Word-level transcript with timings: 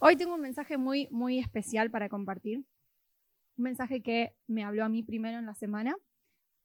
Hoy 0.00 0.16
tengo 0.16 0.34
un 0.34 0.40
mensaje 0.40 0.78
muy, 0.78 1.08
muy 1.10 1.38
especial 1.38 1.90
para 1.90 2.08
compartir. 2.08 2.64
Un 3.56 3.64
mensaje 3.64 4.02
que 4.02 4.34
me 4.46 4.64
habló 4.64 4.84
a 4.84 4.88
mí 4.88 5.02
primero 5.02 5.38
en 5.38 5.46
la 5.46 5.54
semana 5.54 5.94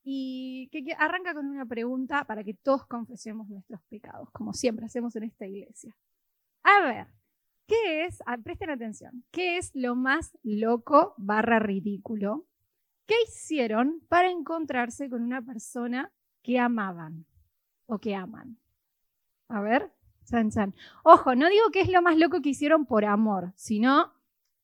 y 0.03 0.69
que, 0.71 0.83
arranca 0.97 1.33
con 1.33 1.45
una 1.45 1.65
pregunta 1.65 2.23
para 2.25 2.43
que 2.43 2.53
todos 2.53 2.85
confesemos 2.87 3.49
nuestros 3.49 3.81
pecados, 3.89 4.29
como 4.31 4.53
siempre 4.53 4.85
hacemos 4.85 5.15
en 5.15 5.23
esta 5.23 5.45
iglesia. 5.45 5.95
A 6.63 6.81
ver, 6.81 7.07
¿qué 7.67 8.05
es, 8.05 8.19
ah, 8.25 8.37
presten 8.37 8.69
atención, 8.69 9.23
qué 9.31 9.57
es 9.57 9.71
lo 9.73 9.95
más 9.95 10.37
loco 10.43 11.13
barra 11.17 11.59
ridículo 11.59 12.47
¿Qué 13.05 13.15
hicieron 13.27 14.01
para 14.09 14.31
encontrarse 14.31 15.09
con 15.09 15.21
una 15.21 15.41
persona 15.41 16.11
que 16.41 16.57
amaban 16.57 17.25
o 17.85 17.99
que 17.99 18.15
aman? 18.15 18.57
A 19.47 19.61
ver, 19.61 19.93
Ojo, 21.03 21.35
no 21.35 21.49
digo 21.49 21.69
qué 21.71 21.81
es 21.81 21.89
lo 21.89 22.01
más 22.01 22.17
loco 22.17 22.41
que 22.41 22.49
hicieron 22.49 22.85
por 22.85 23.05
amor, 23.05 23.53
sino 23.55 24.13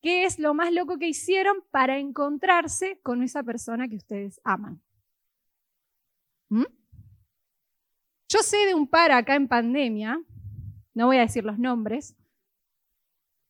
qué 0.00 0.24
es 0.24 0.38
lo 0.38 0.54
más 0.54 0.72
loco 0.72 0.98
que 0.98 1.08
hicieron 1.08 1.58
para 1.70 1.98
encontrarse 1.98 3.00
con 3.02 3.22
esa 3.22 3.42
persona 3.42 3.88
que 3.88 3.96
ustedes 3.96 4.40
aman. 4.44 4.82
¿Mm? 6.48 6.64
Yo 8.28 8.42
sé 8.42 8.66
de 8.66 8.74
un 8.74 8.86
par 8.86 9.12
acá 9.12 9.34
en 9.34 9.46
pandemia, 9.46 10.20
no 10.94 11.06
voy 11.06 11.18
a 11.18 11.20
decir 11.20 11.44
los 11.44 11.58
nombres, 11.58 12.16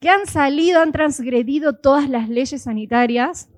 que 0.01 0.11
han 0.11 0.27
salido, 0.27 0.81
han 0.81 0.93
transgredido 0.93 1.79
todas 1.79 2.09
las 2.09 2.29
leyes 2.29 2.63
sanitarias 2.63 3.49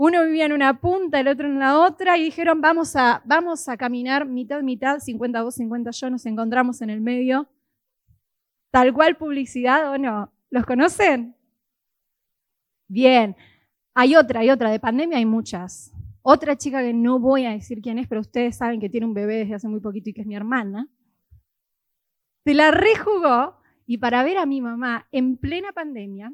uno 0.00 0.24
vivía 0.24 0.46
en 0.46 0.52
una 0.52 0.80
punta, 0.80 1.18
el 1.18 1.26
otro 1.26 1.48
en 1.48 1.58
la 1.58 1.80
otra, 1.80 2.16
y 2.16 2.22
dijeron, 2.22 2.60
vamos 2.60 2.94
a, 2.94 3.20
vamos 3.24 3.68
a 3.68 3.76
caminar 3.76 4.26
mitad, 4.26 4.62
mitad, 4.62 5.00
50 5.00 5.42
vos, 5.42 5.56
50 5.56 5.90
yo, 5.90 6.08
nos 6.08 6.24
encontramos 6.24 6.80
en 6.82 6.90
el 6.90 7.00
medio. 7.00 7.48
Tal 8.70 8.92
cual 8.92 9.16
publicidad 9.16 9.90
o 9.90 9.98
no. 9.98 10.32
¿Los 10.50 10.64
conocen? 10.66 11.34
Bien. 12.86 13.34
Hay 13.92 14.14
otra, 14.14 14.40
hay 14.40 14.50
otra. 14.50 14.70
De 14.70 14.78
pandemia 14.78 15.18
hay 15.18 15.26
muchas. 15.26 15.92
Otra 16.22 16.56
chica 16.56 16.80
que 16.80 16.94
no 16.94 17.18
voy 17.18 17.46
a 17.46 17.50
decir 17.50 17.80
quién 17.82 17.98
es, 17.98 18.06
pero 18.06 18.20
ustedes 18.20 18.56
saben 18.56 18.78
que 18.78 18.88
tiene 18.88 19.06
un 19.06 19.14
bebé 19.14 19.38
desde 19.38 19.54
hace 19.54 19.66
muy 19.66 19.80
poquito 19.80 20.10
y 20.10 20.12
que 20.12 20.20
es 20.20 20.26
mi 20.28 20.36
hermana. 20.36 20.88
Se 22.44 22.54
la 22.54 22.70
rejugó 22.70 23.56
y 23.84 23.98
para 23.98 24.22
ver 24.22 24.38
a 24.38 24.46
mi 24.46 24.60
mamá 24.60 25.08
en 25.10 25.38
plena 25.38 25.72
pandemia, 25.72 26.32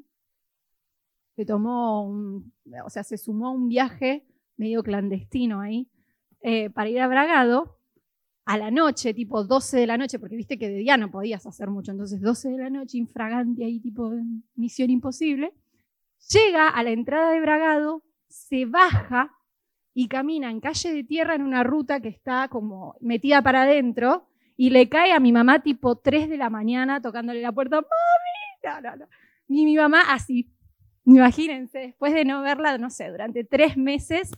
se 1.37 1.45
tomó, 1.45 2.07
un, 2.07 2.53
o 2.85 2.91
sea, 2.91 3.03
se 3.03 3.19
sumó 3.19 3.49
a 3.49 3.51
un 3.53 3.69
viaje 3.69 4.25
medio 4.57 4.83
clandestino 4.83 5.61
ahí 5.61 5.89
eh, 6.41 6.71
para 6.71 6.89
ir 6.89 7.01
a 7.01 7.09
Bragado 7.09 7.79
a 8.45 8.59
la 8.59 8.71
noche, 8.71 9.15
tipo 9.15 9.43
12 9.43 9.79
de 9.79 9.87
la 9.87 9.97
noche, 9.97 10.19
porque 10.19 10.37
viste 10.37 10.59
que 10.59 10.69
de 10.69 10.77
día 10.77 10.97
no 10.97 11.11
podías 11.11 11.47
hacer 11.47 11.71
mucho, 11.71 11.93
entonces 11.93 12.21
12 12.21 12.51
de 12.51 12.59
la 12.59 12.71
noche, 12.71 12.99
infragante 12.99 13.65
ahí, 13.65 13.81
tipo 13.81 14.13
misión 14.55 14.91
imposible. 14.91 15.55
Llega 16.31 16.69
a 16.69 16.83
la 16.83 16.91
entrada 16.91 17.31
de 17.31 17.41
Bragado, 17.41 18.03
se 18.29 18.67
baja 18.67 19.33
y 19.95 20.09
camina 20.09 20.51
en 20.51 20.61
calle 20.61 20.93
de 20.93 21.05
tierra 21.05 21.35
en 21.35 21.43
una 21.43 21.63
ruta 21.63 22.01
que 22.01 22.09
está 22.09 22.49
como 22.49 22.97
metida 23.01 23.43
para 23.43 23.63
adentro 23.63 24.29
y 24.57 24.71
le 24.71 24.89
cae 24.89 25.13
a 25.13 25.21
mi 25.21 25.33
mamá 25.33 25.63
tipo 25.63 25.97
3 25.97 26.29
de 26.29 26.37
la 26.37 26.51
mañana 26.51 27.01
tocándole 27.01 27.41
la 27.41 27.53
puerta, 27.53 27.77
¡Mami! 27.77 27.89
No, 28.65 28.81
no, 28.81 28.97
no. 28.97 29.07
Ni 29.49 29.65
mi 29.65 29.77
mamá 29.77 30.03
así, 30.13 30.54
Imagínense, 31.07 31.79
después 31.79 32.15
de 32.15 32.25
no 32.25 32.43
verla, 32.43 32.79
no 32.79 32.91
sé, 32.91 33.11
durante 33.11 33.45
tres 33.45 33.77
meses, 33.77 34.31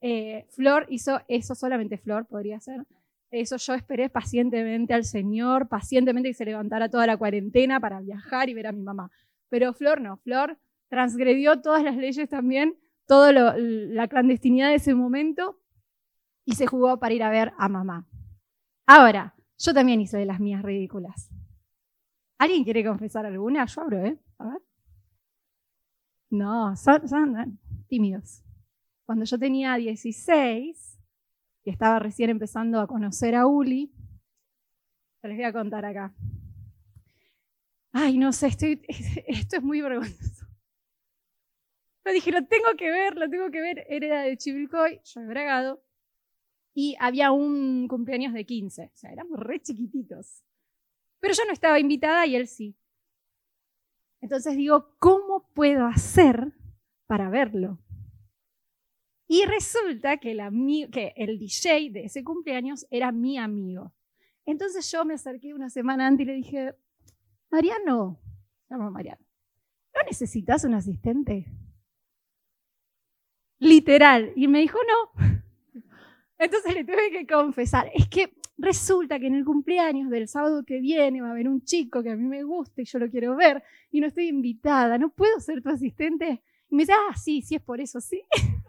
eh, 0.00 0.46
Flor 0.50 0.86
hizo 0.88 1.20
eso, 1.28 1.54
solamente 1.54 1.98
Flor 1.98 2.26
podría 2.26 2.60
ser. 2.60 2.86
Eso 3.30 3.56
yo 3.56 3.74
esperé 3.74 4.08
pacientemente 4.08 4.94
al 4.94 5.04
Señor, 5.04 5.68
pacientemente 5.68 6.28
que 6.28 6.34
se 6.34 6.44
levantara 6.44 6.88
toda 6.88 7.06
la 7.06 7.16
cuarentena 7.16 7.80
para 7.80 8.00
viajar 8.00 8.48
y 8.48 8.54
ver 8.54 8.68
a 8.68 8.72
mi 8.72 8.82
mamá. 8.82 9.10
Pero 9.48 9.72
Flor 9.72 10.00
no, 10.00 10.18
Flor 10.18 10.58
transgredió 10.88 11.60
todas 11.60 11.82
las 11.82 11.96
leyes 11.96 12.28
también, 12.28 12.78
toda 13.06 13.32
la 13.32 14.08
clandestinidad 14.08 14.68
de 14.68 14.76
ese 14.76 14.94
momento 14.94 15.58
y 16.44 16.54
se 16.54 16.66
jugó 16.66 17.00
para 17.00 17.14
ir 17.14 17.22
a 17.22 17.30
ver 17.30 17.52
a 17.58 17.68
mamá. 17.68 18.06
Ahora, 18.86 19.34
yo 19.58 19.74
también 19.74 20.00
hice 20.00 20.18
de 20.18 20.26
las 20.26 20.38
mías 20.38 20.62
ridículas. 20.62 21.30
¿Alguien 22.38 22.64
quiere 22.64 22.84
confesar 22.84 23.26
alguna? 23.26 23.64
Yo 23.66 23.80
abro, 23.80 24.04
¿eh? 24.04 24.18
A 24.38 24.48
ver. 24.48 24.62
No, 26.30 26.74
son, 26.76 27.60
tímidos. 27.88 28.42
Cuando 29.06 29.24
yo 29.24 29.38
tenía 29.38 29.76
16 29.76 31.00
y 31.64 31.70
estaba 31.70 31.98
recién 31.98 32.30
empezando 32.30 32.80
a 32.80 32.86
conocer 32.86 33.34
a 33.34 33.46
Uli, 33.46 33.92
les 35.22 35.36
voy 35.36 35.44
a 35.44 35.52
contar 35.52 35.84
acá. 35.84 36.14
Ay, 37.92 38.18
no 38.18 38.32
sé, 38.32 38.48
estoy, 38.48 38.82
esto 39.28 39.56
es 39.56 39.62
muy 39.62 39.80
vergonzoso. 39.80 40.46
Me 42.04 42.12
dije, 42.12 42.30
lo 42.32 42.44
tengo 42.46 42.74
que 42.76 42.90
ver, 42.90 43.16
lo 43.16 43.30
tengo 43.30 43.50
que 43.50 43.60
ver. 43.60 43.86
Era 43.88 44.22
de 44.22 44.36
Chivilcoy, 44.36 45.00
yo 45.04 45.20
he 45.20 45.26
bragado. 45.26 45.82
Y 46.74 46.96
había 46.98 47.30
un 47.30 47.88
cumpleaños 47.88 48.34
de 48.34 48.44
15. 48.44 48.90
O 48.92 48.96
sea, 48.96 49.12
éramos 49.12 49.38
re 49.38 49.60
chiquititos. 49.60 50.44
Pero 51.20 51.32
yo 51.32 51.44
no 51.46 51.52
estaba 51.52 51.80
invitada 51.80 52.26
y 52.26 52.36
él 52.36 52.46
sí. 52.46 52.76
Entonces 54.24 54.56
digo, 54.56 54.88
¿cómo 55.00 55.50
puedo 55.52 55.84
hacer 55.84 56.54
para 57.06 57.28
verlo? 57.28 57.78
Y 59.28 59.44
resulta 59.44 60.16
que, 60.16 60.30
el 60.32 61.38
DJ 61.38 61.90
de 61.90 62.04
ese 62.06 62.24
cumpleaños 62.24 62.86
era 62.90 63.12
mi 63.12 63.36
amigo. 63.36 63.92
Entonces 64.46 64.90
yo 64.90 65.04
me 65.04 65.12
acerqué 65.12 65.52
una 65.52 65.68
semana 65.68 66.06
antes 66.06 66.24
y 66.24 66.30
le 66.30 66.36
dije, 66.36 66.74
Mariano, 67.50 68.18
llamo 68.70 68.90
Mariano, 68.90 69.22
¿no 69.94 70.00
necesitas 70.06 70.64
un 70.64 70.72
asistente? 70.72 71.44
Literal. 73.58 74.32
Y 74.36 74.48
me 74.48 74.60
dijo, 74.60 74.78
no. 74.88 75.42
Entonces 76.38 76.72
le 76.72 76.84
tuve 76.84 77.10
que 77.10 77.26
confesar, 77.26 77.90
es 77.92 78.08
que 78.08 78.34
Resulta 78.56 79.18
que 79.18 79.26
en 79.26 79.34
el 79.34 79.44
cumpleaños 79.44 80.10
del 80.10 80.28
sábado 80.28 80.64
que 80.64 80.78
viene 80.78 81.20
va 81.20 81.28
a 81.28 81.30
haber 81.32 81.48
un 81.48 81.64
chico 81.64 82.02
que 82.02 82.10
a 82.10 82.16
mí 82.16 82.22
me 82.22 82.44
gusta 82.44 82.82
y 82.82 82.84
yo 82.84 82.98
lo 82.98 83.10
quiero 83.10 83.34
ver 83.34 83.62
y 83.90 84.00
no 84.00 84.06
estoy 84.06 84.28
invitada, 84.28 84.96
¿no 84.96 85.10
puedo 85.10 85.40
ser 85.40 85.60
tu 85.60 85.70
asistente? 85.70 86.42
Y 86.68 86.76
me 86.76 86.82
dice, 86.82 86.92
ah, 86.92 87.16
sí, 87.16 87.42
sí 87.42 87.56
es 87.56 87.62
por 87.62 87.80
eso, 87.80 88.00
sí. 88.00 88.22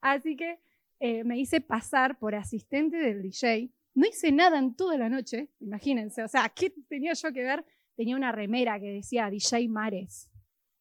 Así 0.00 0.36
que 0.36 0.58
eh, 1.00 1.24
me 1.24 1.38
hice 1.38 1.60
pasar 1.60 2.18
por 2.18 2.34
asistente 2.34 2.96
del 2.96 3.22
DJ. 3.22 3.70
No 3.94 4.06
hice 4.06 4.32
nada 4.32 4.58
en 4.58 4.74
toda 4.74 4.98
la 4.98 5.08
noche, 5.08 5.48
imagínense. 5.60 6.22
O 6.22 6.28
sea, 6.28 6.48
¿qué 6.48 6.72
tenía 6.88 7.12
yo 7.12 7.32
que 7.32 7.42
ver? 7.42 7.64
Tenía 7.96 8.16
una 8.16 8.32
remera 8.32 8.78
que 8.78 8.90
decía 8.90 9.30
DJ 9.30 9.68
Mares. 9.68 10.28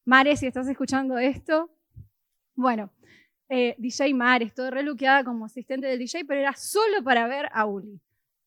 Mares, 0.03 0.39
si 0.39 0.47
estás 0.47 0.67
escuchando 0.67 1.17
esto, 1.17 1.71
bueno, 2.55 2.91
eh, 3.49 3.75
DJ 3.77 4.13
Mares, 4.13 4.53
todo 4.53 4.71
reluqueada 4.71 5.23
como 5.23 5.45
asistente 5.45 5.87
del 5.87 5.99
DJ, 5.99 6.25
pero 6.25 6.41
era 6.41 6.53
solo 6.53 7.03
para 7.03 7.27
ver 7.27 7.49
a 7.51 7.65
Uli. 7.65 8.01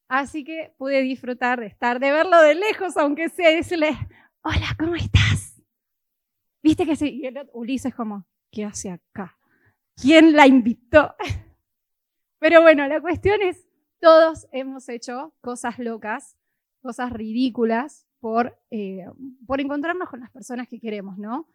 Así 0.09 0.42
que 0.42 0.75
pude 0.78 1.03
disfrutar 1.03 1.60
de 1.60 1.66
estar, 1.66 2.00
de 2.00 2.10
verlo 2.10 2.41
de 2.41 2.54
lejos, 2.54 2.97
aunque 2.97 3.28
sea, 3.28 3.50
decirle, 3.50 3.91
hola, 4.42 4.75
¿cómo 4.78 4.94
estás? 4.94 5.62
¿Viste 6.62 6.87
que 6.87 6.97
sí? 6.97 7.20
Y 7.22 7.26
el 7.26 7.48
Ulises 7.53 7.94
como, 7.94 8.26
¿qué 8.50 8.64
hace 8.64 8.91
acá? 8.91 9.37
¿Quién 9.94 10.34
la 10.34 10.47
invitó? 10.47 11.14
Pero 12.38 12.62
bueno, 12.62 12.87
la 12.88 13.00
cuestión 13.00 13.42
es, 13.42 13.66
todos 14.00 14.47
hemos 14.53 14.88
hecho 14.88 15.34
cosas 15.41 15.78
locas, 15.78 16.37
cosas 16.81 17.12
ridículas 17.12 18.06
por, 18.20 18.58
eh, 18.70 19.04
por 19.47 19.60
encontrarnos 19.60 20.08
con 20.08 20.20
las 20.20 20.31
personas 20.31 20.69
que 20.69 20.81
queremos, 20.81 21.19
¿no? 21.19 21.48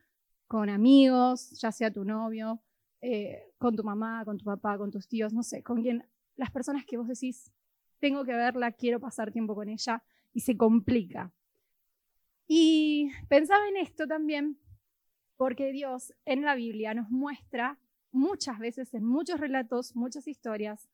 Con 0.47 0.69
amigos, 0.69 1.51
ya 1.59 1.71
sea 1.71 1.91
tu 1.91 2.03
novio, 2.05 2.61
eh, 3.05 3.51
con 3.57 3.75
tu 3.75 3.83
mamá, 3.83 4.23
con 4.23 4.37
tu 4.37 4.45
papá, 4.45 4.77
con 4.77 4.89
tus 4.89 5.09
tíos, 5.09 5.33
no 5.33 5.43
sé, 5.43 5.61
con 5.61 5.81
quien, 5.81 6.07
las 6.37 6.51
personas 6.51 6.85
que 6.85 6.95
vos 6.95 7.05
decís, 7.05 7.51
tengo 7.99 8.23
que 8.23 8.31
verla, 8.31 8.71
quiero 8.71 9.01
pasar 9.01 9.29
tiempo 9.29 9.55
con 9.55 9.67
ella, 9.67 10.01
y 10.31 10.39
se 10.39 10.55
complica. 10.55 11.33
Y 12.47 13.11
pensaba 13.27 13.67
en 13.67 13.75
esto 13.75 14.07
también 14.07 14.57
porque 15.35 15.73
Dios 15.73 16.13
en 16.23 16.43
la 16.43 16.55
Biblia 16.55 16.93
nos 16.93 17.09
muestra 17.09 17.77
muchas 18.13 18.57
veces, 18.57 18.93
en 18.93 19.03
muchos 19.03 19.37
relatos, 19.37 19.97
muchas 19.97 20.25
historias, 20.25 20.87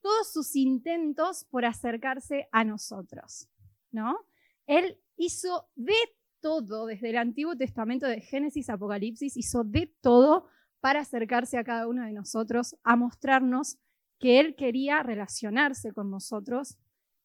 todos 0.00 0.32
sus 0.32 0.56
intentos 0.56 1.44
por 1.44 1.64
acercarse 1.64 2.48
a 2.50 2.64
nosotros, 2.64 3.48
¿no? 3.92 4.18
Él 4.66 4.98
hizo 5.16 5.68
de 5.76 5.94
todo, 6.40 6.86
desde 6.86 7.10
el 7.10 7.18
Antiguo 7.18 7.56
Testamento 7.56 8.08
de 8.08 8.20
Génesis, 8.20 8.68
Apocalipsis, 8.68 9.36
hizo 9.36 9.62
de 9.62 9.94
todo 10.00 10.48
para 10.80 11.00
acercarse 11.00 11.58
a 11.58 11.64
cada 11.64 11.86
uno 11.86 12.04
de 12.04 12.12
nosotros, 12.12 12.76
a 12.82 12.96
mostrarnos 12.96 13.78
que 14.18 14.40
Él 14.40 14.54
quería 14.56 15.02
relacionarse 15.02 15.92
con 15.92 16.10
nosotros 16.10 16.78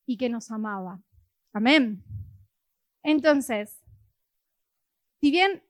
y 0.06 0.18
que 0.18 0.30
nos 0.30 0.52
amaba. 0.52 1.02
Amén. 1.54 2.04
Entonces, 3.04 3.82
si 5.22 5.32
bien 5.32 5.64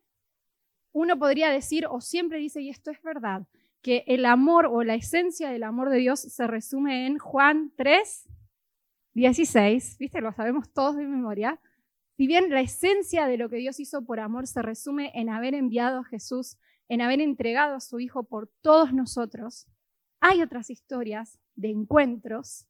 uno 0.93 1.19
podría 1.19 1.49
decir, 1.49 1.85
o 1.89 1.99
siempre 1.99 2.39
dice, 2.39 2.61
y 2.61 2.69
esto 2.69 2.91
es 2.91 3.01
verdad, 3.01 3.45
que 3.81 4.03
el 4.07 4.25
amor 4.25 4.65
o 4.65 4.83
la 4.83 4.95
esencia 4.95 5.49
del 5.49 5.63
amor 5.63 5.89
de 5.89 5.97
Dios 5.97 6.19
se 6.19 6.47
resume 6.47 7.05
en 7.05 7.19
Juan 7.19 7.71
3, 7.75 8.27
16, 9.13 9.97
¿viste? 9.99 10.21
Lo 10.21 10.31
sabemos 10.33 10.71
todos 10.73 10.95
de 10.95 11.05
memoria. 11.05 11.59
Si 12.17 12.27
bien 12.27 12.49
la 12.49 12.61
esencia 12.61 13.27
de 13.27 13.37
lo 13.37 13.49
que 13.49 13.57
Dios 13.57 13.79
hizo 13.79 14.05
por 14.05 14.19
amor 14.19 14.47
se 14.47 14.61
resume 14.61 15.11
en 15.15 15.29
haber 15.29 15.53
enviado 15.53 15.99
a 15.99 16.03
Jesús, 16.03 16.57
en 16.89 17.01
haber 17.01 17.21
entregado 17.21 17.75
a 17.75 17.79
su 17.79 17.99
Hijo 17.99 18.23
por 18.23 18.47
todos 18.61 18.93
nosotros, 18.93 19.67
hay 20.19 20.41
otras 20.41 20.69
historias 20.69 21.39
de 21.55 21.69
encuentros 21.69 22.67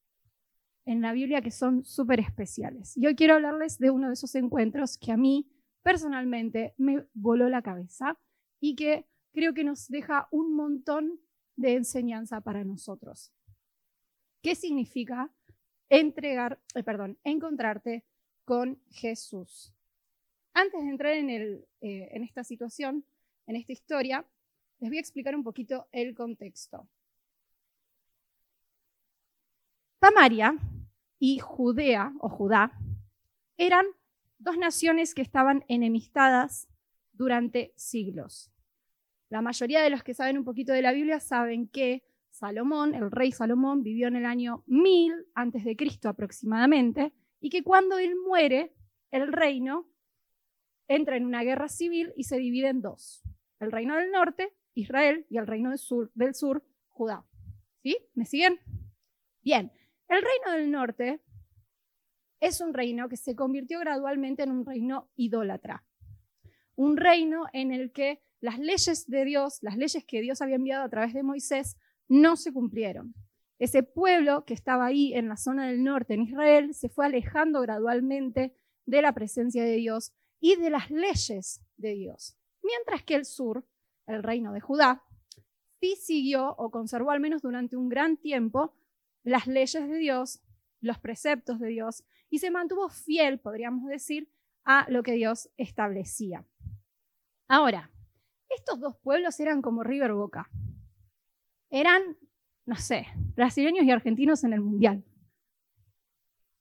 en 0.86 1.02
la 1.02 1.14
Biblia 1.14 1.42
que 1.42 1.52
son 1.52 1.84
súper 1.84 2.20
especiales. 2.20 2.96
Y 2.96 3.08
hoy 3.08 3.16
quiero 3.16 3.36
hablarles 3.36 3.80
de 3.80 3.90
uno 3.90 4.08
de 4.08 4.14
esos 4.14 4.36
encuentros 4.36 4.98
que 4.98 5.12
a 5.12 5.18
mí 5.18 5.50
personalmente 5.82 6.74
me 6.78 7.06
voló 7.14 7.50
la 7.50 7.62
cabeza 7.62 8.18
y 8.60 8.76
que 8.76 9.08
creo 9.34 9.54
que 9.54 9.64
nos 9.64 9.88
deja 9.88 10.28
un 10.32 10.56
montón 10.56 11.20
de 11.56 11.76
enseñanza 11.76 12.42
para 12.42 12.64
nosotros. 12.64 13.34
¿Qué 14.42 14.56
significa 14.56 15.32
entregar, 15.90 16.60
eh, 16.76 16.84
perdón, 16.84 17.18
encontrarte 17.24 18.06
con 18.46 18.80
Jesús? 18.92 19.74
Antes 20.54 20.84
de 20.84 20.90
entrar 20.90 21.14
en, 21.14 21.30
eh, 21.30 21.66
en 21.82 22.24
esta 22.24 22.44
situación, 22.44 23.06
en 23.48 23.56
esta 23.56 23.74
historia, 23.74 24.26
les 24.80 24.90
voy 24.90 24.98
a 24.98 25.02
explicar 25.02 25.36
un 25.36 25.44
poquito 25.44 25.88
el 25.92 26.14
contexto. 26.16 26.88
Samaria 30.00 30.58
y 31.18 31.40
Judea 31.40 32.14
o 32.20 32.30
Judá 32.30 32.78
eran 33.58 33.86
dos 34.38 34.58
naciones 34.58 35.16
que 35.16 35.22
estaban 35.22 35.64
enemistadas 35.68 36.68
durante 37.14 37.74
siglos. 37.76 38.52
La 39.30 39.42
mayoría 39.42 39.82
de 39.82 39.90
los 39.90 40.04
que 40.04 40.14
saben 40.14 40.38
un 40.38 40.44
poquito 40.44 40.74
de 40.74 40.82
la 40.82 40.92
Biblia 40.92 41.20
saben 41.20 41.68
que 41.68 42.04
Salomón, 42.30 42.94
el 42.94 43.12
rey 43.12 43.32
Salomón, 43.32 43.82
vivió 43.82 44.08
en 44.08 44.18
el 44.18 44.26
año 44.26 44.64
1000 44.68 45.26
antes 45.34 45.64
de 45.64 45.76
Cristo 45.76 46.10
aproximadamente, 46.10 47.14
y 47.40 47.50
que 47.50 47.64
cuando 47.64 47.98
él 47.98 48.14
muere, 48.28 48.76
el 49.12 49.32
reino 49.32 49.88
entra 50.88 51.16
en 51.18 51.26
una 51.26 51.44
guerra 51.44 51.70
civil 51.70 52.14
y 52.16 52.26
se 52.26 52.38
divide 52.38 52.68
en 52.68 52.82
dos. 52.82 53.24
El 53.66 53.72
reino 53.72 53.96
del 53.96 54.12
norte, 54.12 54.54
Israel, 54.76 55.26
y 55.28 55.40
el 55.40 55.48
reino 55.48 55.72
del 55.72 55.80
sur, 55.80 56.12
del 56.14 56.36
sur 56.36 56.64
Judá. 56.92 57.26
¿Sí? 57.82 57.98
¿Me 58.14 58.26
siguen? 58.26 58.60
Bien, 59.42 59.72
el 60.08 60.22
reino 60.22 60.52
del 60.56 60.70
norte 60.70 61.20
es 62.40 62.62
un 62.62 62.76
reino 62.76 63.10
que 63.10 63.18
se 63.18 63.36
convirtió 63.36 63.80
gradualmente 63.80 64.44
en 64.44 64.52
un 64.52 64.68
reino 64.68 65.10
idólatra. 65.16 65.84
Un 66.76 66.96
reino 66.96 67.46
en 67.54 67.72
el 67.72 67.92
que 67.92 68.22
las 68.40 68.60
leyes 68.60 69.08
de 69.08 69.26
Dios, 69.26 69.58
las 69.64 69.78
leyes 69.78 70.06
que 70.06 70.22
Dios 70.22 70.44
había 70.44 70.58
enviado 70.58 70.84
a 70.84 70.90
través 70.90 71.16
de 71.16 71.24
Moisés, 71.24 71.76
no 72.08 72.36
se 72.36 72.54
cumplieron. 72.54 73.16
Ese 73.58 73.82
pueblo 73.82 74.46
que 74.46 74.54
estaba 74.54 74.86
ahí 74.86 75.16
en 75.16 75.28
la 75.28 75.38
zona 75.38 75.66
del 75.66 75.84
norte, 75.84 76.14
en 76.14 76.22
Israel, 76.22 76.76
se 76.76 76.90
fue 76.90 77.08
alejando 77.08 77.62
gradualmente 77.62 78.56
de 78.86 79.02
la 79.02 79.14
presencia 79.16 79.64
de 79.64 79.78
Dios 79.78 80.14
y 80.40 80.56
de 80.56 80.70
las 80.70 80.92
leyes 80.92 81.64
de 81.78 81.94
Dios. 81.96 82.38
Mientras 82.66 83.04
que 83.04 83.14
el 83.14 83.26
sur, 83.26 83.64
el 84.08 84.24
reino 84.24 84.52
de 84.52 84.60
Judá, 84.60 85.04
sí 85.80 85.96
siguió 85.96 86.56
o 86.58 86.72
conservó 86.72 87.12
al 87.12 87.20
menos 87.20 87.44
durante 87.44 87.78
un 87.78 87.90
gran 87.90 88.18
tiempo 88.18 88.74
las 89.24 89.46
leyes 89.46 89.88
de 89.88 89.98
Dios, 89.98 90.42
los 90.82 90.98
preceptos 90.98 91.60
de 91.60 91.68
Dios, 91.68 92.04
y 92.30 92.40
se 92.40 92.50
mantuvo 92.50 92.90
fiel, 92.90 93.40
podríamos 93.40 93.88
decir, 93.88 94.30
a 94.64 94.88
lo 94.90 95.04
que 95.04 95.14
Dios 95.14 95.50
establecía. 95.58 96.44
Ahora, 97.48 97.92
estos 98.50 98.80
dos 98.80 98.98
pueblos 98.98 99.40
eran 99.40 99.62
como 99.62 99.84
River 99.84 100.14
Boca. 100.14 100.50
Eran, 101.70 102.18
no 102.66 102.76
sé, 102.78 103.06
brasileños 103.36 103.86
y 103.86 103.92
argentinos 103.92 104.44
en 104.44 104.54
el 104.54 104.62
Mundial. 104.62 105.04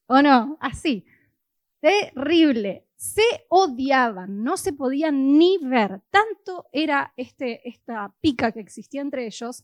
¿O 0.06 0.20
no? 0.20 0.58
Así. 0.60 1.06
Terrible. 1.80 2.86
Se 3.04 3.44
odiaban, 3.50 4.42
no 4.42 4.56
se 4.56 4.72
podían 4.72 5.36
ni 5.36 5.58
ver. 5.58 6.00
Tanto 6.08 6.68
era 6.72 7.12
este, 7.18 7.68
esta 7.68 8.14
pica 8.22 8.50
que 8.50 8.60
existía 8.60 9.02
entre 9.02 9.26
ellos, 9.26 9.62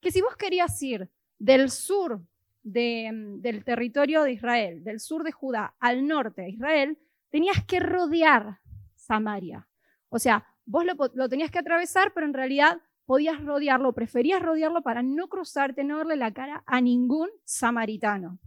que 0.00 0.12
si 0.12 0.20
vos 0.20 0.36
querías 0.36 0.80
ir 0.82 1.10
del 1.36 1.68
sur 1.70 2.22
del 2.62 3.64
territorio 3.64 4.22
de 4.22 4.32
Israel, 4.32 4.84
del 4.84 5.00
sur 5.00 5.24
de 5.24 5.32
Judá 5.32 5.74
al 5.80 6.06
norte 6.06 6.42
de 6.42 6.50
Israel, 6.50 6.98
tenías 7.28 7.64
que 7.64 7.80
rodear 7.80 8.60
Samaria. 8.94 9.68
O 10.08 10.20
sea, 10.20 10.46
vos 10.64 10.84
lo, 10.84 11.28
tenías 11.28 11.50
que 11.50 11.58
atravesar, 11.58 12.12
pero 12.14 12.26
en 12.26 12.34
realidad 12.34 12.80
podías 13.04 13.44
rodearlo, 13.44 13.94
preferías 13.94 14.40
rodearlo 14.40 14.82
para 14.82 15.02
no 15.02 15.28
cruzarte, 15.28 15.82
no 15.82 15.98
verle 15.98 16.16
la 16.16 16.32
cara 16.32 16.62
a 16.66 16.80
ningún 16.80 17.30
samaritano. 17.44 18.38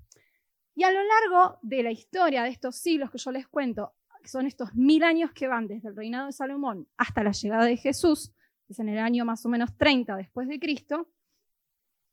Y 0.76 0.84
a 0.84 0.92
lo 0.92 1.02
largo 1.04 1.60
de 1.62 1.84
la 1.84 1.92
historia 1.92 2.44
de 2.44 2.50
estos 2.50 2.78
siglos 2.78 3.12
que 3.12 3.18
yo 3.18 3.32
les 3.32 3.48
cuento, 3.48 3.94
que 4.22 4.28
son 4.28 4.46
estos 4.46 4.74
mil 4.76 5.04
años 5.04 5.32
que 5.32 5.48
van 5.48 5.68
desde 5.68 5.90
el 5.90 5.96
reinado 5.96 6.28
de 6.28 6.34
Salomón 6.34 6.88
hasta 6.98 7.24
la 7.24 7.32
llegada 7.32 7.66
de 7.66 7.78
Jesús, 7.78 8.34
que 8.66 8.74
es 8.74 8.80
en 8.80 8.90
el 8.90 9.00
año 9.00 9.26
más 9.26 9.46
o 9.46 9.50
menos 9.50 9.76
30 9.78 10.16
después 10.16 10.48
de 10.48 10.60
Cristo, 10.60 11.10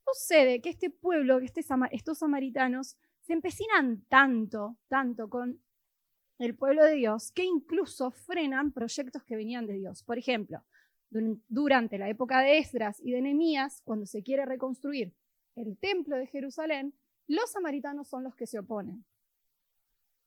sucede 0.05 0.61
que 0.61 0.69
este 0.69 0.89
pueblo, 0.89 1.39
que 1.39 1.45
este 1.45 1.63
estos 1.91 2.17
samaritanos, 2.17 2.97
se 3.21 3.33
empecinan 3.33 4.05
tanto, 4.07 4.77
tanto 4.87 5.29
con 5.29 5.61
el 6.39 6.55
pueblo 6.55 6.83
de 6.85 6.93
Dios, 6.93 7.31
que 7.31 7.43
incluso 7.43 8.11
frenan 8.11 8.71
proyectos 8.71 9.23
que 9.23 9.35
venían 9.35 9.67
de 9.67 9.73
Dios. 9.73 10.03
Por 10.03 10.17
ejemplo, 10.17 10.63
durante 11.09 11.97
la 11.97 12.09
época 12.09 12.41
de 12.41 12.59
Esdras 12.59 12.99
y 13.01 13.11
de 13.11 13.21
Nehemías, 13.21 13.81
cuando 13.83 14.05
se 14.05 14.23
quiere 14.23 14.45
reconstruir 14.45 15.13
el 15.55 15.77
templo 15.77 16.15
de 16.15 16.27
Jerusalén, 16.27 16.93
los 17.27 17.51
samaritanos 17.51 18.07
son 18.07 18.23
los 18.23 18.35
que 18.35 18.47
se 18.47 18.59
oponen. 18.59 19.03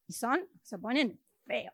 Y 0.07 0.13
son, 0.13 0.41
se 0.63 0.77
oponen 0.77 1.21
feo, 1.45 1.73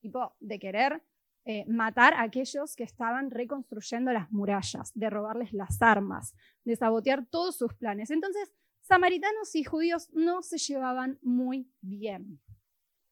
tipo 0.00 0.34
de 0.40 0.58
querer 0.58 1.02
eh, 1.46 1.64
matar 1.66 2.14
a 2.14 2.22
aquellos 2.22 2.74
que 2.74 2.84
estaban 2.84 3.30
reconstruyendo 3.30 4.12
las 4.12 4.32
murallas, 4.32 4.92
de 4.94 5.10
robarles 5.10 5.52
las 5.52 5.82
armas, 5.82 6.34
de 6.64 6.74
sabotear 6.74 7.26
todos 7.26 7.58
sus 7.58 7.74
planes. 7.74 8.10
Entonces, 8.10 8.50
samaritanos 8.80 9.54
y 9.54 9.62
judíos 9.62 10.08
no 10.14 10.42
se 10.42 10.56
llevaban 10.56 11.18
muy 11.20 11.70
bien. 11.82 12.40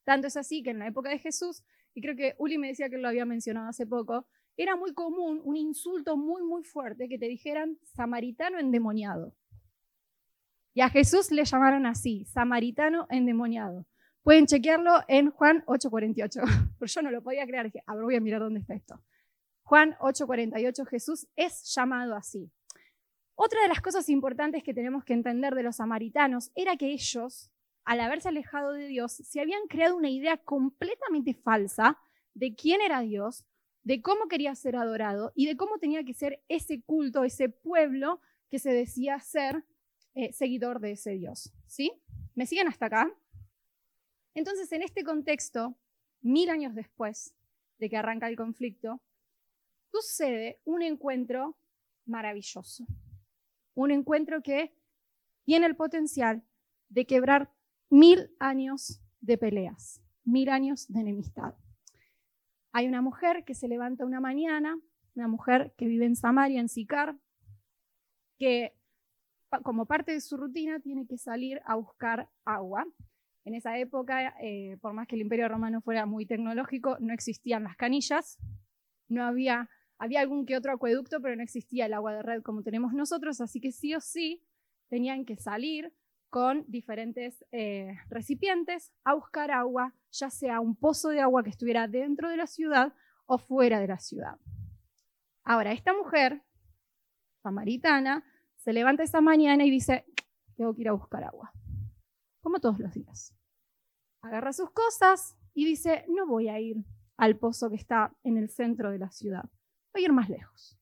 Tanto 0.03 0.27
es 0.27 0.35
así 0.35 0.63
que 0.63 0.71
en 0.71 0.79
la 0.79 0.87
época 0.87 1.09
de 1.09 1.19
Jesús, 1.19 1.63
y 1.93 2.01
creo 2.01 2.15
que 2.15 2.33
Uli 2.39 2.57
me 2.57 2.67
decía 2.67 2.89
que 2.89 2.97
lo 2.97 3.07
había 3.07 3.25
mencionado 3.25 3.67
hace 3.67 3.85
poco, 3.85 4.27
era 4.57 4.75
muy 4.75 4.93
común 4.93 5.41
un 5.43 5.55
insulto 5.55 6.17
muy, 6.17 6.41
muy 6.43 6.63
fuerte 6.63 7.07
que 7.07 7.19
te 7.19 7.27
dijeran 7.27 7.77
samaritano 7.83 8.59
endemoniado. 8.59 9.35
Y 10.73 10.81
a 10.81 10.89
Jesús 10.89 11.31
le 11.31 11.45
llamaron 11.45 11.85
así, 11.85 12.25
samaritano 12.25 13.05
endemoniado. 13.11 13.85
Pueden 14.23 14.47
chequearlo 14.47 15.01
en 15.07 15.31
Juan 15.31 15.63
8:48, 15.65 16.41
pero 16.79 16.89
yo 16.89 17.01
no 17.01 17.11
lo 17.11 17.21
podía 17.21 17.45
creer. 17.45 17.65
Dije, 17.65 17.83
a 17.85 17.93
ver, 17.93 18.03
voy 18.03 18.15
a 18.15 18.21
mirar 18.21 18.41
dónde 18.41 18.61
está 18.61 18.73
esto. 18.73 19.01
Juan 19.63 19.95
8:48, 19.99 20.85
Jesús 20.87 21.27
es 21.35 21.63
llamado 21.75 22.15
así. 22.15 22.49
Otra 23.35 23.61
de 23.61 23.67
las 23.67 23.81
cosas 23.81 24.07
importantes 24.09 24.63
que 24.63 24.73
tenemos 24.73 25.03
que 25.03 25.13
entender 25.13 25.55
de 25.55 25.63
los 25.63 25.77
samaritanos 25.77 26.51
era 26.55 26.77
que 26.77 26.91
ellos, 26.91 27.51
al 27.83 27.99
haberse 27.99 28.29
alejado 28.29 28.71
de 28.73 28.87
Dios, 28.87 29.11
se 29.11 29.41
habían 29.41 29.67
creado 29.67 29.97
una 29.97 30.09
idea 30.09 30.37
completamente 30.37 31.33
falsa 31.33 31.97
de 32.33 32.55
quién 32.55 32.79
era 32.81 33.01
Dios, 33.01 33.45
de 33.83 34.01
cómo 34.01 34.27
quería 34.27 34.55
ser 34.55 34.75
adorado 34.75 35.33
y 35.35 35.47
de 35.47 35.57
cómo 35.57 35.79
tenía 35.79 36.03
que 36.03 36.13
ser 36.13 36.43
ese 36.47 36.81
culto, 36.81 37.23
ese 37.23 37.49
pueblo 37.49 38.21
que 38.49 38.59
se 38.59 38.71
decía 38.71 39.19
ser 39.19 39.65
eh, 40.13 40.31
seguidor 40.31 40.79
de 40.79 40.91
ese 40.91 41.11
Dios. 41.11 41.51
¿Sí? 41.67 41.91
¿Me 42.35 42.45
siguen 42.45 42.67
hasta 42.67 42.85
acá? 42.85 43.11
Entonces, 44.35 44.71
en 44.71 44.81
este 44.81 45.03
contexto, 45.03 45.75
mil 46.21 46.49
años 46.49 46.73
después 46.75 47.35
de 47.77 47.89
que 47.89 47.97
arranca 47.97 48.27
el 48.27 48.35
conflicto, 48.35 49.01
sucede 49.91 50.59
un 50.65 50.81
encuentro 50.81 51.55
maravilloso. 52.05 52.85
Un 53.75 53.91
encuentro 53.91 54.41
que 54.41 54.73
tiene 55.43 55.65
el 55.65 55.75
potencial 55.75 56.43
de 56.89 57.05
quebrar 57.05 57.51
mil 57.89 58.35
años 58.39 59.01
de 59.21 59.37
peleas, 59.37 60.01
mil 60.23 60.49
años 60.49 60.87
de 60.87 61.01
enemistad. 61.01 61.55
Hay 62.71 62.87
una 62.87 63.01
mujer 63.01 63.43
que 63.45 63.53
se 63.53 63.67
levanta 63.67 64.05
una 64.05 64.19
mañana, 64.19 64.79
una 65.15 65.27
mujer 65.27 65.73
que 65.77 65.85
vive 65.85 66.05
en 66.05 66.15
Samaria, 66.15 66.59
en 66.59 66.69
Sicar, 66.69 67.15
que 68.39 68.75
como 69.61 69.85
parte 69.85 70.11
de 70.11 70.21
su 70.21 70.37
rutina 70.37 70.79
tiene 70.79 71.05
que 71.05 71.17
salir 71.17 71.61
a 71.65 71.75
buscar 71.75 72.29
agua. 72.45 72.87
En 73.45 73.55
esa 73.55 73.77
época, 73.77 74.35
eh, 74.41 74.77
por 74.81 74.93
más 74.93 75.07
que 75.07 75.15
el 75.15 75.21
Imperio 75.21 75.49
Romano 75.49 75.81
fuera 75.81 76.05
muy 76.05 76.25
tecnológico, 76.25 76.97
no 76.99 77.13
existían 77.13 77.63
las 77.63 77.75
canillas, 77.75 78.37
no 79.09 79.25
había, 79.25 79.69
había 79.97 80.21
algún 80.21 80.45
que 80.45 80.55
otro 80.55 80.71
acueducto, 80.71 81.19
pero 81.21 81.35
no 81.35 81.43
existía 81.43 81.87
el 81.87 81.93
agua 81.93 82.13
de 82.13 82.21
red 82.21 82.41
como 82.41 82.63
tenemos 82.63 82.93
nosotros, 82.93 83.41
así 83.41 83.59
que 83.59 83.73
sí 83.73 83.93
o 83.95 83.99
sí 83.99 84.45
tenían 84.87 85.25
que 85.25 85.35
salir 85.35 85.93
con 86.29 86.63
diferentes 86.67 87.45
eh, 87.51 87.97
recipientes 88.09 88.93
a 89.03 89.13
buscar 89.13 89.51
agua, 89.51 89.93
ya 90.11 90.29
sea 90.29 90.61
un 90.61 90.75
pozo 90.75 91.09
de 91.09 91.19
agua 91.19 91.43
que 91.43 91.49
estuviera 91.49 91.87
dentro 91.87 92.29
de 92.29 92.37
la 92.37 92.47
ciudad 92.47 92.93
o 93.25 93.37
fuera 93.37 93.79
de 93.79 93.87
la 93.87 93.99
ciudad. 93.99 94.39
Ahora, 95.43 95.73
esta 95.73 95.93
mujer, 95.93 96.41
samaritana, 97.43 98.23
se 98.55 98.71
levanta 98.71 99.03
esa 99.03 99.19
mañana 99.19 99.65
y 99.65 99.69
dice, 99.69 100.05
tengo 100.55 100.73
que 100.73 100.81
ir 100.81 100.89
a 100.89 100.93
buscar 100.93 101.25
agua 101.25 101.51
como 102.43 102.59
todos 102.59 102.77
los 102.79 102.93
días. 102.93 103.33
Agarra 104.21 104.53
sus 104.53 104.69
cosas, 104.69 105.35
y 105.53 105.65
dice, 105.65 106.05
no 106.07 106.27
voy 106.27 106.49
a 106.49 106.59
ir 106.59 106.77
al 107.17 107.37
pozo 107.37 107.69
que 107.69 107.75
está 107.75 108.15
en 108.23 108.37
el 108.37 108.49
centro 108.49 108.91
de 108.91 108.99
la 108.99 109.11
ciudad, 109.11 109.45
voy 109.93 110.01
a 110.01 110.05
ir 110.05 110.13
más 110.13 110.29
lejos. 110.29 110.77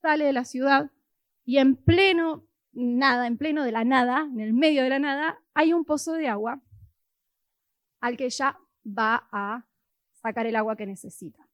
Sale 0.00 0.24
de 0.24 0.32
la 0.32 0.44
ciudad 0.44 0.90
y 1.44 1.58
en 1.58 1.76
pleno 1.76 2.46
nada, 2.72 3.26
en 3.26 3.36
pleno 3.36 3.64
de 3.64 3.72
la 3.72 3.84
nada, 3.84 4.28
en 4.32 4.40
el 4.40 4.52
medio 4.52 4.82
de 4.82 4.90
la 4.90 4.98
nada, 4.98 5.42
hay 5.54 5.72
un 5.72 5.84
pozo 5.84 6.12
de 6.12 6.28
agua 6.28 6.62
al 8.00 8.16
que 8.16 8.26
ella 8.26 8.56
va 8.86 9.28
a 9.32 9.66
sacar 10.12 10.46
el 10.46 10.54
agua 10.54 10.76
que 10.76 10.86
necesita. 10.86 11.48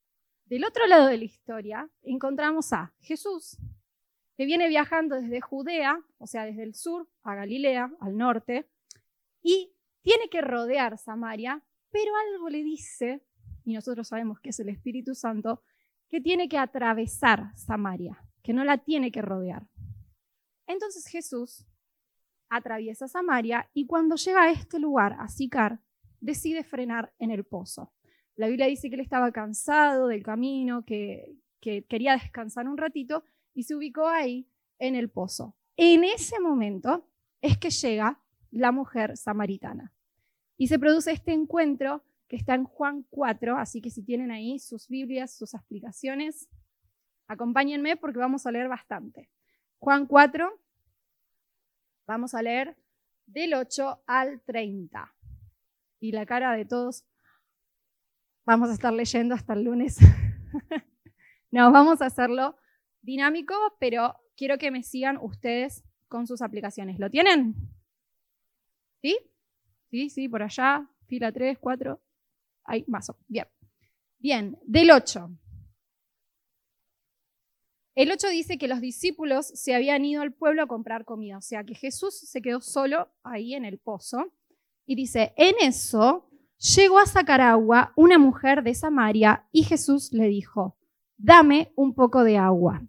Del 0.44 0.64
otro 0.64 0.86
lado 0.86 1.06
de 1.06 1.16
la 1.16 1.24
historia 1.24 1.88
encontramos 2.02 2.72
a 2.74 2.92
Jesús, 3.00 3.56
que 4.36 4.44
viene 4.44 4.68
viajando 4.68 5.18
desde 5.18 5.40
Judea, 5.40 5.98
o 6.18 6.26
sea, 6.26 6.44
desde 6.44 6.64
el 6.64 6.74
sur 6.74 7.08
a 7.22 7.34
Galilea, 7.34 7.90
al 8.00 8.16
norte, 8.18 8.68
y 9.44 9.76
tiene 10.02 10.28
que 10.28 10.40
rodear 10.40 10.98
Samaria, 10.98 11.62
pero 11.90 12.10
algo 12.16 12.48
le 12.48 12.64
dice, 12.64 13.24
y 13.64 13.74
nosotros 13.74 14.08
sabemos 14.08 14.40
que 14.40 14.50
es 14.50 14.58
el 14.58 14.70
Espíritu 14.70 15.14
Santo, 15.14 15.62
que 16.08 16.20
tiene 16.20 16.48
que 16.48 16.58
atravesar 16.58 17.56
Samaria, 17.56 18.18
que 18.42 18.52
no 18.52 18.64
la 18.64 18.78
tiene 18.78 19.12
que 19.12 19.22
rodear. 19.22 19.68
Entonces 20.66 21.06
Jesús 21.06 21.66
atraviesa 22.48 23.06
Samaria 23.06 23.70
y 23.74 23.86
cuando 23.86 24.16
llega 24.16 24.44
a 24.44 24.50
este 24.50 24.78
lugar, 24.78 25.14
a 25.20 25.28
Sicar, 25.28 25.80
decide 26.20 26.64
frenar 26.64 27.12
en 27.18 27.30
el 27.30 27.44
pozo. 27.44 27.92
La 28.36 28.48
Biblia 28.48 28.66
dice 28.66 28.88
que 28.88 28.96
él 28.96 29.02
estaba 29.02 29.30
cansado 29.30 30.08
del 30.08 30.22
camino, 30.22 30.84
que, 30.84 31.36
que 31.60 31.84
quería 31.84 32.14
descansar 32.14 32.66
un 32.66 32.78
ratito 32.78 33.24
y 33.52 33.64
se 33.64 33.74
ubicó 33.74 34.08
ahí 34.08 34.48
en 34.78 34.94
el 34.94 35.10
pozo. 35.10 35.54
En 35.76 36.02
ese 36.02 36.40
momento 36.40 37.10
es 37.42 37.58
que 37.58 37.70
llega 37.70 38.23
la 38.54 38.72
mujer 38.72 39.16
samaritana. 39.16 39.92
Y 40.56 40.68
se 40.68 40.78
produce 40.78 41.12
este 41.12 41.32
encuentro 41.32 42.04
que 42.28 42.36
está 42.36 42.54
en 42.54 42.64
Juan 42.64 43.04
4, 43.10 43.58
así 43.58 43.80
que 43.80 43.90
si 43.90 44.02
tienen 44.02 44.30
ahí 44.30 44.58
sus 44.58 44.88
Biblias, 44.88 45.36
sus 45.36 45.54
explicaciones, 45.54 46.48
acompáñenme 47.26 47.96
porque 47.96 48.18
vamos 48.18 48.46
a 48.46 48.52
leer 48.52 48.68
bastante. 48.68 49.30
Juan 49.78 50.06
4, 50.06 50.50
vamos 52.06 52.34
a 52.34 52.42
leer 52.42 52.76
del 53.26 53.54
8 53.54 54.04
al 54.06 54.40
30. 54.42 55.14
Y 56.00 56.12
la 56.12 56.26
cara 56.26 56.52
de 56.52 56.64
todos, 56.64 57.04
vamos 58.44 58.70
a 58.70 58.74
estar 58.74 58.92
leyendo 58.92 59.34
hasta 59.34 59.54
el 59.54 59.64
lunes. 59.64 59.98
no, 61.50 61.72
vamos 61.72 62.00
a 62.02 62.06
hacerlo 62.06 62.56
dinámico, 63.02 63.54
pero 63.80 64.14
quiero 64.36 64.58
que 64.58 64.70
me 64.70 64.82
sigan 64.82 65.18
ustedes 65.20 65.84
con 66.08 66.26
sus 66.26 66.42
aplicaciones. 66.42 66.98
¿Lo 66.98 67.10
tienen? 67.10 67.73
¿Sí? 69.04 69.18
Sí, 69.90 70.08
sí, 70.08 70.28
por 70.30 70.42
allá, 70.42 70.88
fila 71.04 71.30
3, 71.30 71.58
4. 71.60 72.00
Ahí, 72.64 72.86
más. 72.88 73.12
Bien. 73.28 73.46
Bien, 74.18 74.58
del 74.62 74.90
8. 74.90 75.28
El 77.96 78.10
8 78.10 78.28
dice 78.28 78.56
que 78.56 78.66
los 78.66 78.80
discípulos 78.80 79.48
se 79.48 79.74
habían 79.74 80.06
ido 80.06 80.22
al 80.22 80.32
pueblo 80.32 80.62
a 80.62 80.66
comprar 80.66 81.04
comida, 81.04 81.36
o 81.36 81.42
sea 81.42 81.64
que 81.64 81.74
Jesús 81.74 82.18
se 82.18 82.40
quedó 82.40 82.62
solo 82.62 83.12
ahí 83.22 83.52
en 83.54 83.66
el 83.66 83.78
pozo. 83.78 84.32
Y 84.86 84.94
dice, 84.94 85.34
en 85.36 85.54
eso 85.60 86.30
llegó 86.56 86.98
a 86.98 87.04
sacar 87.04 87.42
agua 87.42 87.92
una 87.96 88.16
mujer 88.16 88.62
de 88.62 88.74
Samaria 88.74 89.46
y 89.52 89.64
Jesús 89.64 90.14
le 90.14 90.28
dijo, 90.28 90.78
dame 91.18 91.74
un 91.76 91.94
poco 91.94 92.24
de 92.24 92.38
agua. 92.38 92.82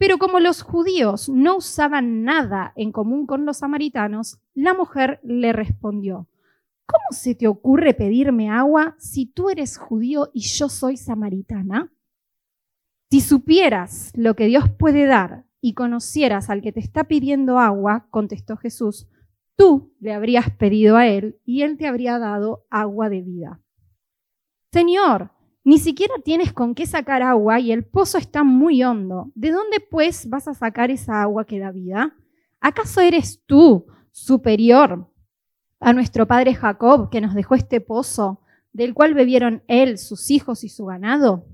Pero 0.00 0.16
como 0.16 0.40
los 0.40 0.62
judíos 0.62 1.28
no 1.28 1.58
usaban 1.58 2.24
nada 2.24 2.72
en 2.74 2.90
común 2.90 3.26
con 3.26 3.44
los 3.44 3.58
samaritanos, 3.58 4.40
la 4.54 4.72
mujer 4.72 5.20
le 5.22 5.52
respondió, 5.52 6.26
¿cómo 6.86 7.04
se 7.10 7.34
te 7.34 7.46
ocurre 7.46 7.92
pedirme 7.92 8.48
agua 8.48 8.96
si 8.98 9.26
tú 9.26 9.50
eres 9.50 9.76
judío 9.76 10.30
y 10.32 10.40
yo 10.40 10.70
soy 10.70 10.96
samaritana? 10.96 11.92
Si 13.10 13.20
supieras 13.20 14.10
lo 14.14 14.34
que 14.34 14.46
Dios 14.46 14.70
puede 14.70 15.04
dar 15.04 15.44
y 15.60 15.74
conocieras 15.74 16.48
al 16.48 16.62
que 16.62 16.72
te 16.72 16.80
está 16.80 17.04
pidiendo 17.04 17.58
agua, 17.58 18.06
contestó 18.08 18.56
Jesús, 18.56 19.06
tú 19.54 19.92
le 20.00 20.14
habrías 20.14 20.48
pedido 20.48 20.96
a 20.96 21.08
él 21.08 21.38
y 21.44 21.60
él 21.60 21.76
te 21.76 21.86
habría 21.86 22.18
dado 22.18 22.64
agua 22.70 23.10
de 23.10 23.20
vida. 23.20 23.60
Señor, 24.72 25.32
ni 25.64 25.78
siquiera 25.78 26.14
tienes 26.24 26.52
con 26.52 26.74
qué 26.74 26.86
sacar 26.86 27.22
agua 27.22 27.60
y 27.60 27.72
el 27.72 27.84
pozo 27.84 28.18
está 28.18 28.44
muy 28.44 28.82
hondo. 28.82 29.30
¿De 29.34 29.50
dónde 29.50 29.80
pues 29.80 30.28
vas 30.28 30.48
a 30.48 30.54
sacar 30.54 30.90
esa 30.90 31.22
agua 31.22 31.44
que 31.44 31.58
da 31.58 31.70
vida? 31.70 32.16
¿Acaso 32.60 33.00
eres 33.00 33.42
tú 33.46 33.86
superior 34.10 35.10
a 35.78 35.92
nuestro 35.92 36.26
padre 36.26 36.54
Jacob 36.54 37.10
que 37.10 37.20
nos 37.20 37.34
dejó 37.34 37.54
este 37.54 37.80
pozo, 37.80 38.40
del 38.72 38.94
cual 38.94 39.14
bebieron 39.14 39.62
él, 39.66 39.98
sus 39.98 40.30
hijos 40.30 40.64
y 40.64 40.68
su 40.68 40.86
ganado? 40.86 41.46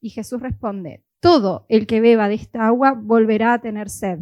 Y 0.00 0.10
Jesús 0.10 0.40
responde, 0.40 1.04
todo 1.20 1.66
el 1.68 1.86
que 1.86 2.00
beba 2.00 2.28
de 2.28 2.34
esta 2.34 2.66
agua 2.66 2.92
volverá 2.92 3.54
a 3.54 3.60
tener 3.60 3.88
sed, 3.88 4.20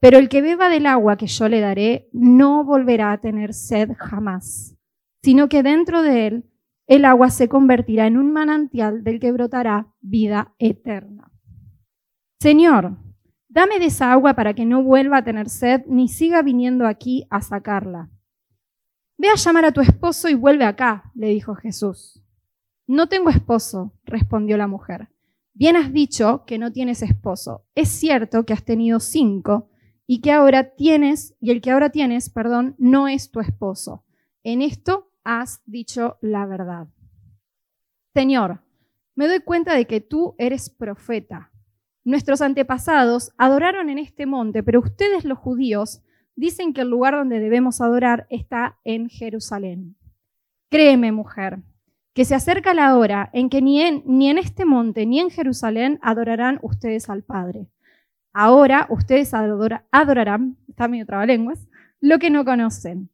pero 0.00 0.18
el 0.18 0.28
que 0.28 0.40
beba 0.40 0.68
del 0.70 0.86
agua 0.86 1.16
que 1.16 1.26
yo 1.26 1.48
le 1.48 1.60
daré 1.60 2.08
no 2.12 2.64
volverá 2.64 3.12
a 3.12 3.20
tener 3.20 3.52
sed 3.52 3.90
jamás, 3.98 4.76
sino 5.22 5.48
que 5.48 5.62
dentro 5.62 6.02
de 6.02 6.26
él 6.26 6.49
el 6.90 7.04
agua 7.04 7.30
se 7.30 7.48
convertirá 7.48 8.08
en 8.08 8.16
un 8.16 8.32
manantial 8.32 9.04
del 9.04 9.20
que 9.20 9.30
brotará 9.30 9.94
vida 10.00 10.56
eterna. 10.58 11.30
Señor, 12.40 12.98
dame 13.48 13.78
de 13.78 13.84
esa 13.84 14.10
agua 14.10 14.34
para 14.34 14.54
que 14.54 14.64
no 14.66 14.82
vuelva 14.82 15.18
a 15.18 15.24
tener 15.24 15.48
sed 15.48 15.82
ni 15.86 16.08
siga 16.08 16.42
viniendo 16.42 16.88
aquí 16.88 17.28
a 17.30 17.42
sacarla. 17.42 18.10
Ve 19.16 19.28
a 19.28 19.36
llamar 19.36 19.66
a 19.66 19.72
tu 19.72 19.80
esposo 19.80 20.28
y 20.28 20.34
vuelve 20.34 20.64
acá, 20.64 21.12
le 21.14 21.28
dijo 21.28 21.54
Jesús. 21.54 22.24
No 22.88 23.08
tengo 23.08 23.30
esposo, 23.30 23.94
respondió 24.02 24.56
la 24.56 24.66
mujer. 24.66 25.10
Bien 25.54 25.76
has 25.76 25.92
dicho 25.92 26.42
que 26.44 26.58
no 26.58 26.72
tienes 26.72 27.02
esposo. 27.02 27.66
Es 27.76 27.88
cierto 27.88 28.44
que 28.44 28.52
has 28.52 28.64
tenido 28.64 28.98
cinco 28.98 29.70
y 30.08 30.22
que 30.22 30.32
ahora 30.32 30.74
tienes, 30.74 31.36
y 31.40 31.52
el 31.52 31.60
que 31.60 31.70
ahora 31.70 31.90
tienes, 31.90 32.30
perdón, 32.30 32.74
no 32.78 33.06
es 33.06 33.30
tu 33.30 33.38
esposo. 33.38 34.04
En 34.42 34.60
esto 34.60 35.09
has 35.24 35.62
dicho 35.66 36.18
la 36.20 36.46
verdad. 36.46 36.88
Señor, 38.14 38.60
me 39.14 39.28
doy 39.28 39.40
cuenta 39.40 39.74
de 39.74 39.86
que 39.86 40.00
tú 40.00 40.34
eres 40.38 40.70
profeta. 40.70 41.50
Nuestros 42.04 42.40
antepasados 42.40 43.32
adoraron 43.36 43.88
en 43.90 43.98
este 43.98 44.26
monte, 44.26 44.62
pero 44.62 44.80
ustedes 44.80 45.24
los 45.24 45.38
judíos 45.38 46.02
dicen 46.34 46.72
que 46.72 46.80
el 46.80 46.88
lugar 46.88 47.14
donde 47.14 47.38
debemos 47.38 47.80
adorar 47.80 48.26
está 48.30 48.78
en 48.84 49.08
Jerusalén. 49.08 49.96
Créeme, 50.70 51.12
mujer, 51.12 51.58
que 52.14 52.24
se 52.24 52.34
acerca 52.34 52.74
la 52.74 52.96
hora 52.96 53.30
en 53.32 53.50
que 53.50 53.60
ni 53.60 53.82
en, 53.82 54.02
ni 54.06 54.30
en 54.30 54.38
este 54.38 54.64
monte 54.64 55.06
ni 55.06 55.20
en 55.20 55.30
Jerusalén 55.30 55.98
adorarán 56.02 56.58
ustedes 56.62 57.10
al 57.10 57.22
Padre. 57.22 57.68
Ahora 58.32 58.86
ustedes 58.90 59.34
adorarán, 59.34 60.56
está 60.68 60.88
medio 60.88 61.06
trabalenguas, 61.06 61.66
lo 62.00 62.18
que 62.18 62.30
no 62.30 62.44
conocen 62.44 63.10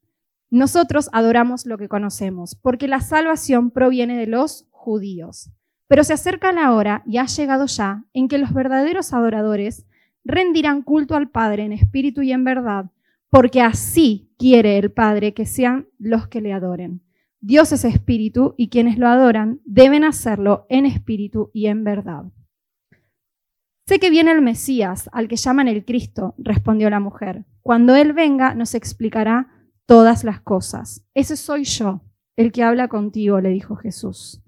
nosotros 0.50 1.08
adoramos 1.12 1.66
lo 1.66 1.78
que 1.78 1.88
conocemos, 1.88 2.54
porque 2.54 2.88
la 2.88 3.00
salvación 3.00 3.70
proviene 3.70 4.16
de 4.16 4.26
los 4.26 4.66
judíos. 4.70 5.50
Pero 5.88 6.04
se 6.04 6.12
acerca 6.12 6.52
la 6.52 6.72
hora, 6.72 7.02
y 7.06 7.18
ha 7.18 7.26
llegado 7.26 7.66
ya, 7.66 8.04
en 8.12 8.28
que 8.28 8.38
los 8.38 8.52
verdaderos 8.52 9.12
adoradores 9.12 9.86
rendirán 10.24 10.82
culto 10.82 11.14
al 11.14 11.30
Padre 11.30 11.64
en 11.64 11.72
espíritu 11.72 12.22
y 12.22 12.32
en 12.32 12.44
verdad, 12.44 12.90
porque 13.30 13.60
así 13.60 14.32
quiere 14.38 14.78
el 14.78 14.92
Padre 14.92 15.34
que 15.34 15.46
sean 15.46 15.88
los 15.98 16.28
que 16.28 16.40
le 16.40 16.52
adoren. 16.52 17.02
Dios 17.40 17.70
es 17.72 17.84
espíritu 17.84 18.54
y 18.56 18.68
quienes 18.68 18.98
lo 18.98 19.06
adoran 19.06 19.60
deben 19.64 20.04
hacerlo 20.04 20.66
en 20.68 20.86
espíritu 20.86 21.50
y 21.52 21.66
en 21.66 21.84
verdad. 21.84 22.24
Sé 23.86 24.00
que 24.00 24.10
viene 24.10 24.32
el 24.32 24.42
Mesías, 24.42 25.08
al 25.12 25.28
que 25.28 25.36
llaman 25.36 25.68
el 25.68 25.84
Cristo, 25.84 26.34
respondió 26.38 26.90
la 26.90 26.98
mujer. 26.98 27.44
Cuando 27.62 27.94
Él 27.94 28.12
venga 28.12 28.54
nos 28.54 28.74
explicará 28.74 29.55
todas 29.86 30.24
las 30.24 30.40
cosas. 30.40 31.04
Ese 31.14 31.36
soy 31.36 31.64
yo, 31.64 32.02
el 32.36 32.52
que 32.52 32.62
habla 32.62 32.88
contigo, 32.88 33.40
le 33.40 33.48
dijo 33.48 33.76
Jesús. 33.76 34.42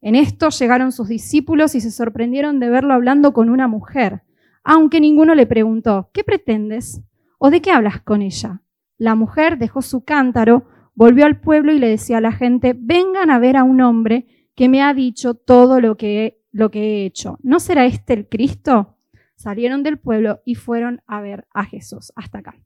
En 0.00 0.14
esto 0.14 0.50
llegaron 0.50 0.92
sus 0.92 1.08
discípulos 1.08 1.74
y 1.74 1.80
se 1.80 1.90
sorprendieron 1.90 2.60
de 2.60 2.70
verlo 2.70 2.94
hablando 2.94 3.32
con 3.32 3.50
una 3.50 3.68
mujer, 3.68 4.22
aunque 4.62 5.00
ninguno 5.00 5.34
le 5.34 5.46
preguntó, 5.46 6.10
¿qué 6.12 6.24
pretendes? 6.24 7.02
¿O 7.38 7.50
de 7.50 7.60
qué 7.60 7.70
hablas 7.70 8.00
con 8.02 8.22
ella? 8.22 8.62
La 8.96 9.14
mujer 9.14 9.58
dejó 9.58 9.82
su 9.82 10.04
cántaro, 10.04 10.66
volvió 10.94 11.26
al 11.26 11.40
pueblo 11.40 11.72
y 11.72 11.78
le 11.78 11.88
decía 11.88 12.18
a 12.18 12.22
la 12.22 12.32
gente, 12.32 12.74
vengan 12.78 13.30
a 13.30 13.38
ver 13.38 13.56
a 13.56 13.64
un 13.64 13.80
hombre 13.80 14.26
que 14.54 14.68
me 14.68 14.82
ha 14.82 14.94
dicho 14.94 15.34
todo 15.34 15.80
lo 15.80 15.96
que 15.96 16.24
he, 16.24 16.42
lo 16.52 16.70
que 16.70 16.80
he 16.80 17.06
hecho. 17.06 17.38
¿No 17.42 17.58
será 17.58 17.84
este 17.86 18.12
el 18.12 18.28
Cristo? 18.28 18.96
Salieron 19.36 19.82
del 19.82 19.98
pueblo 19.98 20.40
y 20.44 20.54
fueron 20.54 21.02
a 21.06 21.20
ver 21.20 21.46
a 21.52 21.64
Jesús. 21.64 22.12
Hasta 22.14 22.38
acá. 22.38 22.56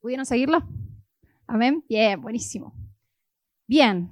¿Pudieron 0.00 0.26
seguirlo? 0.26 0.66
Amén. 1.52 1.84
Bien, 1.88 2.20
buenísimo. 2.20 2.72
Bien. 3.66 4.08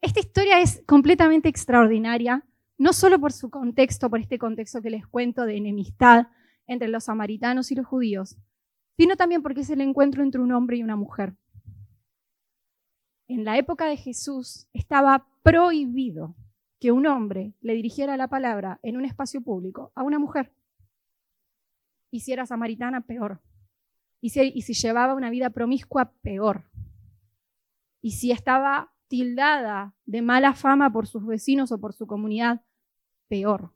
Esta 0.00 0.20
historia 0.20 0.60
es 0.60 0.80
completamente 0.86 1.48
extraordinaria, 1.48 2.46
no 2.78 2.92
solo 2.92 3.18
por 3.18 3.32
su 3.32 3.50
contexto, 3.50 4.08
por 4.08 4.20
este 4.20 4.38
contexto 4.38 4.80
que 4.80 4.90
les 4.90 5.04
cuento 5.04 5.44
de 5.44 5.56
enemistad 5.56 6.28
entre 6.68 6.86
los 6.86 7.04
samaritanos 7.04 7.72
y 7.72 7.74
los 7.74 7.86
judíos, 7.86 8.36
sino 8.96 9.16
también 9.16 9.42
porque 9.42 9.62
es 9.62 9.70
el 9.70 9.80
encuentro 9.80 10.22
entre 10.22 10.40
un 10.40 10.52
hombre 10.52 10.76
y 10.76 10.84
una 10.84 10.94
mujer. 10.94 11.34
en 13.26 13.44
la 13.44 13.58
época 13.58 13.86
de 13.86 13.96
Jesús 13.96 14.68
estaba 14.72 15.26
prohibido 15.42 16.36
que 16.78 16.92
un 16.92 17.06
hombre 17.06 17.54
le 17.60 17.74
dirigiera 17.74 18.16
la 18.16 18.28
palabra 18.28 18.78
en 18.84 18.96
un 18.96 19.04
espacio 19.04 19.42
público 19.42 19.90
a 19.96 20.04
una 20.04 20.20
mujer. 20.20 20.52
Y 22.12 22.20
si 22.20 22.32
era 22.32 22.46
samaritana, 22.46 23.00
peor. 23.00 23.40
Y 24.24 24.30
si, 24.30 24.72
llevaba 24.72 25.14
una 25.14 25.30
vida 25.30 25.50
promiscua, 25.50 26.12
peor. 26.22 26.70
Y 28.00 28.12
si 28.12 28.30
estaba 28.30 28.94
tildada 29.08 29.96
de 30.06 30.22
mala 30.22 30.54
fama 30.54 30.92
por 30.92 31.08
sus 31.08 31.26
vecinos 31.26 31.72
o 31.72 31.80
por 31.80 31.92
su 31.92 32.06
comunidad, 32.06 32.64
peor. 33.28 33.74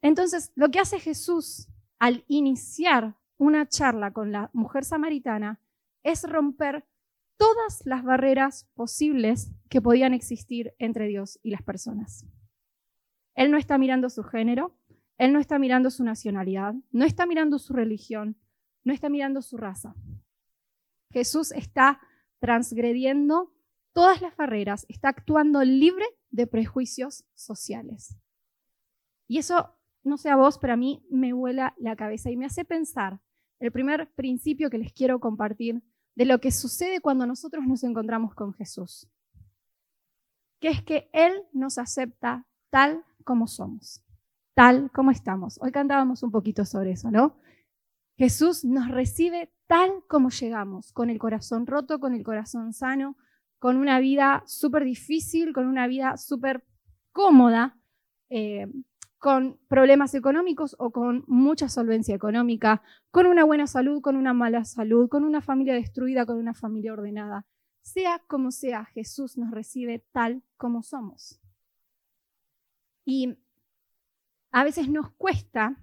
Entonces, 0.00 0.52
lo 0.54 0.70
que 0.70 0.78
hace 0.78 1.00
Jesús 1.00 1.68
al 1.98 2.24
iniciar 2.28 3.16
una 3.36 3.68
charla 3.68 4.12
con 4.12 4.30
la 4.30 4.48
mujer 4.52 4.84
samaritana 4.84 5.60
es 6.04 6.22
romper 6.22 6.86
todas 7.36 7.82
las 7.84 8.04
barreras 8.04 8.70
posibles 8.74 9.50
que 9.68 9.82
podían 9.82 10.14
existir 10.14 10.72
entre 10.78 11.08
Dios 11.08 11.40
y 11.42 11.50
las 11.50 11.62
personas. 11.62 12.26
Él 13.34 13.50
no 13.50 13.56
está 13.56 13.76
mirando 13.76 14.08
su 14.08 14.22
género, 14.22 14.78
él 15.18 15.32
no 15.32 15.40
está 15.40 15.58
mirando 15.58 15.90
su 15.90 16.04
nacionalidad, 16.04 16.74
no 16.92 17.04
está 17.04 17.26
mirando 17.26 17.58
su 17.58 17.72
religión, 17.72 18.36
no 18.84 18.92
está 18.92 19.08
mirando 19.08 19.42
su 19.42 19.56
raza. 19.56 19.94
Jesús 21.10 21.52
está 21.52 22.00
transgrediendo 22.40 23.52
todas 23.92 24.20
las 24.22 24.36
barreras, 24.36 24.86
está 24.88 25.08
actuando 25.08 25.62
libre 25.62 26.06
de 26.30 26.46
prejuicios 26.46 27.24
sociales. 27.34 28.16
Y 29.28 29.38
eso, 29.38 29.76
no 30.02 30.16
sé 30.16 30.30
a 30.30 30.36
vos, 30.36 30.58
pero 30.58 30.72
a 30.72 30.76
mí 30.76 31.06
me 31.10 31.32
vuela 31.32 31.74
la 31.78 31.96
cabeza 31.96 32.30
y 32.30 32.36
me 32.36 32.46
hace 32.46 32.64
pensar 32.64 33.20
el 33.60 33.70
primer 33.70 34.12
principio 34.14 34.70
que 34.70 34.78
les 34.78 34.92
quiero 34.92 35.20
compartir 35.20 35.82
de 36.14 36.24
lo 36.24 36.40
que 36.40 36.50
sucede 36.50 37.00
cuando 37.00 37.26
nosotros 37.26 37.64
nos 37.66 37.84
encontramos 37.84 38.34
con 38.34 38.52
Jesús, 38.54 39.08
que 40.60 40.68
es 40.68 40.82
que 40.82 41.08
Él 41.12 41.32
nos 41.52 41.78
acepta 41.78 42.46
tal 42.70 43.04
como 43.24 43.46
somos, 43.46 44.04
tal 44.54 44.90
como 44.90 45.10
estamos. 45.10 45.58
Hoy 45.62 45.70
cantábamos 45.70 46.22
un 46.22 46.30
poquito 46.30 46.64
sobre 46.64 46.92
eso, 46.92 47.10
¿no? 47.10 47.38
Jesús 48.16 48.64
nos 48.64 48.88
recibe 48.88 49.52
tal 49.66 50.04
como 50.08 50.30
llegamos, 50.30 50.92
con 50.92 51.10
el 51.10 51.18
corazón 51.18 51.66
roto, 51.66 51.98
con 51.98 52.14
el 52.14 52.22
corazón 52.22 52.72
sano, 52.72 53.16
con 53.58 53.76
una 53.76 54.00
vida 54.00 54.42
súper 54.46 54.84
difícil, 54.84 55.52
con 55.52 55.66
una 55.66 55.86
vida 55.86 56.16
súper 56.16 56.64
cómoda, 57.12 57.78
eh, 58.28 58.66
con 59.18 59.58
problemas 59.68 60.14
económicos 60.14 60.74
o 60.80 60.90
con 60.90 61.24
mucha 61.28 61.68
solvencia 61.68 62.14
económica, 62.14 62.82
con 63.12 63.26
una 63.26 63.44
buena 63.44 63.68
salud, 63.68 64.00
con 64.00 64.16
una 64.16 64.32
mala 64.32 64.64
salud, 64.64 65.08
con 65.08 65.24
una 65.24 65.40
familia 65.40 65.74
destruida, 65.74 66.26
con 66.26 66.38
una 66.38 66.54
familia 66.54 66.92
ordenada. 66.92 67.46
Sea 67.82 68.20
como 68.26 68.50
sea, 68.50 68.84
Jesús 68.86 69.38
nos 69.38 69.52
recibe 69.52 70.04
tal 70.12 70.42
como 70.56 70.82
somos. 70.82 71.40
Y 73.04 73.38
a 74.50 74.64
veces 74.64 74.88
nos 74.88 75.12
cuesta 75.12 75.76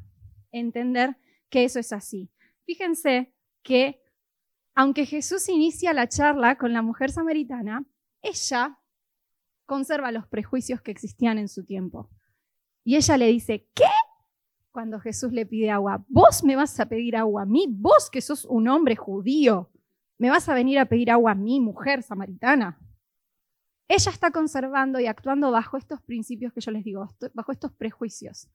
entender 0.52 1.16
que 1.50 1.64
eso 1.64 1.80
es 1.80 1.92
así. 1.92 2.30
Fíjense 2.66 3.34
que 3.64 4.02
aunque 4.76 5.06
Jesús 5.06 5.50
inicia 5.50 5.94
la 5.94 6.08
charla 6.08 6.58
con 6.58 6.72
la 6.72 6.82
mujer 6.82 7.12
samaritana, 7.12 7.86
ella 8.22 8.80
conserva 9.66 10.12
los 10.12 10.28
prejuicios 10.28 10.82
que 10.82 10.92
existían 10.92 11.38
en 11.38 11.50
su 11.50 11.66
tiempo. 11.66 12.10
Y 12.84 12.96
ella 12.96 13.18
le 13.18 13.28
dice, 13.28 13.68
¿qué? 13.74 13.84
Cuando 14.72 15.00
Jesús 15.00 15.32
le 15.32 15.46
pide 15.46 15.70
agua, 15.70 16.06
vos 16.08 16.44
me 16.44 16.56
vas 16.56 16.80
a 16.80 16.88
pedir 16.88 17.16
agua 17.18 17.44
a 17.44 17.46
mí, 17.46 17.68
vos 17.70 18.10
que 18.10 18.22
sos 18.22 18.46
un 18.46 18.68
hombre 18.68 18.96
judío, 18.96 19.72
me 20.18 20.30
vas 20.30 20.48
a 20.48 20.54
venir 20.54 20.80
a 20.80 20.86
pedir 20.86 21.12
agua 21.12 21.32
a 21.32 21.36
mí, 21.36 21.60
mujer 21.60 22.04
samaritana. 22.04 22.80
Ella 23.88 24.12
está 24.12 24.32
conservando 24.32 25.00
y 25.00 25.08
actuando 25.08 25.52
bajo 25.52 25.76
estos 25.78 26.02
principios 26.02 26.54
que 26.54 26.62
yo 26.62 26.72
les 26.72 26.84
digo, 26.84 27.08
bajo 27.34 27.52
estos 27.52 27.72
prejuicios. 27.74 28.50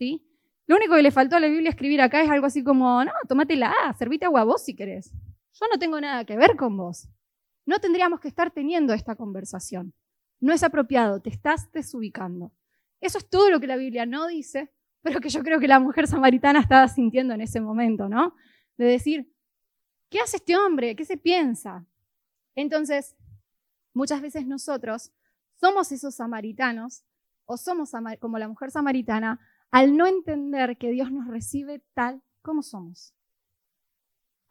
¿sí? 0.00 0.26
Lo 0.70 0.76
único 0.76 0.94
que 0.94 1.02
le 1.02 1.10
faltó 1.10 1.34
a 1.34 1.40
la 1.40 1.48
Biblia 1.48 1.70
escribir 1.70 2.00
acá 2.00 2.22
es 2.22 2.30
algo 2.30 2.46
así 2.46 2.62
como, 2.62 3.04
no, 3.04 3.10
tómatela, 3.26 3.74
servite 3.98 4.26
agua 4.26 4.44
vos 4.44 4.64
si 4.64 4.76
querés. 4.76 5.12
Yo 5.52 5.66
no 5.68 5.80
tengo 5.80 6.00
nada 6.00 6.24
que 6.24 6.36
ver 6.36 6.54
con 6.54 6.76
vos. 6.76 7.08
No 7.66 7.80
tendríamos 7.80 8.20
que 8.20 8.28
estar 8.28 8.52
teniendo 8.52 8.94
esta 8.94 9.16
conversación. 9.16 9.92
No 10.38 10.52
es 10.52 10.62
apropiado, 10.62 11.20
te 11.20 11.28
estás 11.28 11.72
desubicando. 11.72 12.52
Eso 13.00 13.18
es 13.18 13.28
todo 13.28 13.50
lo 13.50 13.58
que 13.58 13.66
la 13.66 13.74
Biblia 13.74 14.06
no 14.06 14.28
dice, 14.28 14.72
pero 15.02 15.20
que 15.20 15.28
yo 15.28 15.42
creo 15.42 15.58
que 15.58 15.66
la 15.66 15.80
mujer 15.80 16.06
samaritana 16.06 16.60
estaba 16.60 16.86
sintiendo 16.86 17.34
en 17.34 17.40
ese 17.40 17.60
momento, 17.60 18.08
¿no? 18.08 18.36
De 18.78 18.84
decir, 18.84 19.28
¿qué 20.08 20.20
hace 20.20 20.36
este 20.36 20.56
hombre? 20.56 20.94
¿Qué 20.94 21.04
se 21.04 21.16
piensa? 21.16 21.84
Entonces, 22.54 23.16
muchas 23.92 24.22
veces 24.22 24.46
nosotros 24.46 25.10
somos 25.56 25.90
esos 25.90 26.14
samaritanos 26.14 27.02
o 27.44 27.56
somos 27.56 27.90
como 28.20 28.38
la 28.38 28.46
mujer 28.46 28.70
samaritana 28.70 29.40
al 29.70 29.96
no 29.96 30.06
entender 30.06 30.76
que 30.78 30.90
Dios 30.90 31.10
nos 31.12 31.28
recibe 31.28 31.82
tal 31.94 32.22
como 32.42 32.62
somos. 32.62 33.14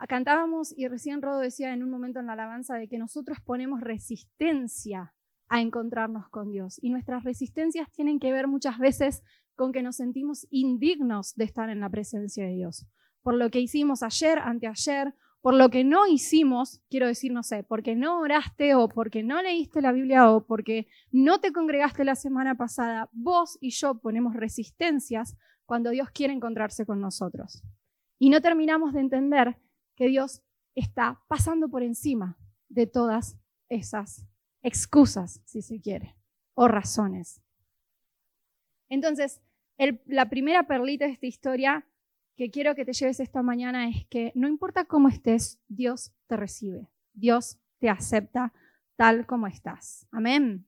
Cantábamos 0.08 0.73
y 0.77 0.88
recién 0.88 1.21
Rodo 1.21 1.39
decía 1.39 1.73
en 1.73 1.84
un 1.84 1.89
momento 1.89 2.19
en 2.19 2.27
la 2.27 2.34
alabanza 2.34 2.75
de 2.75 2.88
que 2.88 2.97
nosotros 2.97 3.39
ponemos 3.43 3.82
resistencia 3.82 5.13
a 5.49 5.62
encontrarnos 5.62 6.29
con 6.29 6.51
Dios. 6.51 6.79
Y 6.82 6.89
nuestras 6.89 7.23
resistencias 7.23 7.91
tienen 7.91 8.19
que 8.19 8.32
ver 8.32 8.47
muchas 8.47 8.77
veces 8.77 9.23
con 9.55 9.73
que 9.73 9.84
nos 9.84 9.97
sentimos 9.97 10.47
indignos 10.51 11.36
de 11.36 11.43
estar 11.43 11.69
en 11.69 11.82
la 11.82 11.89
presencia 11.89 12.45
de 12.45 12.53
Dios. 12.53 12.86
Por 13.21 13.34
lo 13.34 13.49
que 13.49 13.60
hicimos 13.60 14.03
ayer, 14.03 14.39
anteayer, 14.39 15.13
por 15.41 15.54
lo 15.54 15.69
que 15.69 15.84
no 15.84 16.06
hicimos, 16.06 16.82
quiero 16.89 17.08
decir, 17.08 17.32
no 17.32 17.43
sé, 17.43 17.63
porque 17.63 17.95
no 17.95 18.19
oraste 18.19 18.75
o 18.75 18.89
porque 18.89 19.23
no 19.23 19.41
leíste 19.41 19.82
la 19.82 19.91
Biblia 19.91 20.30
o 20.32 20.45
porque 20.45 20.88
no 21.12 21.39
te 21.39 21.54
congregaste 21.54 22.04
la 22.04 22.15
semana 22.15 22.56
pasada, 22.56 23.10
vos 23.13 23.58
y 23.62 23.69
yo 23.71 23.99
ponemos 23.99 24.36
resistencias 24.36 25.38
cuando 25.65 25.91
Dios 25.91 26.10
quiere 26.12 26.34
encontrarse 26.34 26.86
con 26.86 26.99
nosotros. 26.99 27.63
Y 28.17 28.30
no 28.30 28.41
terminamos 28.41 28.93
de 28.93 28.99
entender 28.99 29.58
que 29.95 30.08
Dios 30.08 30.41
está 30.75 31.21
pasando 31.28 31.69
por 31.69 31.84
encima 31.84 32.38
de 32.67 32.88
todas 32.88 33.38
esas 33.69 34.25
excusas, 34.62 35.41
si 35.45 35.62
se 35.62 35.80
quiere, 35.80 36.15
o 36.54 36.67
razones. 36.67 37.41
Entonces, 38.89 39.41
la 40.06 40.30
primera 40.30 40.67
perlita 40.67 41.06
de 41.06 41.12
esta 41.12 41.28
historia 41.28 41.88
que 42.39 42.49
quiero 42.49 42.73
que 42.73 42.86
te 42.86 42.93
lleves 42.93 43.19
esta 43.19 43.43
mañana 43.43 43.89
es 43.89 44.06
que 44.06 44.32
no 44.34 44.47
importa 44.47 44.86
cómo 44.86 45.10
estés, 45.10 45.60
Dios 45.67 46.13
te 46.25 46.38
recibe, 46.38 46.88
Dios 47.12 47.60
te 47.80 47.89
acepta 47.89 48.54
tal 48.95 49.25
como 49.25 49.45
estás. 49.45 50.08
Amén. 50.10 50.65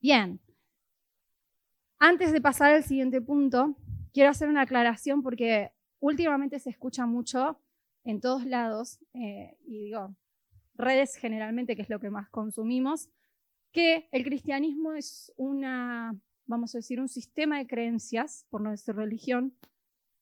Bien. 0.00 0.38
Antes 1.98 2.30
de 2.30 2.40
pasar 2.40 2.72
al 2.72 2.84
siguiente 2.84 3.20
punto, 3.20 3.76
quiero 4.12 4.30
hacer 4.30 4.48
una 4.48 4.60
aclaración 4.60 5.24
porque 5.24 5.72
últimamente 5.98 6.60
se 6.60 6.70
escucha 6.70 7.04
mucho 7.04 7.60
en 8.04 8.20
todos 8.20 8.46
lados, 8.46 9.00
eh, 9.12 9.58
y 9.66 9.86
digo, 9.86 10.14
redes 10.74 11.16
generalmente, 11.16 11.74
que 11.74 11.82
es 11.82 11.90
lo 11.90 11.98
que 11.98 12.10
más 12.10 12.30
consumimos, 12.30 13.10
que 13.72 14.08
el 14.12 14.22
cristianismo 14.22 14.92
es 14.92 15.32
una, 15.36 16.16
vamos 16.44 16.76
a 16.76 16.78
decir, 16.78 17.00
un 17.00 17.08
sistema 17.08 17.58
de 17.58 17.66
creencias, 17.66 18.46
por 18.50 18.60
no 18.60 18.70
decir 18.70 18.94
religión, 18.94 19.52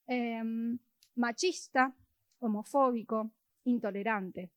em, 0.07 0.77
machista, 1.15 1.95
homofóbico, 2.39 3.31
intolerante. 3.63 4.51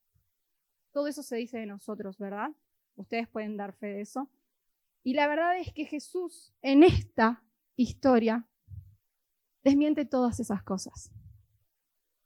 Todo 0.93 1.07
eso 1.07 1.23
se 1.23 1.37
dice 1.37 1.59
de 1.59 1.67
nosotros, 1.67 2.19
¿verdad? 2.19 2.51
Ustedes 2.97 3.29
pueden 3.29 3.57
dar 3.57 3.73
fe 3.73 3.87
de 3.87 4.01
eso. 4.01 4.31
Y 5.05 5.15
la 5.15 5.27
verdad 5.29 5.59
es 5.59 5.73
que 5.73 5.85
Jesús 5.85 6.53
en 6.61 6.83
esta 6.83 7.43
historia 7.77 8.47
desmiente 9.63 10.05
todas 10.05 10.41
esas 10.41 10.63
cosas. 10.63 11.11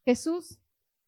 Jesús 0.04 0.58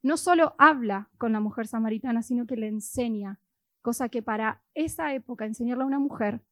no 0.03 0.17
solo 0.17 0.55
habla 0.59 1.11
con 1.19 1.33
la 1.33 1.41
mujer 1.41 1.67
samaritana, 1.67 2.23
sino 2.23 2.47
que 2.47 2.57
le 2.57 2.69
enseña, 2.69 3.41
cosa 3.81 4.09
que 4.09 4.23
para 4.23 4.63
esa 4.75 5.15
época 5.15 5.47
enseñarle 5.47 5.85
a 5.85 5.87
una 5.87 5.99
mujer 5.99 6.43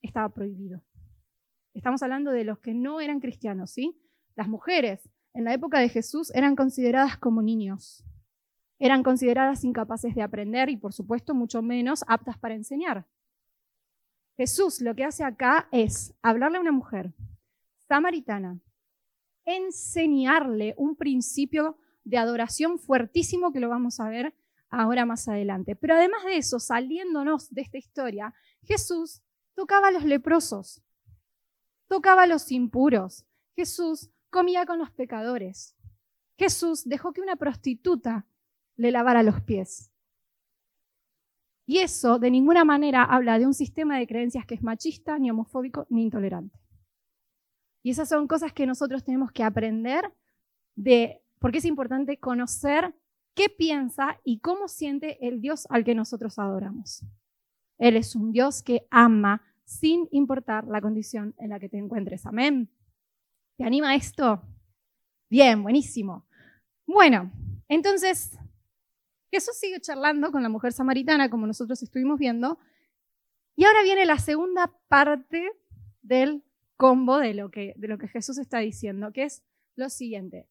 estaba 0.00 0.28
prohibido. 0.28 0.82
Estamos 1.74 2.02
hablando 2.02 2.30
de 2.30 2.44
los 2.44 2.60
que 2.60 2.72
no 2.72 3.00
eran 3.00 3.20
cristianos, 3.20 3.72
¿sí? 3.72 4.00
Las 4.36 4.48
mujeres 4.48 5.08
en 5.32 5.44
la 5.44 5.54
época 5.54 5.78
de 5.78 5.88
Jesús 5.88 6.30
eran 6.34 6.56
consideradas 6.56 7.18
como 7.18 7.42
niños, 7.42 8.04
eran 8.78 9.02
consideradas 9.02 9.64
incapaces 9.64 10.14
de 10.14 10.22
aprender 10.22 10.68
y 10.68 10.76
por 10.76 10.92
supuesto 10.92 11.34
mucho 11.34 11.62
menos 11.62 12.04
aptas 12.08 12.38
para 12.38 12.54
enseñar. 12.54 13.06
Jesús 14.36 14.80
lo 14.80 14.94
que 14.94 15.04
hace 15.04 15.22
acá 15.24 15.68
es 15.70 16.14
hablarle 16.22 16.58
a 16.58 16.60
una 16.60 16.72
mujer 16.72 17.14
samaritana, 17.88 18.60
enseñarle 19.44 20.74
un 20.76 20.96
principio 20.96 21.78
de 22.02 22.18
adoración 22.18 22.78
fuertísimo 22.78 23.52
que 23.52 23.60
lo 23.60 23.68
vamos 23.68 24.00
a 24.00 24.08
ver 24.08 24.34
ahora 24.70 25.06
más 25.06 25.28
adelante. 25.28 25.76
Pero 25.76 25.94
además 25.94 26.24
de 26.24 26.36
eso, 26.36 26.58
saliéndonos 26.58 27.50
de 27.50 27.62
esta 27.62 27.78
historia, 27.78 28.34
Jesús 28.62 29.22
tocaba 29.54 29.88
a 29.88 29.90
los 29.92 30.04
leprosos, 30.04 30.82
tocaba 31.86 32.24
a 32.24 32.26
los 32.26 32.50
impuros, 32.50 33.24
Jesús 33.54 34.10
comía 34.34 34.66
con 34.66 34.80
los 34.80 34.90
pecadores, 34.90 35.76
Jesús 36.36 36.82
dejó 36.88 37.12
que 37.12 37.20
una 37.20 37.36
prostituta 37.36 38.26
le 38.74 38.90
lavara 38.90 39.22
los 39.22 39.40
pies. 39.42 39.92
Y 41.66 41.78
eso 41.78 42.18
de 42.18 42.32
ninguna 42.32 42.64
manera 42.64 43.04
habla 43.04 43.38
de 43.38 43.46
un 43.46 43.54
sistema 43.54 43.96
de 43.96 44.08
creencias 44.08 44.44
que 44.44 44.56
es 44.56 44.62
machista, 44.64 45.20
ni 45.20 45.30
homofóbico, 45.30 45.86
ni 45.88 46.02
intolerante. 46.02 46.58
Y 47.84 47.90
esas 47.90 48.08
son 48.08 48.26
cosas 48.26 48.52
que 48.52 48.66
nosotros 48.66 49.04
tenemos 49.04 49.30
que 49.30 49.44
aprender 49.44 50.12
de, 50.74 51.22
porque 51.38 51.58
es 51.58 51.64
importante 51.64 52.18
conocer 52.18 52.92
qué 53.34 53.48
piensa 53.48 54.18
y 54.24 54.40
cómo 54.40 54.66
siente 54.66 55.28
el 55.28 55.40
Dios 55.40 55.64
al 55.70 55.84
que 55.84 55.94
nosotros 55.94 56.40
adoramos. 56.40 57.04
Él 57.78 57.96
es 57.96 58.16
un 58.16 58.32
Dios 58.32 58.64
que 58.64 58.88
ama 58.90 59.42
sin 59.64 60.08
importar 60.10 60.66
la 60.66 60.80
condición 60.80 61.36
en 61.38 61.50
la 61.50 61.60
que 61.60 61.68
te 61.68 61.78
encuentres. 61.78 62.26
Amén. 62.26 62.68
¿Te 63.56 63.62
anima 63.62 63.94
esto? 63.94 64.42
Bien, 65.30 65.62
buenísimo. 65.62 66.26
Bueno, 66.86 67.30
entonces 67.68 68.36
Jesús 69.30 69.56
sigue 69.56 69.80
charlando 69.80 70.32
con 70.32 70.42
la 70.42 70.48
mujer 70.48 70.72
samaritana, 70.72 71.30
como 71.30 71.46
nosotros 71.46 71.80
estuvimos 71.80 72.18
viendo, 72.18 72.58
y 73.54 73.64
ahora 73.64 73.84
viene 73.84 74.06
la 74.06 74.18
segunda 74.18 74.76
parte 74.88 75.52
del 76.02 76.42
combo 76.76 77.18
de 77.18 77.34
lo 77.34 77.52
que, 77.52 77.74
de 77.76 77.86
lo 77.86 77.96
que 77.96 78.08
Jesús 78.08 78.38
está 78.38 78.58
diciendo, 78.58 79.12
que 79.12 79.22
es 79.22 79.44
lo 79.76 79.88
siguiente. 79.88 80.48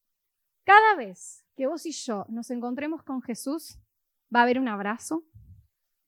Cada 0.64 0.96
vez 0.96 1.44
que 1.56 1.66
vos 1.66 1.84
y 1.84 1.92
yo 1.92 2.24
nos 2.30 2.50
encontremos 2.50 3.02
con 3.02 3.20
Jesús, 3.20 3.78
va 4.34 4.40
a 4.40 4.42
haber 4.44 4.58
un 4.58 4.68
abrazo, 4.68 5.24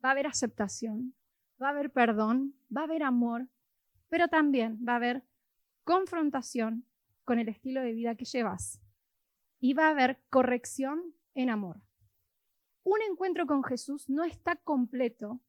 va 0.02 0.08
a 0.08 0.12
haber 0.12 0.26
aceptación, 0.26 1.14
va 1.62 1.68
a 1.68 1.70
haber 1.72 1.92
perdón, 1.92 2.54
va 2.74 2.80
a 2.80 2.84
haber 2.84 3.02
amor, 3.02 3.48
pero 4.08 4.28
también 4.28 4.78
va 4.86 4.94
a 4.94 4.96
haber 4.96 5.22
confrontación 5.86 6.84
con 7.24 7.38
el 7.38 7.48
estilo 7.48 7.80
de 7.80 7.92
vida 7.92 8.16
que 8.16 8.24
llevas 8.24 8.80
y 9.60 9.72
va 9.72 9.86
a 9.86 9.90
haber 9.90 10.20
corrección 10.30 11.14
en 11.34 11.48
amor. 11.48 11.80
Un 12.82 12.98
encuentro 13.08 13.46
con 13.46 13.62
Jesús 13.62 14.10
no 14.10 14.24
está 14.24 14.56
completo, 14.56 15.40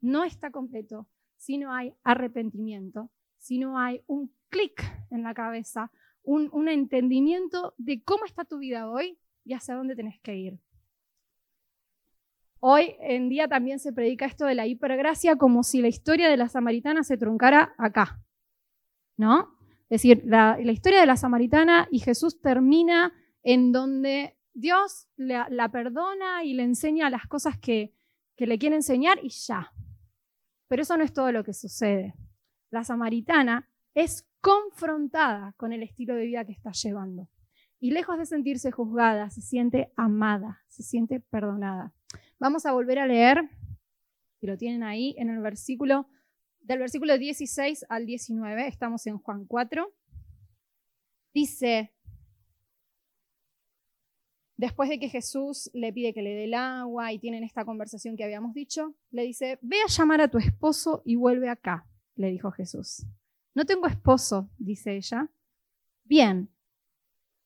no 0.00 0.24
está 0.24 0.50
completo 0.50 1.08
si 1.36 1.58
no 1.58 1.74
hay 1.74 1.94
arrepentimiento, 2.04 3.10
si 3.36 3.58
no 3.58 3.78
hay 3.78 4.02
un 4.06 4.34
clic 4.48 4.82
en 5.10 5.22
la 5.22 5.34
cabeza, 5.34 5.92
un, 6.22 6.68
entendimiento 6.68 7.74
de 7.76 8.02
cómo 8.02 8.24
está 8.24 8.46
tu 8.46 8.58
vida 8.58 8.88
hoy 8.88 9.18
y 9.44 9.52
hacia 9.52 9.74
dónde 9.74 9.94
tenés 9.94 10.18
que 10.20 10.36
ir. 10.36 10.58
Hoy 12.60 12.94
en 13.00 13.28
día 13.28 13.46
también 13.46 13.78
se 13.78 13.92
predica 13.92 14.24
esto 14.24 14.46
de 14.46 14.54
la 14.54 14.66
hipergracia 14.66 15.36
como 15.36 15.64
si 15.64 15.82
la 15.82 15.88
historia 15.88 16.30
de 16.30 16.36
la 16.38 16.48
samaritana 16.48 17.02
se 17.02 17.18
truncara 17.18 17.74
acá, 17.76 18.22
¿no? 19.18 19.61
Es 19.92 20.00
decir, 20.00 20.22
la, 20.24 20.58
historia 20.58 21.00
de 21.00 21.06
la 21.06 21.18
samaritana 21.18 21.86
y 21.90 21.98
Jesús 21.98 22.40
termina 22.40 23.12
en 23.42 23.72
donde 23.72 24.38
Dios 24.54 25.06
la, 25.16 25.68
perdona 25.70 26.44
y 26.44 26.54
le 26.54 26.62
enseña 26.62 27.10
las 27.10 27.26
cosas 27.26 27.58
que, 27.58 27.92
que 28.34 28.46
le 28.46 28.58
quiere 28.58 28.76
enseñar 28.76 29.18
y 29.22 29.28
ya. 29.28 29.70
Pero 30.66 30.80
eso 30.80 30.96
no 30.96 31.04
es 31.04 31.12
todo 31.12 31.30
lo 31.30 31.44
que 31.44 31.52
sucede. 31.52 32.14
La 32.70 32.84
samaritana 32.84 33.68
es 33.92 34.26
confrontada 34.40 35.52
con 35.58 35.74
el 35.74 35.82
estilo 35.82 36.14
de 36.14 36.24
vida 36.24 36.46
que 36.46 36.52
está 36.52 36.72
llevando. 36.72 37.28
Y 37.78 37.90
lejos 37.90 38.16
de 38.16 38.24
sentirse 38.24 38.70
juzgada, 38.70 39.28
se 39.28 39.42
siente 39.42 39.92
amada, 39.96 40.62
se 40.68 40.82
siente 40.82 41.20
perdonada. 41.20 41.92
Vamos 42.38 42.64
a 42.64 42.72
volver 42.72 42.98
a 42.98 43.06
leer, 43.06 43.46
si 44.40 44.46
lo 44.46 44.56
tienen 44.56 44.84
ahí, 44.84 45.14
en 45.18 45.28
el 45.28 45.40
versículo, 45.40 46.06
del 46.62 46.78
versículo 46.78 47.18
16 47.18 47.86
al 47.88 48.06
19, 48.06 48.66
estamos 48.66 49.06
en 49.06 49.18
Juan 49.18 49.44
4. 49.46 49.92
Dice, 51.34 51.92
después 54.56 54.88
de 54.88 54.98
que 54.98 55.08
Jesús 55.08 55.70
le 55.72 55.92
pide 55.92 56.12
que 56.12 56.22
le 56.22 56.34
dé 56.34 56.44
el 56.44 56.54
agua 56.54 57.12
y 57.12 57.18
tienen 57.18 57.44
esta 57.44 57.64
conversación 57.64 58.16
que 58.16 58.24
habíamos 58.24 58.54
dicho, 58.54 58.94
le 59.10 59.22
dice, 59.22 59.58
ve 59.62 59.76
a 59.82 59.90
llamar 59.90 60.20
a 60.20 60.28
tu 60.28 60.38
esposo 60.38 61.02
y 61.04 61.16
vuelve 61.16 61.48
acá, 61.48 61.86
le 62.16 62.30
dijo 62.30 62.50
Jesús. 62.50 63.06
No 63.54 63.64
tengo 63.64 63.86
esposo, 63.86 64.50
dice 64.58 64.96
ella. 64.96 65.30
Bien, 66.04 66.50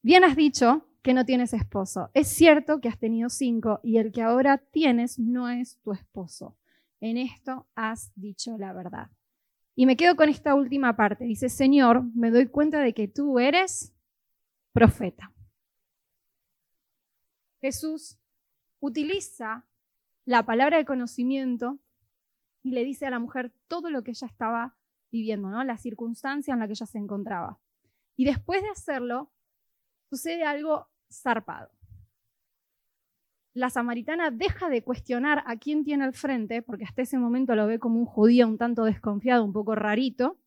bien 0.01 0.23
has 0.23 0.35
dicho, 0.35 0.87
que 1.07 1.13
no 1.13 1.23
tienes 1.23 1.53
esposo. 1.53 2.11
Es 2.13 2.27
cierto 2.27 2.81
que 2.81 2.89
has 2.89 2.99
tenido 2.99 3.29
cinco 3.29 3.79
y 3.81 3.97
el 3.97 4.11
que 4.11 4.21
ahora 4.21 4.57
tienes 4.57 5.17
no 5.17 5.47
es 5.47 5.79
tu 5.79 5.93
esposo. 5.93 6.56
En 6.99 7.17
esto 7.17 7.67
has 7.75 8.11
dicho 8.15 8.57
la 8.57 8.73
verdad. 8.73 9.09
Y 9.75 9.85
me 9.85 9.95
quedo 9.95 10.15
con 10.15 10.29
esta 10.29 10.55
última 10.55 10.95
parte. 10.95 11.25
Dice, 11.25 11.49
Señor, 11.49 12.03
me 12.15 12.31
doy 12.31 12.47
cuenta 12.47 12.79
de 12.79 12.93
que 12.93 13.07
tú 13.07 13.39
eres 13.39 13.93
profeta. 14.73 15.31
Jesús 17.61 18.17
utiliza 18.79 19.65
la 20.25 20.45
palabra 20.45 20.77
de 20.77 20.85
conocimiento 20.85 21.79
y 22.63 22.71
le 22.71 22.83
dice 22.83 23.05
a 23.05 23.11
la 23.11 23.19
mujer 23.19 23.53
todo 23.67 23.89
lo 23.89 24.03
que 24.03 24.11
ella 24.11 24.27
estaba 24.27 24.75
viviendo, 25.11 25.49
¿no? 25.49 25.63
la 25.63 25.77
circunstancia 25.77 26.53
en 26.53 26.59
la 26.59 26.67
que 26.67 26.73
ella 26.73 26.85
se 26.85 26.97
encontraba. 26.97 27.59
Y 28.15 28.25
después 28.25 28.61
de 28.61 28.69
hacerlo, 28.69 29.31
sucede 30.09 30.43
algo 30.43 30.87
zarpado. 31.09 31.76
La 33.57 33.71
samaritana 33.71 34.29
deja 34.29 34.69
de 34.69 34.83
cuestionar 34.83 35.43
a 35.47 35.57
quién 35.57 35.83
tiene 35.83 36.03
al 36.03 36.13
frente, 36.13 36.61
porque 36.61 36.83
hasta 36.83 37.01
ese 37.01 37.17
momento 37.17 37.55
lo 37.55 37.65
ve 37.65 37.79
como 37.79 37.99
un 37.99 38.05
judío 38.05 38.47
un 38.47 38.59
tanto 38.59 38.83
desconfiado, 38.83 39.43
un 39.43 39.51
poco 39.51 39.73
rarito, 39.73 40.37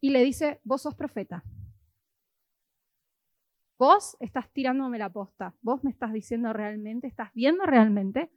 y 0.00 0.10
le 0.10 0.24
dice, 0.24 0.60
vos 0.64 0.82
sos 0.82 0.96
profeta. 0.96 1.44
Vos 3.78 4.16
estás 4.18 4.52
tirándome 4.52 4.98
la 4.98 5.12
posta, 5.12 5.54
vos 5.62 5.84
me 5.84 5.92
estás 5.92 6.12
diciendo 6.12 6.52
realmente, 6.52 7.06
estás 7.06 7.32
viendo 7.34 7.66
realmente 7.66 8.32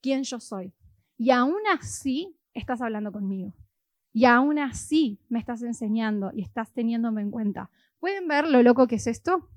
quién 0.00 0.22
yo 0.22 0.40
soy. 0.40 0.72
Y 1.18 1.30
aún 1.30 1.60
así 1.70 2.38
estás 2.54 2.80
hablando 2.80 3.12
conmigo. 3.12 3.52
Y 4.14 4.24
aún 4.24 4.58
así 4.58 5.20
me 5.28 5.40
estás 5.40 5.62
enseñando 5.62 6.30
y 6.32 6.40
estás 6.40 6.72
teniéndome 6.72 7.20
en 7.20 7.30
cuenta. 7.30 7.68
¿Pueden 7.98 8.26
ver 8.28 8.48
lo 8.48 8.62
loco 8.62 8.86
que 8.86 8.94
es 8.94 9.06
esto? 9.06 9.50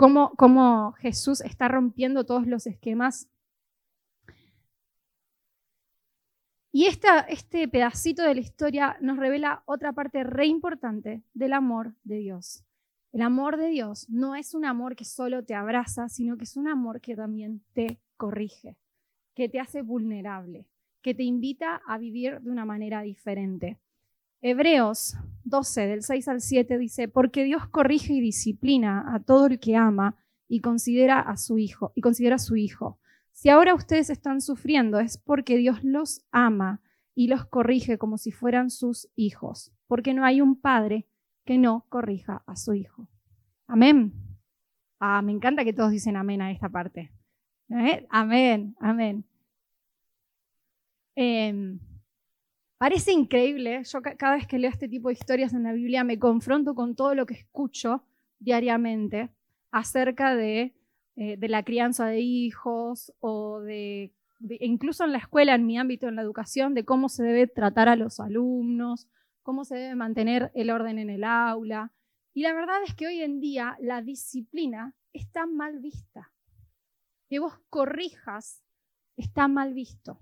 Cómo, 0.00 0.92
Jesús 0.98 1.42
está 1.42 1.68
rompiendo 1.68 2.24
todos 2.24 2.46
los 2.46 2.66
esquemas. 2.66 3.28
Y 6.72 6.86
este 6.86 7.68
pedacito 7.68 8.22
de 8.22 8.34
la 8.34 8.40
historia 8.40 8.96
nos 9.00 9.18
revela 9.18 9.62
otra 9.66 9.92
parte 9.92 10.24
re 10.24 10.46
importante 10.46 11.22
del 11.34 11.52
amor 11.52 11.94
de 12.04 12.18
Dios. 12.18 12.64
El 13.12 13.22
amor 13.22 13.56
de 13.56 13.68
Dios 13.68 14.08
no 14.08 14.36
es 14.36 14.54
un 14.54 14.64
amor 14.64 14.94
que 14.94 15.04
solo 15.04 15.44
te 15.44 15.54
abraza, 15.54 16.08
sino 16.08 16.36
que 16.36 16.44
es 16.44 16.56
un 16.56 16.68
amor 16.68 17.00
que 17.00 17.16
también 17.16 17.62
te 17.72 18.00
corrige, 18.16 18.76
que 19.34 19.48
te 19.48 19.58
hace 19.58 19.82
vulnerable, 19.82 20.68
que 21.02 21.12
te 21.12 21.24
invita 21.24 21.82
a 21.86 21.98
vivir 21.98 22.40
de 22.40 22.50
una 22.50 22.64
manera 22.64 23.02
diferente. 23.02 23.80
Hebreos 24.42 25.16
12, 25.44 25.86
del 25.86 26.02
6 26.02 26.28
al 26.28 26.40
7 26.40 26.78
dice, 26.78 27.08
porque 27.08 27.44
Dios 27.44 27.66
corrige 27.68 28.14
y 28.14 28.20
disciplina 28.20 29.14
a 29.14 29.20
todo 29.20 29.46
el 29.46 29.60
que 29.60 29.76
ama 29.76 30.16
y 30.48 30.60
considera 30.60 31.20
a 31.20 31.36
su 31.36 31.58
hijo, 31.58 31.92
y 31.94 32.00
considera 32.00 32.36
a 32.36 32.38
su 32.38 32.56
hijo. 32.56 32.98
Si 33.32 33.48
ahora 33.48 33.74
ustedes 33.74 34.10
están 34.10 34.40
sufriendo 34.40 34.98
es 34.98 35.18
porque 35.18 35.56
Dios 35.56 35.82
los 35.82 36.24
ama 36.30 36.80
y 37.14 37.28
los 37.28 37.44
corrige 37.44 37.98
como 37.98 38.18
si 38.18 38.32
fueran 38.32 38.70
sus 38.70 39.08
hijos, 39.14 39.72
porque 39.86 40.14
no 40.14 40.24
hay 40.24 40.40
un 40.40 40.60
padre 40.60 41.06
que 41.44 41.58
no 41.58 41.86
corrija 41.88 42.42
a 42.46 42.56
su 42.56 42.74
hijo. 42.74 43.08
Amén. 43.66 44.12
Ah, 44.98 45.22
me 45.22 45.32
encanta 45.32 45.64
que 45.64 45.72
todos 45.72 45.90
dicen 45.90 46.16
amén 46.16 46.42
a 46.42 46.50
esta 46.50 46.68
parte. 46.68 47.12
¿Eh? 47.68 48.06
Amén, 48.10 48.74
amén. 48.80 49.24
Eh, 51.16 51.78
Parece 52.80 53.12
increíble, 53.12 53.82
yo 53.84 54.00
cada 54.00 54.36
vez 54.36 54.46
que 54.46 54.58
leo 54.58 54.70
este 54.70 54.88
tipo 54.88 55.08
de 55.08 55.12
historias 55.12 55.52
en 55.52 55.64
la 55.64 55.74
Biblia 55.74 56.02
me 56.02 56.18
confronto 56.18 56.74
con 56.74 56.96
todo 56.96 57.14
lo 57.14 57.26
que 57.26 57.34
escucho 57.34 58.06
diariamente 58.38 59.28
acerca 59.70 60.34
de, 60.34 60.74
eh, 61.14 61.36
la 61.46 61.62
crianza 61.62 62.06
de 62.06 62.20
hijos 62.20 63.12
o 63.20 63.60
de, 63.60 64.14
incluso 64.60 65.04
en 65.04 65.12
la 65.12 65.18
escuela, 65.18 65.54
en 65.54 65.66
mi 65.66 65.76
ámbito, 65.76 66.08
en 66.08 66.16
la 66.16 66.22
educación, 66.22 66.72
de 66.72 66.86
cómo 66.86 67.10
se 67.10 67.22
debe 67.22 67.46
tratar 67.46 67.90
a 67.90 67.96
los 67.96 68.18
alumnos, 68.18 69.08
cómo 69.42 69.66
se 69.66 69.76
debe 69.76 69.94
mantener 69.94 70.50
el 70.54 70.70
orden 70.70 70.98
en 70.98 71.10
el 71.10 71.24
aula. 71.24 71.92
Y 72.32 72.44
la 72.44 72.54
verdad 72.54 72.82
es 72.86 72.94
que 72.94 73.08
hoy 73.08 73.20
en 73.20 73.40
día 73.40 73.76
la 73.78 74.00
disciplina 74.00 74.94
está 75.12 75.44
mal 75.44 75.80
vista. 75.80 76.32
Que 77.28 77.40
vos 77.40 77.60
corrijas 77.68 78.62
está 79.18 79.48
mal 79.48 79.74
visto. 79.74 80.18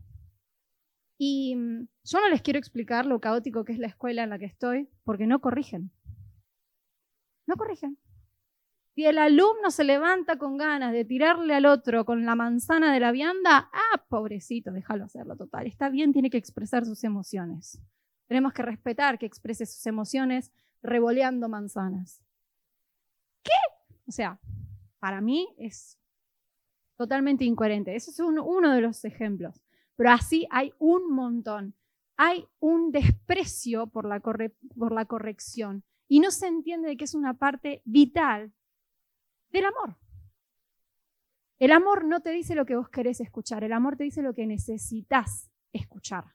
Y 1.18 1.56
mm, 1.56 1.88
yo 2.04 2.20
no 2.20 2.28
les 2.30 2.40
quiero 2.42 2.58
explicar 2.58 3.04
lo 3.04 3.20
caótico 3.20 3.64
que 3.64 3.72
es 3.72 3.78
la 3.78 3.88
escuela 3.88 4.22
en 4.22 4.30
la 4.30 4.38
que 4.38 4.46
estoy, 4.46 4.88
porque 5.04 5.26
no 5.26 5.40
corrigen. 5.40 5.90
No 7.46 7.56
corrigen. 7.56 7.98
Si 8.94 9.04
el 9.04 9.18
alumno 9.18 9.70
se 9.70 9.84
levanta 9.84 10.38
con 10.38 10.56
ganas 10.56 10.92
de 10.92 11.04
tirarle 11.04 11.54
al 11.54 11.66
otro 11.66 12.04
con 12.04 12.24
la 12.24 12.34
manzana 12.34 12.92
de 12.92 13.00
la 13.00 13.12
vianda, 13.12 13.70
ah, 13.72 14.04
pobrecito, 14.08 14.72
déjalo 14.72 15.04
hacerlo 15.04 15.36
total. 15.36 15.66
Está 15.66 15.88
bien, 15.88 16.12
tiene 16.12 16.30
que 16.30 16.38
expresar 16.38 16.84
sus 16.84 17.04
emociones. 17.04 17.80
Tenemos 18.26 18.52
que 18.52 18.62
respetar 18.62 19.18
que 19.18 19.26
exprese 19.26 19.66
sus 19.66 19.86
emociones 19.86 20.52
revoleando 20.82 21.48
manzanas. 21.48 22.22
¿Qué? 23.42 23.52
O 24.06 24.12
sea, 24.12 24.38
para 24.98 25.20
mí 25.20 25.48
es 25.58 25.96
totalmente 26.96 27.44
incoherente. 27.44 27.94
Ese 27.94 28.10
es 28.10 28.20
uno 28.20 28.72
de 28.72 28.80
los 28.80 29.04
ejemplos. 29.04 29.62
Pero 29.98 30.12
así 30.12 30.46
hay 30.50 30.72
un 30.78 31.12
montón. 31.12 31.74
Hay 32.16 32.46
un 32.60 32.92
desprecio 32.92 33.88
por 33.88 34.06
la, 34.06 34.20
por 34.20 34.92
la 34.92 35.04
corrección 35.06 35.82
y 36.06 36.20
no 36.20 36.30
se 36.30 36.46
entiende 36.46 36.86
de 36.88 36.96
que 36.96 37.02
es 37.04 37.14
una 37.14 37.34
parte 37.34 37.82
vital 37.84 38.52
del 39.50 39.64
amor. 39.64 39.96
El 41.58 41.72
amor 41.72 42.04
no 42.04 42.20
te 42.20 42.30
dice 42.30 42.54
lo 42.54 42.64
que 42.64 42.76
vos 42.76 42.88
querés 42.88 43.20
escuchar, 43.20 43.64
el 43.64 43.72
amor 43.72 43.96
te 43.96 44.04
dice 44.04 44.22
lo 44.22 44.34
que 44.34 44.46
necesitas 44.46 45.50
escuchar. 45.72 46.26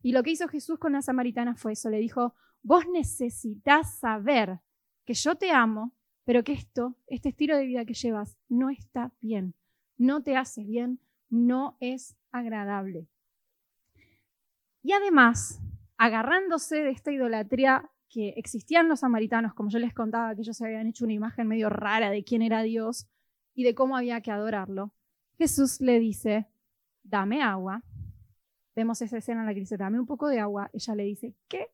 Y 0.00 0.12
lo 0.12 0.22
que 0.22 0.30
hizo 0.30 0.46
Jesús 0.46 0.78
con 0.78 0.92
la 0.92 1.02
samaritana 1.02 1.56
fue 1.56 1.72
eso, 1.72 1.90
le 1.90 1.98
dijo, 1.98 2.36
vos 2.62 2.84
necesitas 2.86 3.98
saber 3.98 4.60
que 5.04 5.14
yo 5.14 5.34
te 5.34 5.50
amo, 5.50 5.92
pero 6.24 6.44
que 6.44 6.52
esto, 6.52 6.96
este 7.08 7.30
estilo 7.30 7.56
de 7.56 7.66
vida 7.66 7.84
que 7.84 7.94
llevas, 7.94 8.38
no 8.48 8.70
está 8.70 9.12
bien, 9.20 9.56
no 9.96 10.22
te 10.22 10.36
hace 10.36 10.62
bien, 10.62 11.00
no 11.30 11.76
es 11.80 12.16
agradable. 12.32 13.08
Y 14.82 14.92
además, 14.92 15.60
agarrándose 15.96 16.82
de 16.82 16.90
esta 16.90 17.12
idolatría 17.12 17.90
que 18.08 18.30
existían 18.30 18.88
los 18.88 19.00
samaritanos, 19.00 19.54
como 19.54 19.70
yo 19.70 19.78
les 19.78 19.94
contaba, 19.94 20.34
que 20.34 20.42
ellos 20.42 20.56
se 20.56 20.66
habían 20.66 20.88
hecho 20.88 21.04
una 21.04 21.14
imagen 21.14 21.46
medio 21.46 21.70
rara 21.70 22.10
de 22.10 22.24
quién 22.24 22.42
era 22.42 22.62
Dios 22.62 23.06
y 23.54 23.64
de 23.64 23.74
cómo 23.74 23.96
había 23.96 24.20
que 24.20 24.32
adorarlo, 24.32 24.92
Jesús 25.38 25.80
le 25.80 26.00
dice, 26.00 26.48
dame 27.02 27.42
agua. 27.42 27.82
Vemos 28.74 29.00
esa 29.02 29.18
escena 29.18 29.40
en 29.40 29.46
la 29.46 29.54
que 29.54 29.60
dice, 29.60 29.76
dame 29.76 29.98
un 29.98 30.06
poco 30.06 30.28
de 30.28 30.40
agua. 30.40 30.70
Ella 30.72 30.94
le 30.94 31.04
dice, 31.04 31.34
¿qué? 31.48 31.68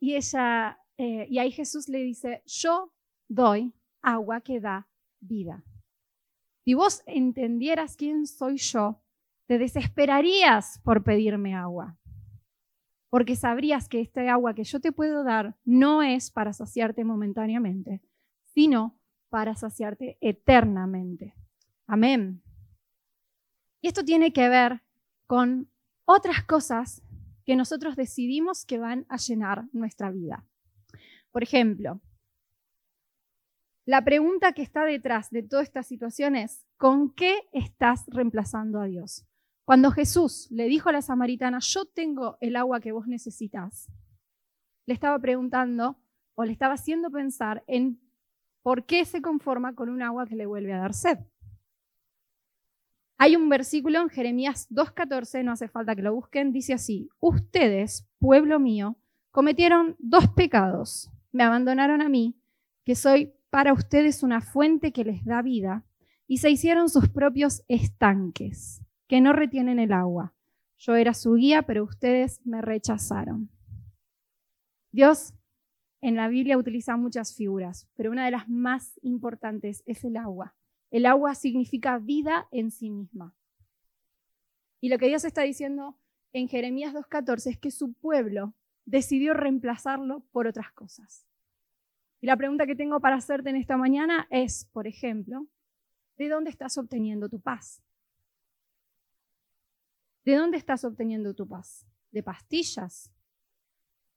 Y, 0.00 0.14
ella, 0.14 0.78
eh, 0.98 1.26
y 1.30 1.38
ahí 1.38 1.50
Jesús 1.50 1.88
le 1.88 1.98
dice, 1.98 2.42
yo 2.46 2.92
doy 3.28 3.74
agua 4.02 4.40
que 4.40 4.60
da 4.60 4.88
vida. 5.20 5.62
Si 6.66 6.74
vos 6.74 7.04
entendieras 7.06 7.94
quién 7.94 8.26
soy 8.26 8.56
yo, 8.56 9.00
te 9.46 9.56
desesperarías 9.56 10.80
por 10.80 11.04
pedirme 11.04 11.54
agua, 11.54 11.96
porque 13.08 13.36
sabrías 13.36 13.88
que 13.88 14.00
este 14.00 14.28
agua 14.28 14.52
que 14.52 14.64
yo 14.64 14.80
te 14.80 14.90
puedo 14.90 15.22
dar 15.22 15.56
no 15.64 16.02
es 16.02 16.32
para 16.32 16.52
saciarte 16.52 17.04
momentáneamente, 17.04 18.02
sino 18.52 18.98
para 19.28 19.54
saciarte 19.54 20.18
eternamente. 20.20 21.36
Amén. 21.86 22.42
Y 23.80 23.86
esto 23.86 24.04
tiene 24.04 24.32
que 24.32 24.48
ver 24.48 24.82
con 25.28 25.70
otras 26.04 26.42
cosas 26.42 27.00
que 27.44 27.54
nosotros 27.54 27.94
decidimos 27.94 28.64
que 28.66 28.78
van 28.78 29.06
a 29.08 29.18
llenar 29.18 29.68
nuestra 29.72 30.10
vida. 30.10 30.44
Por 31.30 31.44
ejemplo, 31.44 32.00
la 33.86 34.04
pregunta 34.04 34.52
que 34.52 34.62
está 34.62 34.84
detrás 34.84 35.30
de 35.30 35.44
toda 35.44 35.62
esta 35.62 35.84
situación 35.84 36.34
es, 36.34 36.66
¿con 36.76 37.14
qué 37.14 37.38
estás 37.52 38.04
reemplazando 38.08 38.80
a 38.80 38.86
Dios? 38.86 39.24
Cuando 39.64 39.92
Jesús 39.92 40.48
le 40.50 40.66
dijo 40.66 40.88
a 40.88 40.92
la 40.92 41.02
samaritana, 41.02 41.60
yo 41.60 41.84
tengo 41.86 42.36
el 42.40 42.56
agua 42.56 42.80
que 42.80 42.90
vos 42.90 43.06
necesitas, 43.06 43.88
le 44.86 44.94
estaba 44.94 45.18
preguntando 45.20 46.00
o 46.34 46.44
le 46.44 46.52
estaba 46.52 46.74
haciendo 46.74 47.10
pensar 47.10 47.62
en 47.68 48.00
por 48.62 48.86
qué 48.86 49.04
se 49.04 49.22
conforma 49.22 49.76
con 49.76 49.88
un 49.88 50.02
agua 50.02 50.26
que 50.26 50.34
le 50.34 50.46
vuelve 50.46 50.72
a 50.72 50.78
dar 50.78 50.92
sed. 50.92 51.18
Hay 53.18 53.36
un 53.36 53.48
versículo 53.48 54.00
en 54.00 54.08
Jeremías 54.08 54.68
2.14, 54.70 55.44
no 55.44 55.52
hace 55.52 55.68
falta 55.68 55.94
que 55.94 56.02
lo 56.02 56.12
busquen, 56.12 56.52
dice 56.52 56.74
así, 56.74 57.08
ustedes, 57.20 58.08
pueblo 58.18 58.58
mío, 58.58 58.96
cometieron 59.30 59.94
dos 60.00 60.28
pecados, 60.28 61.08
me 61.30 61.44
abandonaron 61.44 62.02
a 62.02 62.08
mí, 62.08 62.36
que 62.84 62.96
soy 62.96 63.32
para 63.56 63.72
ustedes 63.72 64.22
una 64.22 64.42
fuente 64.42 64.92
que 64.92 65.02
les 65.02 65.24
da 65.24 65.40
vida, 65.40 65.82
y 66.26 66.36
se 66.36 66.50
hicieron 66.50 66.90
sus 66.90 67.08
propios 67.08 67.64
estanques, 67.68 68.82
que 69.08 69.22
no 69.22 69.32
retienen 69.32 69.78
el 69.78 69.94
agua. 69.94 70.34
Yo 70.76 70.94
era 70.94 71.14
su 71.14 71.32
guía, 71.36 71.62
pero 71.62 71.84
ustedes 71.84 72.44
me 72.44 72.60
rechazaron. 72.60 73.48
Dios 74.92 75.32
en 76.02 76.16
la 76.16 76.28
Biblia 76.28 76.58
utiliza 76.58 76.98
muchas 76.98 77.34
figuras, 77.34 77.88
pero 77.94 78.10
una 78.10 78.26
de 78.26 78.32
las 78.32 78.46
más 78.46 79.00
importantes 79.00 79.82
es 79.86 80.04
el 80.04 80.18
agua. 80.18 80.54
El 80.90 81.06
agua 81.06 81.34
significa 81.34 81.98
vida 81.98 82.48
en 82.50 82.70
sí 82.70 82.90
misma. 82.90 83.34
Y 84.82 84.90
lo 84.90 84.98
que 84.98 85.08
Dios 85.08 85.24
está 85.24 85.40
diciendo 85.44 85.96
en 86.34 86.48
Jeremías 86.48 86.92
2.14 86.92 87.52
es 87.52 87.58
que 87.58 87.70
su 87.70 87.94
pueblo 87.94 88.52
decidió 88.84 89.32
reemplazarlo 89.32 90.26
por 90.30 90.46
otras 90.46 90.72
cosas. 90.72 91.26
La 92.26 92.36
pregunta 92.36 92.66
que 92.66 92.74
tengo 92.74 92.98
para 92.98 93.14
hacerte 93.14 93.50
en 93.50 93.56
esta 93.56 93.76
mañana 93.76 94.26
es, 94.30 94.64
por 94.72 94.88
ejemplo, 94.88 95.46
¿de 96.16 96.28
dónde 96.28 96.50
estás 96.50 96.76
obteniendo 96.76 97.28
tu 97.28 97.40
paz? 97.40 97.80
¿De 100.24 100.34
dónde 100.34 100.56
estás 100.56 100.84
obteniendo 100.84 101.34
tu 101.34 101.46
paz? 101.46 101.86
¿De 102.10 102.24
pastillas? 102.24 103.12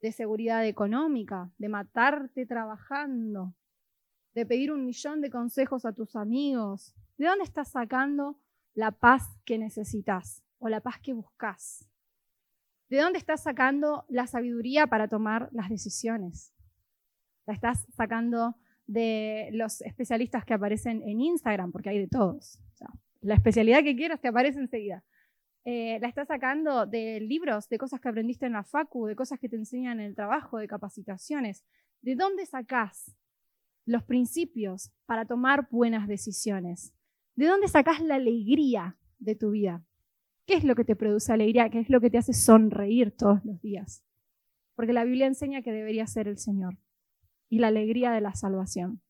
¿De 0.02 0.12
seguridad 0.12 0.66
económica? 0.66 1.52
¿De 1.60 1.70
matarte 1.70 2.48
trabajando? 2.48 3.54
¿De 4.34 4.44
pedir 4.44 4.72
un 4.72 4.88
millón 4.88 5.22
de 5.22 5.30
consejos 5.30 5.86
a 5.86 5.94
tus 5.94 6.16
amigos? 6.16 6.96
¿De 7.16 7.28
dónde 7.28 7.44
estás 7.44 7.70
sacando 7.70 8.40
la 8.74 8.90
paz 8.90 9.38
que 9.46 9.60
necesitas 9.60 10.42
o 10.58 10.68
la 10.68 10.82
paz 10.82 11.00
que 11.00 11.14
buscas? 11.14 11.88
¿De 12.90 12.98
dónde 12.98 13.20
estás 13.20 13.44
sacando 13.44 14.08
la 14.10 14.26
sabiduría 14.26 14.88
para 14.88 15.08
tomar 15.08 15.50
las 15.52 15.70
decisiones? 15.70 16.56
La 17.50 17.56
estás 17.56 17.88
sacando 17.96 18.56
de 18.86 19.50
los 19.54 19.82
especialistas 19.82 20.46
que 20.46 20.54
aparecen 20.54 21.02
en 21.02 21.20
Instagram, 21.20 21.72
porque 21.72 21.90
hay 21.90 21.98
de 21.98 22.08
todos. 22.08 22.60
la 23.22 23.34
especialidad 23.34 23.84
que 23.84 23.96
quieras 23.96 24.22
te 24.22 24.28
aparece 24.28 24.60
enseguida. 24.60 25.04
Eh, 25.66 25.98
la 26.00 26.08
estás 26.08 26.28
sacando 26.28 26.86
de 26.86 27.20
libros, 27.20 27.68
de 27.68 27.80
cosas 27.80 28.00
que 28.00 28.08
aprendiste 28.08 28.46
en 28.46 28.54
la 28.54 28.64
facu, 28.64 29.08
de 29.08 29.16
cosas 29.16 29.40
que 29.40 29.50
te 29.50 29.56
enseñan 29.56 30.00
en 30.00 30.06
el 30.06 30.16
trabajo, 30.16 30.60
de 30.60 30.68
capacitaciones. 30.68 31.66
¿De 32.04 32.16
dónde 32.16 32.46
sacás 32.46 33.18
los 33.86 34.04
principios 34.04 34.92
para 35.08 35.26
tomar 35.26 35.68
buenas 35.72 36.08
decisiones? 36.08 36.94
¿De 37.36 37.48
dónde 37.48 37.68
sacás 37.68 38.00
la 38.00 38.16
alegría 38.16 38.96
de 39.18 39.34
tu 39.34 39.52
vida? 39.52 39.84
¿Qué 40.46 40.54
es 40.54 40.64
lo 40.64 40.76
que 40.76 40.86
te 40.86 40.96
produce 40.96 41.34
alegría? 41.34 41.72
¿Qué 41.72 41.80
es 41.80 41.90
lo 41.90 42.00
que 42.00 42.12
te 42.12 42.20
hace 42.20 42.34
sonreír 42.34 43.12
todos 43.12 43.44
los 43.44 43.60
días? 43.60 44.04
Porque 44.76 44.94
la 44.94 45.04
Biblia 45.04 45.26
enseña 45.26 45.64
que 45.64 45.72
debería 45.72 46.06
ser 46.06 46.28
el 46.28 46.38
Señor 46.38 46.78
y 47.50 47.60
la 47.60 47.68
alegría 47.68 48.12
de 48.12 48.22
la 48.22 48.34
salvación. 48.36 49.02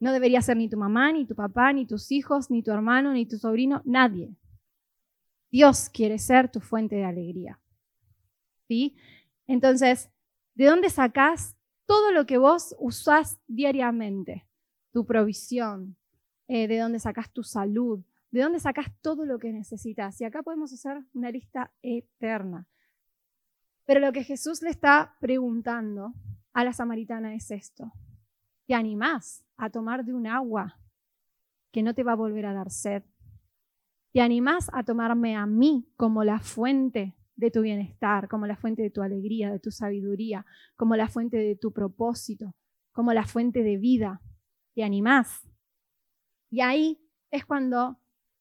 No 0.00 0.12
debería 0.12 0.42
ser 0.42 0.56
ni 0.56 0.68
tu 0.68 0.76
mamá, 0.76 1.12
ni 1.12 1.26
tu 1.26 1.34
papá, 1.34 1.72
ni 1.72 1.86
tus 1.86 2.10
hijos, 2.10 2.50
ni 2.50 2.62
tu 2.62 2.70
hermano, 2.72 3.12
ni 3.12 3.26
tu 3.26 3.38
sobrino, 3.38 3.82
nadie. 3.84 4.34
Dios 5.50 5.90
quiere 5.90 6.18
ser 6.18 6.50
tu 6.50 6.60
fuente 6.60 6.96
de 6.96 7.04
alegría. 7.04 7.60
¿Sí? 8.66 8.96
Entonces, 9.46 10.10
¿de 10.54 10.66
dónde 10.66 10.90
sacás 10.90 11.56
todo 11.86 12.12
lo 12.12 12.24
que 12.24 12.38
vos 12.38 12.74
usás 12.78 13.38
diariamente? 13.46 14.46
Tu 14.92 15.04
provisión, 15.04 15.96
eh, 16.48 16.66
de 16.66 16.78
dónde 16.78 16.98
sacás 16.98 17.32
tu 17.32 17.42
salud, 17.42 18.02
de 18.30 18.42
dónde 18.42 18.60
sacás 18.60 18.86
todo 19.02 19.26
lo 19.26 19.38
que 19.38 19.52
necesitas. 19.52 20.20
Y 20.20 20.24
acá 20.24 20.42
podemos 20.42 20.72
hacer 20.72 21.04
una 21.12 21.30
lista 21.30 21.72
eterna. 21.82 22.66
Pero 23.84 24.00
lo 24.00 24.12
que 24.12 24.24
Jesús 24.24 24.62
le 24.62 24.70
está 24.70 25.16
preguntando 25.20 26.14
a 26.60 26.64
la 26.64 26.72
samaritana 26.72 27.34
es 27.34 27.50
esto. 27.50 27.92
¿Te 28.66 28.74
animás 28.74 29.44
a 29.56 29.70
tomar 29.70 30.04
de 30.04 30.14
un 30.14 30.26
agua 30.26 30.78
que 31.72 31.82
no 31.82 31.94
te 31.94 32.02
va 32.02 32.12
a 32.12 32.16
volver 32.16 32.46
a 32.46 32.54
dar 32.54 32.70
sed? 32.70 33.02
¿Te 34.12 34.20
animás 34.20 34.70
a 34.72 34.82
tomarme 34.82 35.36
a 35.36 35.46
mí 35.46 35.88
como 35.96 36.24
la 36.24 36.40
fuente 36.40 37.16
de 37.36 37.50
tu 37.50 37.62
bienestar, 37.62 38.28
como 38.28 38.46
la 38.46 38.56
fuente 38.56 38.82
de 38.82 38.90
tu 38.90 39.02
alegría, 39.02 39.50
de 39.50 39.60
tu 39.60 39.70
sabiduría, 39.70 40.44
como 40.76 40.96
la 40.96 41.08
fuente 41.08 41.36
de 41.36 41.56
tu 41.56 41.72
propósito, 41.72 42.54
como 42.92 43.12
la 43.12 43.24
fuente 43.24 43.62
de 43.62 43.76
vida? 43.76 44.20
¿Te 44.74 44.84
animás? 44.84 45.48
Y 46.50 46.60
ahí 46.60 47.00
es 47.30 47.44
cuando 47.46 47.98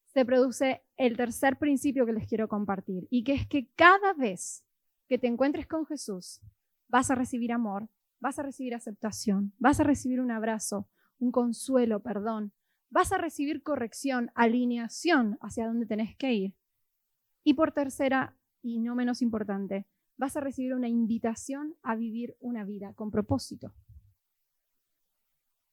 se 0.08 0.26
produce 0.26 0.82
el 0.98 1.16
tercer 1.16 1.58
principio 1.58 2.06
que 2.06 2.14
les 2.14 2.28
quiero 2.28 2.48
compartir, 2.48 3.08
y 3.10 3.24
que 3.24 3.34
es 3.34 3.48
que 3.48 3.70
cada 3.76 4.14
vez 4.14 4.66
que 5.08 5.18
te 5.18 5.28
encuentres 5.28 5.68
con 5.68 5.86
Jesús, 5.86 6.42
vas 6.88 7.10
a 7.12 7.16
recibir 7.16 7.52
amor, 7.52 7.88
vas 8.20 8.40
a 8.40 8.44
recibir 8.44 8.76
aceptación, 8.76 9.54
vas 9.58 9.80
a 9.80 9.84
recibir 9.84 10.22
un 10.22 10.32
abrazo, 10.32 10.88
un 11.20 11.32
consuelo, 11.32 12.02
perdón, 12.02 12.54
vas 12.90 13.12
a 13.12 13.18
recibir 13.18 13.64
corrección, 13.64 14.32
alineación 14.36 15.38
hacia 15.42 15.68
dónde 15.68 15.86
tenés 15.86 16.16
que 16.16 16.34
ir. 16.34 16.56
Y 17.44 17.54
por 17.54 17.72
tercera, 17.72 18.36
y 18.62 18.80
no 18.80 18.96
menos 18.96 19.22
importante, 19.22 19.86
vas 20.18 20.36
a 20.36 20.42
recibir 20.42 20.74
una 20.74 20.90
invitación 20.90 21.76
a 21.82 21.96
vivir 21.96 22.36
una 22.40 22.66
vida 22.66 22.94
con 22.94 23.10
propósito. 23.12 23.74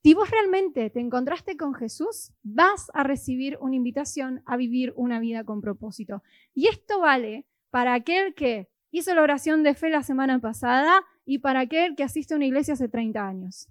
Si 0.06 0.14
vos 0.14 0.30
realmente 0.30 0.88
te 0.88 1.00
encontraste 1.00 1.56
con 1.56 1.74
Jesús, 1.74 2.32
vas 2.44 2.92
a 2.94 3.02
recibir 3.02 3.58
una 3.60 3.74
invitación 3.74 4.40
a 4.46 4.56
vivir 4.56 4.92
una 4.94 5.18
vida 5.18 5.42
con 5.42 5.60
propósito. 5.60 6.22
Y 6.54 6.68
esto 6.68 7.00
vale 7.00 7.44
para 7.70 7.92
aquel 7.94 8.34
que 8.34 8.68
hizo 8.92 9.12
la 9.16 9.22
oración 9.22 9.64
de 9.64 9.74
fe 9.74 9.90
la 9.90 10.04
semana 10.04 10.38
pasada 10.38 11.04
y 11.26 11.38
para 11.38 11.60
aquel 11.60 11.96
que 11.96 12.04
asiste 12.04 12.32
a 12.32 12.36
una 12.36 12.46
iglesia 12.46 12.74
hace 12.74 12.88
30 12.88 13.26
años. 13.26 13.68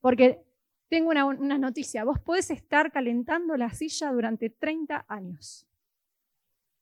Porque 0.00 0.42
tengo 0.88 1.10
una, 1.10 1.58
noticia, 1.58 2.02
vos 2.02 2.18
podés 2.18 2.50
estar 2.50 2.90
calentando 2.90 3.56
la 3.56 3.70
silla 3.70 4.10
durante 4.10 4.50
30 4.50 5.04
años. 5.06 5.66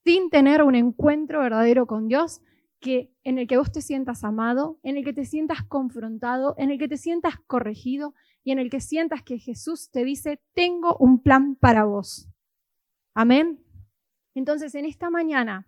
sin 0.05 0.31
tener 0.31 0.63
un 0.63 0.77
encuentro 0.77 1.41
verdadero 1.41 1.89
con 1.89 2.07
Dios 2.07 2.41
que, 2.79 3.11
en 3.25 3.39
el 3.39 3.49
que 3.49 3.57
vos 3.57 3.73
te 3.73 3.83
sientas 3.83 4.23
amado, 4.23 4.79
en 4.85 4.97
el 4.97 5.05
que 5.05 5.13
te 5.13 5.25
sientas 5.25 5.65
confrontado, 5.65 6.55
en 6.59 6.71
el 6.71 6.79
que 6.79 6.87
te 6.87 6.97
sientas 6.97 7.35
corregido 7.49 8.15
y 8.45 8.53
en 8.53 8.61
el 8.61 8.71
que 8.71 8.79
sientas 8.79 9.25
que 9.25 9.41
Jesús 9.41 9.91
te 9.91 10.05
dice, 10.05 10.41
tengo 10.55 10.97
un 11.01 11.21
plan 11.21 11.57
para 11.57 11.83
vos. 11.83 12.29
Amén. 13.15 13.59
Entonces, 14.37 14.77
en 14.77 14.85
esta 14.85 15.11
mañana 15.11 15.67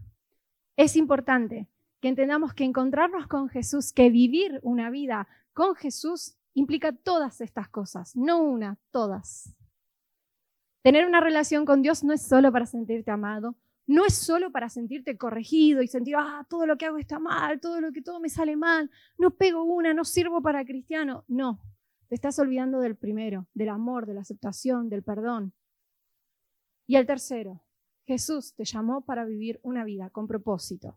es 0.76 0.94
importante 0.94 1.66
que 2.00 2.08
entendamos 2.08 2.54
que 2.54 2.64
encontrarnos 2.64 3.26
con 3.26 3.48
Jesús, 3.48 3.92
que 3.92 4.10
vivir 4.10 4.60
una 4.62 4.90
vida 4.90 5.28
con 5.52 5.74
Jesús 5.74 6.36
implica 6.54 6.92
todas 6.92 7.40
estas 7.40 7.68
cosas, 7.68 8.14
no 8.16 8.42
una, 8.42 8.78
todas. 8.90 9.54
Tener 10.82 11.06
una 11.06 11.20
relación 11.20 11.64
con 11.64 11.82
Dios 11.82 12.04
no 12.04 12.12
es 12.12 12.22
solo 12.22 12.52
para 12.52 12.66
sentirte 12.66 13.10
amado, 13.10 13.56
no 13.86 14.04
es 14.04 14.14
solo 14.14 14.52
para 14.52 14.68
sentirte 14.68 15.16
corregido 15.16 15.82
y 15.82 15.88
sentir, 15.88 16.14
ah, 16.16 16.46
todo 16.48 16.66
lo 16.66 16.76
que 16.76 16.86
hago 16.86 16.98
está 16.98 17.18
mal, 17.18 17.58
todo 17.60 17.80
lo 17.80 17.90
que 17.90 18.02
todo 18.02 18.20
me 18.20 18.28
sale 18.28 18.54
mal, 18.54 18.90
no 19.16 19.30
pego 19.30 19.64
una, 19.64 19.94
no 19.94 20.04
sirvo 20.04 20.42
para 20.42 20.64
cristiano. 20.64 21.24
No, 21.26 21.60
te 22.08 22.14
estás 22.14 22.38
olvidando 22.38 22.80
del 22.80 22.96
primero, 22.96 23.46
del 23.54 23.70
amor, 23.70 24.06
de 24.06 24.14
la 24.14 24.20
aceptación, 24.20 24.88
del 24.88 25.02
perdón. 25.02 25.54
Y 26.86 26.96
el 26.96 27.06
tercero, 27.06 27.62
Jesús 28.06 28.54
te 28.54 28.64
llamó 28.64 29.02
para 29.02 29.24
vivir 29.24 29.58
una 29.62 29.84
vida 29.84 30.10
con 30.10 30.26
propósito. 30.26 30.96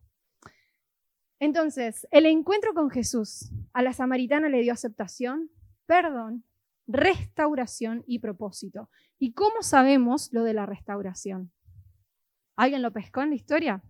Entonces, 1.41 2.07
el 2.11 2.27
encuentro 2.27 2.75
con 2.75 2.91
Jesús 2.91 3.49
a 3.73 3.81
la 3.81 3.93
samaritana 3.93 4.47
le 4.47 4.61
dio 4.61 4.73
aceptación, 4.73 5.49
perdón, 5.87 6.45
restauración 6.85 8.03
y 8.05 8.19
propósito. 8.19 8.91
¿Y 9.17 9.33
cómo 9.33 9.63
sabemos 9.63 10.31
lo 10.31 10.43
de 10.43 10.53
la 10.53 10.67
restauración? 10.67 11.51
¿Alguien 12.55 12.83
lo 12.83 12.93
pescó 12.93 13.23
en 13.23 13.29
la 13.29 13.35
historia? 13.35 13.83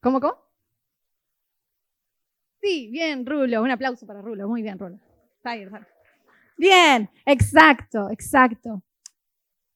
¿Cómo, 0.00 0.18
cómo? 0.18 0.36
Sí, 2.60 2.90
bien, 2.90 3.24
Rulo. 3.24 3.62
Un 3.62 3.70
aplauso 3.70 4.08
para 4.08 4.20
Rulo. 4.20 4.48
Muy 4.48 4.62
bien, 4.62 4.80
Rulo. 4.80 4.98
Bien, 6.56 7.08
exacto, 7.24 8.10
exacto. 8.10 8.82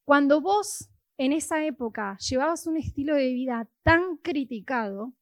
Cuando 0.03 0.41
vos 0.41 0.89
en 1.17 1.31
esa 1.31 1.63
época 1.63 2.17
llevabas 2.17 2.67
un 2.67 2.75
estilo 2.75 3.15
de 3.15 3.31
vida 3.31 3.69
tan 3.83 4.17
criticado, 4.17 5.13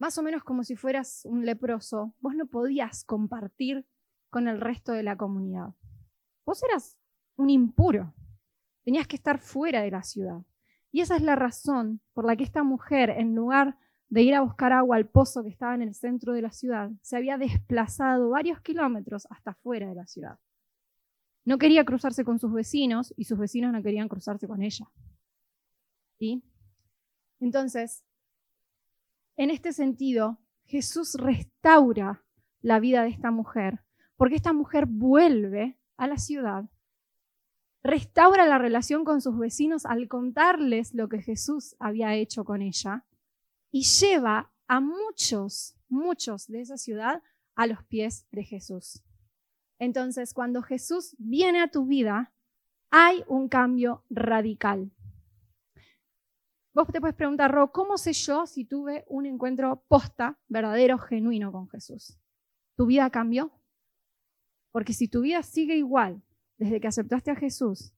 más 0.00 0.16
o 0.16 0.22
menos 0.22 0.42
como 0.42 0.64
si 0.64 0.76
fueras 0.76 1.26
un 1.26 1.44
leproso, 1.44 2.14
vos 2.20 2.34
no 2.34 2.46
podías 2.46 3.04
compartir 3.04 3.86
con 4.30 4.48
el 4.48 4.58
resto 4.58 4.92
de 4.92 5.02
la 5.02 5.16
comunidad. 5.16 5.74
Vos 6.46 6.62
eras 6.62 6.98
un 7.36 7.50
impuro, 7.50 8.14
tenías 8.82 9.06
que 9.06 9.16
estar 9.16 9.38
fuera 9.38 9.82
de 9.82 9.90
la 9.90 10.02
ciudad. 10.02 10.40
Y 10.90 11.02
esa 11.02 11.16
es 11.16 11.22
la 11.22 11.36
razón 11.36 12.00
por 12.14 12.24
la 12.24 12.34
que 12.34 12.44
esta 12.44 12.62
mujer, 12.62 13.10
en 13.10 13.34
lugar 13.34 13.76
de 14.08 14.22
ir 14.22 14.34
a 14.34 14.40
buscar 14.40 14.72
agua 14.72 14.96
al 14.96 15.06
pozo 15.06 15.42
que 15.42 15.50
estaba 15.50 15.74
en 15.74 15.82
el 15.82 15.94
centro 15.94 16.32
de 16.32 16.42
la 16.42 16.50
ciudad, 16.50 16.90
se 17.02 17.18
había 17.18 17.36
desplazado 17.36 18.30
varios 18.30 18.60
kilómetros 18.62 19.26
hasta 19.30 19.52
fuera 19.54 19.90
de 19.90 19.94
la 19.96 20.06
ciudad. 20.06 20.38
No 21.44 21.58
quería 21.58 21.84
cruzarse 21.84 22.24
con 22.24 22.38
sus 22.38 22.52
vecinos 22.52 23.12
y 23.18 23.24
sus 23.24 23.38
vecinos 23.38 23.70
no 23.70 23.82
querían 23.82 24.08
cruzarse 24.08 24.48
con 24.48 24.62
ella. 24.62 24.90
¿Sí? 26.18 26.42
Entonces, 27.38 28.02
en 29.40 29.48
este 29.48 29.72
sentido, 29.72 30.38
Jesús 30.66 31.14
restaura 31.14 32.22
la 32.60 32.78
vida 32.78 33.02
de 33.02 33.08
esta 33.08 33.30
mujer, 33.30 33.80
porque 34.16 34.36
esta 34.36 34.52
mujer 34.52 34.84
vuelve 34.84 35.78
a 35.96 36.06
la 36.06 36.18
ciudad, 36.18 36.68
restaura 37.82 38.44
la 38.44 38.58
relación 38.58 39.02
con 39.02 39.22
sus 39.22 39.38
vecinos 39.38 39.86
al 39.86 40.08
contarles 40.08 40.92
lo 40.92 41.08
que 41.08 41.22
Jesús 41.22 41.74
había 41.78 42.14
hecho 42.16 42.44
con 42.44 42.60
ella 42.60 43.06
y 43.70 43.84
lleva 43.84 44.52
a 44.68 44.80
muchos, 44.80 45.74
muchos 45.88 46.46
de 46.46 46.60
esa 46.60 46.76
ciudad 46.76 47.22
a 47.54 47.66
los 47.66 47.82
pies 47.84 48.26
de 48.32 48.44
Jesús. 48.44 49.02
Entonces, 49.78 50.34
cuando 50.34 50.60
Jesús 50.60 51.16
viene 51.18 51.62
a 51.62 51.70
tu 51.70 51.86
vida, 51.86 52.34
hay 52.90 53.24
un 53.26 53.48
cambio 53.48 54.04
radical. 54.10 54.92
Vos 56.72 56.86
te 56.88 57.00
puedes 57.00 57.16
preguntar, 57.16 57.50
Ro, 57.50 57.72
¿cómo 57.72 57.98
sé 57.98 58.12
yo 58.12 58.46
si 58.46 58.64
tuve 58.64 59.04
un 59.08 59.26
encuentro 59.26 59.84
posta, 59.88 60.38
verdadero, 60.48 60.98
genuino 60.98 61.50
con 61.50 61.68
Jesús? 61.68 62.16
¿Tu 62.76 62.86
vida 62.86 63.10
cambió? 63.10 63.50
Porque 64.70 64.92
si 64.92 65.08
tu 65.08 65.22
vida 65.22 65.42
sigue 65.42 65.76
igual 65.76 66.22
desde 66.58 66.80
que 66.80 66.86
aceptaste 66.86 67.32
a 67.32 67.36
Jesús 67.36 67.92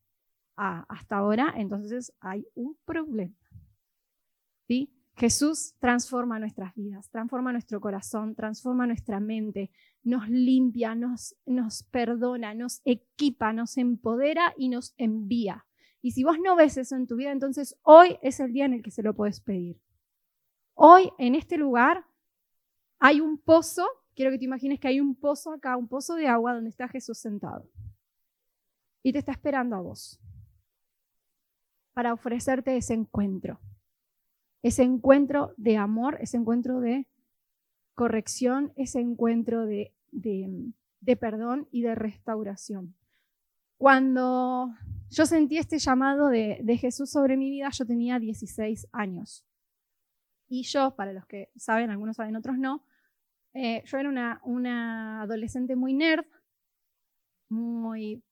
hasta 0.57 1.17
ahora, 1.17 1.53
entonces 1.57 2.15
hay 2.21 2.47
un 2.55 2.79
problema. 2.87 3.37
¿Sí? 4.67 4.91
Jesús 5.17 5.75
transforma 5.79 6.39
nuestras 6.39 6.75
vidas, 6.75 7.11
transforma 7.11 7.53
nuestro 7.53 7.79
corazón, 7.81 8.35
transforma 8.35 8.87
nuestra 8.87 9.21
mente, 9.21 9.71
nos 10.03 10.29
limpia, 10.31 10.95
nos, 10.95 11.37
nos 11.45 11.83
perdona, 11.83 12.55
nos 12.55 12.81
equipa, 12.85 13.53
nos 13.53 13.77
empodera 13.77 14.55
y 14.57 14.71
nos 14.71 14.95
envía. 14.97 15.67
Y 16.03 16.11
si 16.11 16.25
vos 16.25 16.37
no 16.39 16.57
ves 16.57 16.77
eso 16.77 16.97
en 16.97 17.07
tu 17.07 17.17
vida, 17.17 17.31
entonces 17.31 17.79
hoy 17.83 18.19
es 18.21 18.41
el 18.41 18.53
día 18.53 18.67
en 18.67 18.75
el 18.75 18.83
que 18.83 18.91
se 18.91 19.03
lo 19.03 19.15
puedes 19.15 19.41
pedir. 19.41 19.81
Hoy 20.75 21.11
en 21.19 21.35
este 21.35 21.57
lugar 21.57 22.05
hay 22.99 23.21
un 23.21 23.39
pozo, 23.39 23.87
quiero 24.15 24.31
que 24.31 24.39
te 24.39 24.45
imagines 24.45 24.81
que 24.81 24.89
hay 24.89 25.01
un 25.01 25.15
pozo 25.15 25.53
acá, 25.53 25.77
un 25.77 25.89
pozo 25.89 26.17
de 26.17 26.27
agua 26.27 26.55
donde 26.55 26.71
está 26.71 26.89
Jesús 26.89 27.19
sentado. 27.19 27.71
Y 29.03 29.13
te 29.13 29.19
está 29.19 29.33
esperando 29.33 29.77
a 29.77 29.81
vos 29.81 30.21
para 31.95 32.13
ofrecerte 32.13 32.77
ese 32.77 32.95
encuentro 32.95 33.61
ese 34.63 34.85
encuentro 34.85 35.55
de 35.57 35.77
amor, 35.77 36.19
ese 36.21 36.37
encuentro 36.37 36.81
de 36.81 37.07
corrección, 37.95 38.73
ese 38.77 39.01
encuentro 39.01 39.67
de, 39.67 39.93
perdón 41.21 41.69
y 41.73 41.83
de 41.83 41.95
restauración. 41.95 42.95
Cuando 43.77 44.73
yo 45.13 45.27
sentí 45.27 45.59
este 45.59 45.79
llamado 45.79 46.29
de, 46.29 46.79
Jesús 46.81 47.11
sobre 47.11 47.37
mi 47.37 47.51
vida, 47.51 47.69
yo 47.71 47.85
tenía 47.85 48.19
16 48.19 48.89
años. 48.93 49.45
Y 50.49 50.63
yo, 50.63 50.95
para 50.97 51.13
los 51.13 51.27
que 51.27 51.51
saben, 51.55 51.91
algunos 51.91 52.17
saben, 52.17 52.35
otros 52.37 52.57
no, 52.59 52.85
eh, 53.53 53.83
yo 53.85 53.99
era 53.99 54.41
una, 54.43 55.23
adolescente 55.23 55.77
muy 55.77 55.93
nerd, 55.93 56.25
muy, 57.51 58.23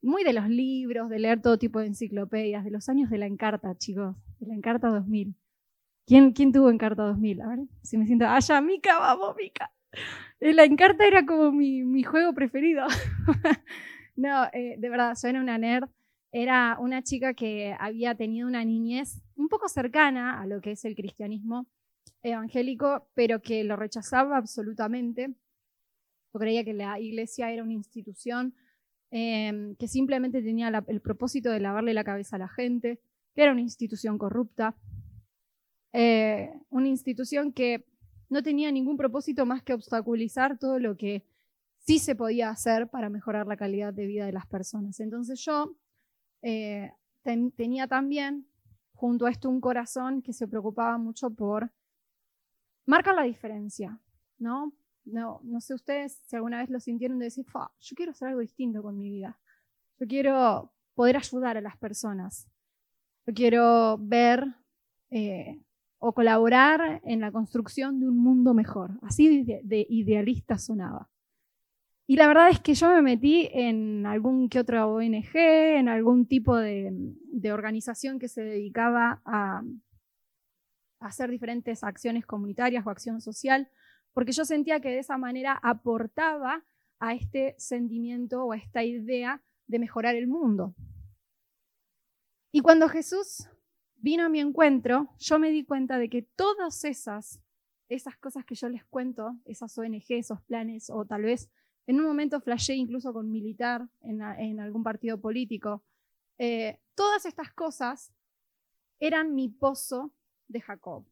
muy 0.00 0.24
de 0.24 0.32
los 0.32 0.48
libros, 0.48 1.08
de 1.08 1.20
leer 1.20 1.40
todo 1.40 1.56
tipo 1.56 1.78
de 1.78 1.86
enciclopedias, 1.86 2.64
de 2.64 2.72
los 2.72 2.88
años 2.88 3.08
de 3.08 3.18
la 3.18 3.26
Encarta, 3.26 3.76
chicos, 3.78 4.16
de 4.40 4.48
la 4.48 4.54
Encarta 4.54 4.88
2000. 4.88 5.36
¿Quién, 6.04 6.32
¿Quién 6.32 6.50
tuvo 6.50 6.68
Encarta 6.70 7.04
2000? 7.04 7.40
A 7.42 7.46
ver, 7.46 7.58
si 7.82 7.96
me 7.96 8.06
siento. 8.06 8.26
¡Ah, 8.26 8.40
ya, 8.40 8.60
Mica, 8.60 8.98
vamos, 8.98 9.36
Mica! 9.36 9.72
Eh, 10.40 10.52
la 10.52 10.64
Encarta 10.64 11.06
era 11.06 11.24
como 11.24 11.52
mi, 11.52 11.84
mi 11.84 12.02
juego 12.02 12.34
preferido. 12.34 12.86
no, 14.16 14.44
eh, 14.52 14.76
de 14.78 14.88
verdad, 14.88 15.16
yo 15.20 15.28
era 15.28 15.40
una 15.40 15.58
nerd. 15.58 15.88
Era 16.34 16.78
una 16.80 17.02
chica 17.02 17.34
que 17.34 17.76
había 17.78 18.14
tenido 18.14 18.48
una 18.48 18.64
niñez 18.64 19.20
un 19.36 19.48
poco 19.48 19.68
cercana 19.68 20.40
a 20.40 20.46
lo 20.46 20.62
que 20.62 20.72
es 20.72 20.84
el 20.86 20.94
cristianismo 20.94 21.66
evangélico, 22.22 23.08
pero 23.14 23.42
que 23.42 23.64
lo 23.64 23.76
rechazaba 23.76 24.38
absolutamente. 24.38 25.34
Creía 26.32 26.64
que 26.64 26.72
la 26.72 26.98
iglesia 26.98 27.50
era 27.50 27.62
una 27.62 27.74
institución 27.74 28.54
em, 29.10 29.76
que 29.76 29.88
simplemente 29.88 30.42
tenía 30.42 30.68
el 30.88 31.00
propósito 31.02 31.50
de 31.50 31.60
lavarle 31.60 31.92
la 31.92 32.04
cabeza 32.04 32.36
a 32.36 32.38
la 32.38 32.48
gente, 32.48 32.98
que 33.34 33.42
era 33.42 33.52
una 33.52 33.60
institución 33.60 34.16
corrupta, 34.16 34.74
eh, 35.92 36.50
una 36.70 36.88
institución 36.88 37.52
que 37.52 37.84
no 38.30 38.42
tenía 38.42 38.72
ningún 38.72 38.96
propósito 38.96 39.44
más 39.44 39.62
que 39.62 39.74
obstaculizar 39.74 40.58
todo 40.58 40.78
lo 40.78 40.96
que 40.96 41.26
sí 41.82 41.98
se 41.98 42.14
podía 42.14 42.50
hacer 42.50 42.88
para 42.88 43.08
mejorar 43.08 43.46
la 43.46 43.56
calidad 43.56 43.92
de 43.92 44.06
vida 44.06 44.26
de 44.26 44.32
las 44.32 44.46
personas. 44.46 44.98
Entonces 45.00 45.40
yo 45.44 45.76
eh, 46.42 46.92
tenía 47.56 47.86
también 47.86 48.46
junto 48.94 49.26
a 49.26 49.30
esto 49.30 49.48
un 49.48 49.60
corazón 49.60 50.22
que 50.22 50.32
se 50.32 50.48
preocupaba 50.48 50.98
mucho 50.98 51.30
por 51.30 51.70
marcar 52.86 53.14
la 53.14 53.22
diferencia, 53.22 54.00
¿no? 54.38 54.72
No, 55.04 55.40
no 55.42 55.60
sé 55.60 55.74
ustedes 55.74 56.20
si 56.26 56.36
alguna 56.36 56.58
vez 56.58 56.70
lo 56.70 56.78
sintieron 56.78 57.18
de 57.18 57.24
decir, 57.24 57.44
yo 57.80 57.96
quiero 57.96 58.12
hacer 58.12 58.28
algo 58.28 58.40
distinto 58.40 58.82
con 58.82 58.96
mi 58.96 59.10
vida. 59.10 59.38
Yo 59.98 60.06
quiero 60.06 60.72
poder 60.94 61.16
ayudar 61.16 61.56
a 61.56 61.60
las 61.60 61.76
personas. 61.76 62.48
Yo 63.26 63.34
quiero 63.34 63.98
ver 63.98 64.54
eh, 65.10 65.60
o 65.98 66.12
colaborar 66.12 67.00
en 67.04 67.20
la 67.20 67.30
construcción 67.30 68.00
de 68.00 68.08
un 68.08 68.18
mundo 68.18 68.54
mejor. 68.54 68.98
Así 69.02 69.44
de, 69.44 69.86
idealista 69.88 70.58
sonaba. 70.58 71.08
Y 72.12 72.16
la 72.16 72.28
verdad 72.28 72.50
es 72.50 72.60
que 72.60 72.74
yo 72.74 72.90
me 72.90 73.00
metí 73.00 73.48
en 73.54 74.04
algún 74.04 74.50
que 74.50 74.58
otra 74.58 74.86
ONG, 74.86 75.34
en 75.34 75.88
algún 75.88 76.26
tipo 76.26 76.58
de, 76.58 76.92
organización 77.50 78.18
que 78.18 78.28
se 78.28 78.42
dedicaba 78.42 79.22
a, 79.24 79.62
a, 81.00 81.06
hacer 81.06 81.30
diferentes 81.30 81.82
acciones 81.82 82.26
comunitarias 82.26 82.86
o 82.86 82.90
acción 82.90 83.22
social, 83.22 83.70
porque 84.12 84.32
yo 84.32 84.44
sentía 84.44 84.80
que 84.80 84.90
de 84.90 84.98
esa 84.98 85.16
manera 85.16 85.58
aportaba 85.62 86.66
a 86.98 87.14
este 87.14 87.54
sentimiento 87.56 88.44
o 88.44 88.52
a 88.52 88.58
esta 88.58 88.84
idea 88.84 89.42
de 89.66 89.78
mejorar 89.78 90.14
el 90.14 90.26
mundo. 90.26 90.74
Y 92.52 92.60
cuando 92.60 92.90
Jesús 92.90 93.48
vino 93.96 94.26
a 94.26 94.28
mi 94.28 94.40
encuentro, 94.40 95.08
yo 95.18 95.38
me 95.38 95.48
di 95.48 95.64
cuenta 95.64 95.96
de 95.96 96.10
que 96.10 96.20
todas 96.20 96.84
esas, 96.84 97.40
esas 97.88 98.18
cosas 98.18 98.44
que 98.44 98.54
yo 98.54 98.68
les 98.68 98.84
cuento, 98.84 99.34
esas 99.46 99.78
ONG, 99.78 100.04
esos 100.10 100.42
planes, 100.42 100.90
o 100.90 101.06
tal 101.06 101.22
vez 101.22 101.50
en 101.86 102.00
un 102.00 102.06
momento 102.06 102.40
flashé 102.40 102.74
incluso 102.74 103.12
con 103.12 103.30
militar 103.30 103.88
en, 104.00 104.60
algún 104.60 104.82
partido 104.82 105.20
político, 105.20 105.82
eh, 106.38 106.78
todas 106.94 107.26
estas 107.26 107.52
cosas 107.52 108.12
eran 109.00 109.34
mi 109.34 109.48
pozo 109.48 110.12
de 110.48 110.60
Jacob. 110.60 111.04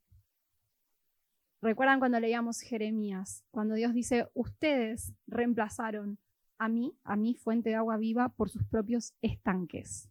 ¿Recuerdan 1.62 1.98
cuando 1.98 2.18
leíamos 2.20 2.60
Jeremías? 2.60 3.44
Cuando 3.50 3.74
Dios 3.74 3.92
dice, 3.92 4.28
ustedes 4.32 5.12
reemplazaron 5.26 6.18
a 6.56 6.68
mí, 6.68 6.94
a 7.04 7.16
mi 7.16 7.34
fuente 7.34 7.70
de 7.70 7.76
agua 7.76 7.96
viva, 7.96 8.30
por 8.30 8.48
sus 8.48 8.64
propios 8.64 9.14
estanques. 9.20 10.08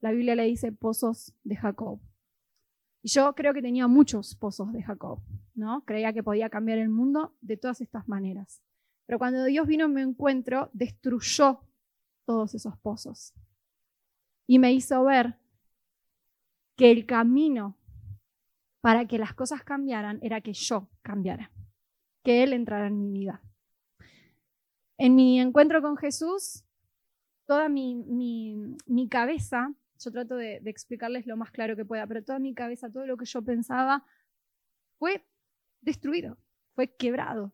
La 0.00 0.10
Biblia 0.10 0.34
le 0.34 0.44
dice 0.44 0.72
pozos 0.72 1.34
de 1.42 1.56
Jacob. 1.56 2.00
Y 3.02 3.08
yo 3.08 3.34
creo 3.34 3.54
que 3.54 3.62
tenía 3.62 3.86
muchos 3.86 4.34
pozos 4.34 4.72
de 4.72 4.82
Jacob, 4.82 5.20
¿no? 5.54 5.84
Creía 5.84 6.12
que 6.12 6.22
podía 6.22 6.50
cambiar 6.50 6.78
el 6.78 6.90
mundo 6.90 7.34
de 7.40 7.56
todas 7.56 7.80
estas 7.80 8.08
maneras. 8.08 8.62
Pero 9.06 9.18
cuando 9.18 9.44
Dios 9.44 9.66
vino 9.66 9.86
a 9.86 9.88
mi 9.88 10.02
encuentro, 10.02 10.70
destruyó 10.72 11.60
todos 12.24 12.54
esos 12.54 12.76
pozos. 12.78 13.34
Y 14.46 14.58
me 14.58 14.72
hizo 14.72 15.04
ver 15.04 15.36
que 16.76 16.90
el 16.90 17.06
camino 17.06 17.76
para 18.80 19.06
que 19.06 19.18
las 19.18 19.34
cosas 19.34 19.62
cambiaran 19.62 20.18
era 20.22 20.40
que 20.40 20.52
yo 20.52 20.88
cambiara, 21.02 21.50
que 22.24 22.42
Él 22.42 22.52
entrara 22.52 22.86
en 22.86 22.98
mi 22.98 23.10
vida. 23.10 23.42
En 24.96 25.14
mi 25.14 25.40
encuentro 25.40 25.82
con 25.82 25.96
Jesús, 25.96 26.64
toda 27.46 27.68
mi, 27.68 27.96
mi, 28.86 29.08
cabeza, 29.08 29.74
yo 29.98 30.10
trato 30.10 30.36
de, 30.36 30.60
de, 30.60 30.70
explicarles 30.70 31.26
lo 31.26 31.36
más 31.36 31.50
claro 31.50 31.76
que 31.76 31.84
pueda, 31.84 32.06
pero 32.06 32.22
toda 32.22 32.38
mi 32.38 32.54
cabeza, 32.54 32.90
todo 32.90 33.06
lo 33.06 33.16
que 33.16 33.24
yo 33.24 33.42
pensaba, 33.42 34.04
fue 34.98 35.26
destruido, 35.80 36.38
fue 36.74 36.94
quebrado. 36.94 37.52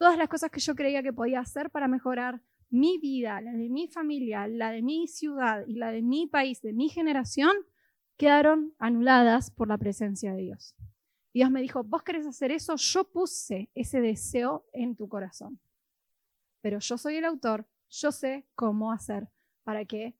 Todas 0.00 0.16
las 0.16 0.30
cosas 0.30 0.50
que 0.50 0.60
yo 0.60 0.74
creía 0.74 1.02
que 1.02 1.12
podía 1.12 1.40
hacer 1.40 1.68
para 1.68 1.86
mejorar 1.86 2.40
mi 2.70 2.96
vida, 2.96 3.42
la 3.42 3.52
de 3.52 3.68
mi 3.68 3.86
familia, 3.86 4.48
la 4.48 4.70
de 4.70 4.80
mi 4.80 5.06
ciudad 5.06 5.62
y 5.66 5.74
la 5.74 5.92
de 5.92 6.00
mi 6.00 6.26
país, 6.26 6.62
de 6.62 6.72
mi 6.72 6.88
generación, 6.88 7.52
quedaron 8.16 8.72
anuladas 8.78 9.50
por 9.50 9.68
la 9.68 9.76
presencia 9.76 10.32
de 10.32 10.40
Dios. 10.40 10.74
Dios 11.34 11.50
me 11.50 11.60
dijo, 11.60 11.84
vos 11.84 12.02
querés 12.02 12.26
hacer 12.26 12.50
eso, 12.50 12.76
yo 12.76 13.12
puse 13.12 13.68
ese 13.74 14.00
deseo 14.00 14.64
en 14.72 14.96
tu 14.96 15.06
corazón. 15.06 15.60
Pero 16.62 16.78
yo 16.78 16.96
soy 16.96 17.16
el 17.16 17.26
autor, 17.26 17.68
yo 17.90 18.10
sé 18.10 18.48
cómo 18.54 18.92
hacer 18.92 19.28
para 19.64 19.84
que 19.84 20.16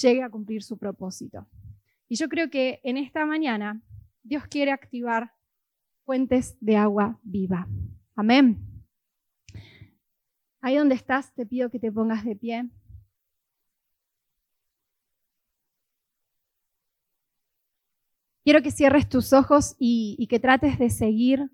llegue 0.00 0.22
a 0.22 0.30
cumplir 0.30 0.62
su 0.62 0.78
propósito. 0.78 1.48
Y 2.06 2.14
yo 2.14 2.28
creo 2.28 2.50
que 2.50 2.80
en 2.84 2.98
esta 2.98 3.26
mañana 3.26 3.82
Dios 4.22 4.46
quiere 4.46 4.70
activar 4.70 5.32
fuentes 6.04 6.56
de 6.60 6.76
agua 6.76 7.18
viva. 7.24 7.66
Amén. 8.14 8.73
Ahí 10.64 10.76
donde 10.78 10.94
estás, 10.94 11.30
te 11.34 11.44
pido 11.44 11.68
que 11.68 11.78
te 11.78 11.92
pongas 11.92 12.24
de 12.24 12.36
pie. 12.36 12.70
Quiero 18.44 18.62
que 18.62 18.70
cierres 18.70 19.06
tus 19.06 19.34
ojos 19.34 19.76
y, 19.78 20.26
que 20.30 20.40
trates 20.40 20.78
de 20.78 20.88
seguir 20.88 21.50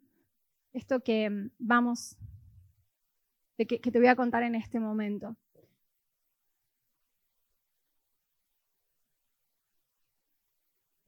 esto 0.73 1.01
que 1.01 1.29
mm, 1.29 1.51
vamos, 1.59 2.17
que, 3.59 3.67
que 3.67 3.91
te 3.91 3.99
voy 3.99 4.07
a 4.07 4.15
contar 4.15 4.45
en 4.45 4.55
este 4.55 4.79
momento. 4.79 5.37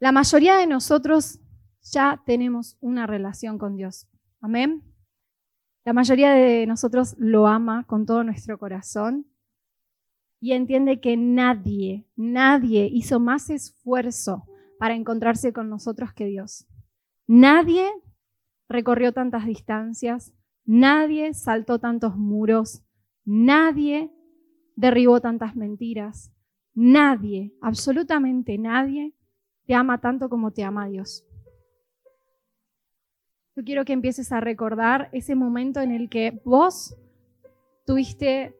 La 0.00 0.10
mayoría 0.10 0.56
de 0.56 0.66
nosotros 0.66 1.38
ya 1.82 2.20
tenemos 2.26 2.76
una 2.80 3.06
relación 3.06 3.58
con 3.58 3.76
Dios. 3.76 4.08
Amén. 4.40 4.91
La 5.84 5.92
mayoría 5.92 6.32
de 6.32 6.66
nosotros 6.66 7.16
lo 7.18 7.48
ama 7.48 7.84
con 7.86 8.06
todo 8.06 8.22
nuestro 8.22 8.56
corazón 8.56 9.26
y 10.40 10.52
entiende 10.52 11.00
que 11.00 11.16
nadie, 11.16 12.06
nadie 12.14 12.88
hizo 12.92 13.18
más 13.18 13.50
esfuerzo 13.50 14.44
para 14.78 14.94
encontrarse 14.94 15.52
con 15.52 15.68
nosotros 15.68 16.12
que 16.12 16.26
Dios. 16.26 16.66
Nadie 17.26 17.88
recorrió 18.68 19.12
tantas 19.12 19.44
distancias, 19.44 20.32
nadie 20.64 21.34
saltó 21.34 21.80
tantos 21.80 22.16
muros, 22.16 22.84
nadie 23.24 24.12
derribó 24.76 25.20
tantas 25.20 25.56
mentiras, 25.56 26.32
nadie, 26.74 27.54
absolutamente 27.60 28.56
nadie, 28.56 29.14
te 29.66 29.74
ama 29.74 30.00
tanto 30.00 30.28
como 30.28 30.52
te 30.52 30.64
ama 30.64 30.86
Dios. 30.86 31.24
Yo 33.54 33.64
quiero 33.64 33.84
que 33.84 33.92
empieces 33.92 34.32
a 34.32 34.40
recordar 34.40 35.10
ese 35.12 35.34
momento 35.34 35.80
en 35.80 35.90
el 35.90 36.08
que 36.08 36.40
vos 36.44 36.96
tuviste 37.84 38.56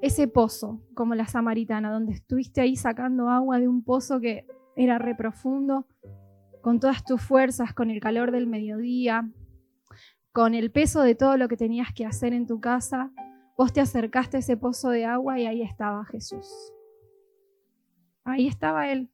ese 0.00 0.28
pozo, 0.28 0.80
como 0.94 1.14
la 1.14 1.26
samaritana, 1.26 1.92
donde 1.92 2.14
estuviste 2.14 2.62
ahí 2.62 2.74
sacando 2.74 3.28
agua 3.28 3.58
de 3.58 3.68
un 3.68 3.84
pozo 3.84 4.18
que 4.18 4.46
era 4.76 4.98
re 4.98 5.14
profundo, 5.14 5.86
con 6.62 6.80
todas 6.80 7.04
tus 7.04 7.20
fuerzas, 7.20 7.74
con 7.74 7.90
el 7.90 8.00
calor 8.00 8.30
del 8.32 8.46
mediodía, 8.46 9.30
con 10.32 10.54
el 10.54 10.70
peso 10.70 11.02
de 11.02 11.14
todo 11.14 11.36
lo 11.36 11.48
que 11.48 11.56
tenías 11.58 11.92
que 11.92 12.06
hacer 12.06 12.32
en 12.32 12.46
tu 12.46 12.60
casa, 12.60 13.12
vos 13.58 13.74
te 13.74 13.80
acercaste 13.82 14.38
a 14.38 14.40
ese 14.40 14.56
pozo 14.56 14.88
de 14.88 15.04
agua 15.04 15.38
y 15.38 15.46
ahí 15.46 15.60
estaba 15.60 16.04
Jesús. 16.06 16.48
Ahí 18.24 18.46
estaba 18.46 18.88
Él, 18.88 19.10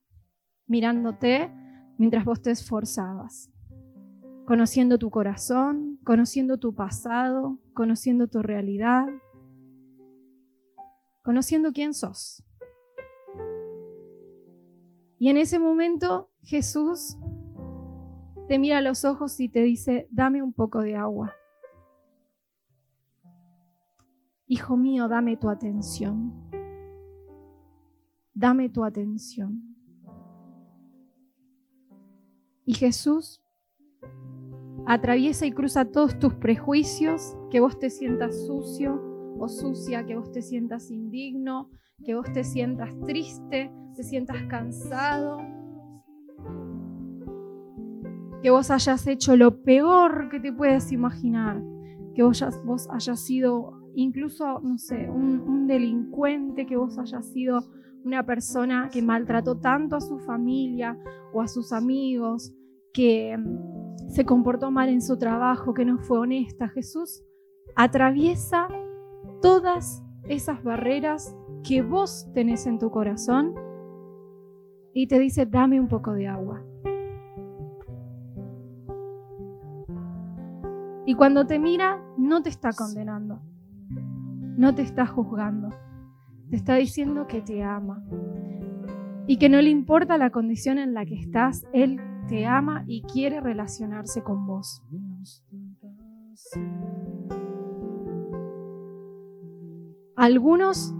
mirándote 0.66 1.50
mientras 1.98 2.24
vos 2.24 2.42
te 2.42 2.50
esforzabas, 2.50 3.50
conociendo 4.46 4.96
tu 4.98 5.10
corazón, 5.10 5.98
conociendo 6.04 6.56
tu 6.58 6.72
pasado, 6.72 7.58
conociendo 7.74 8.28
tu 8.28 8.42
realidad, 8.42 9.06
conociendo 11.22 11.72
quién 11.72 11.92
sos. 11.92 12.44
Y 15.18 15.30
en 15.30 15.36
ese 15.36 15.58
momento 15.58 16.30
Jesús 16.42 17.16
te 18.46 18.60
mira 18.60 18.78
a 18.78 18.82
los 18.82 19.04
ojos 19.04 19.40
y 19.40 19.48
te 19.48 19.62
dice, 19.62 20.06
dame 20.10 20.42
un 20.42 20.52
poco 20.52 20.80
de 20.80 20.94
agua. 20.94 21.34
Hijo 24.46 24.76
mío, 24.76 25.08
dame 25.08 25.36
tu 25.36 25.50
atención. 25.50 26.32
Dame 28.32 28.68
tu 28.68 28.84
atención. 28.84 29.74
Y 32.64 32.74
Jesús 32.74 33.42
atraviesa 34.86 35.46
y 35.46 35.52
cruza 35.52 35.86
todos 35.86 36.18
tus 36.18 36.34
prejuicios, 36.34 37.36
que 37.50 37.60
vos 37.60 37.78
te 37.78 37.90
sientas 37.90 38.46
sucio 38.46 39.02
o 39.38 39.48
sucia, 39.48 40.06
que 40.06 40.16
vos 40.16 40.30
te 40.32 40.42
sientas 40.42 40.90
indigno, 40.90 41.70
que 42.04 42.14
vos 42.14 42.32
te 42.32 42.44
sientas 42.44 42.90
triste, 43.04 43.72
te 43.94 44.02
sientas 44.02 44.42
cansado, 44.48 45.38
que 48.42 48.50
vos 48.50 48.70
hayas 48.70 49.06
hecho 49.06 49.36
lo 49.36 49.62
peor 49.62 50.28
que 50.30 50.38
te 50.38 50.52
puedes 50.52 50.92
imaginar, 50.92 51.60
que 52.14 52.22
vos, 52.22 52.42
hayas, 52.42 53.20
sido 53.20 53.90
incluso, 53.94 54.60
no 54.60 54.78
sé, 54.78 55.10
un, 55.10 55.40
un 55.40 55.66
delincuente, 55.66 56.64
que 56.64 56.76
vos 56.76 56.96
hayas 56.98 57.26
sido 57.32 57.58
una 58.04 58.24
persona 58.24 58.88
que 58.92 59.02
maltrató 59.02 59.58
tanto 59.58 59.96
a 59.96 60.00
su 60.00 60.18
familia 60.20 60.96
o 61.32 61.42
a 61.42 61.48
sus 61.48 61.72
amigos, 61.72 62.54
que 62.92 63.36
se 64.08 64.24
comportó 64.24 64.70
mal 64.70 64.88
en 64.88 65.02
su 65.02 65.18
trabajo, 65.18 65.74
que 65.74 65.84
no 65.84 65.98
fue 65.98 66.18
honesta. 66.18 66.68
Jesús 66.68 67.24
atraviesa 67.74 68.68
todas 69.42 70.02
esas 70.28 70.62
barreras 70.62 71.36
que 71.62 71.82
vos 71.82 72.28
tenés 72.32 72.66
en 72.66 72.78
tu 72.78 72.90
corazón 72.90 73.54
y 74.92 75.08
te 75.08 75.18
dice, 75.18 75.46
dame 75.46 75.80
un 75.80 75.88
poco 75.88 76.12
de 76.12 76.28
agua. 76.28 76.62
Y 81.04 81.14
cuando 81.14 81.46
te 81.46 81.58
mira, 81.58 82.02
no 82.16 82.42
te 82.42 82.48
está 82.48 82.70
condenando, 82.72 83.40
no 84.56 84.74
te 84.74 84.82
está 84.82 85.06
juzgando, 85.06 85.68
te 86.50 86.56
está 86.56 86.74
diciendo 86.74 87.26
que 87.26 87.42
te 87.42 87.62
ama 87.62 88.02
y 89.28 89.36
que 89.36 89.48
no 89.48 89.60
le 89.60 89.70
importa 89.70 90.18
la 90.18 90.30
condición 90.30 90.78
en 90.78 90.94
la 90.94 91.04
que 91.04 91.14
estás, 91.14 91.64
Él 91.72 92.00
te 92.28 92.46
ama 92.46 92.84
y 92.86 93.02
quiere 93.02 93.40
relacionarse 93.40 94.22
con 94.22 94.46
vos. 94.46 94.82
Algunos 100.16 100.94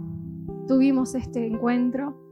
tuvimos 0.69 1.15
este 1.15 1.47
encuentro 1.47 2.23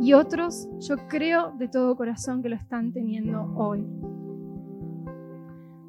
y 0.00 0.14
otros 0.14 0.68
yo 0.80 0.96
creo 1.08 1.52
de 1.58 1.68
todo 1.68 1.96
corazón 1.96 2.42
que 2.42 2.48
lo 2.48 2.56
están 2.56 2.92
teniendo 2.92 3.52
hoy. 3.56 3.86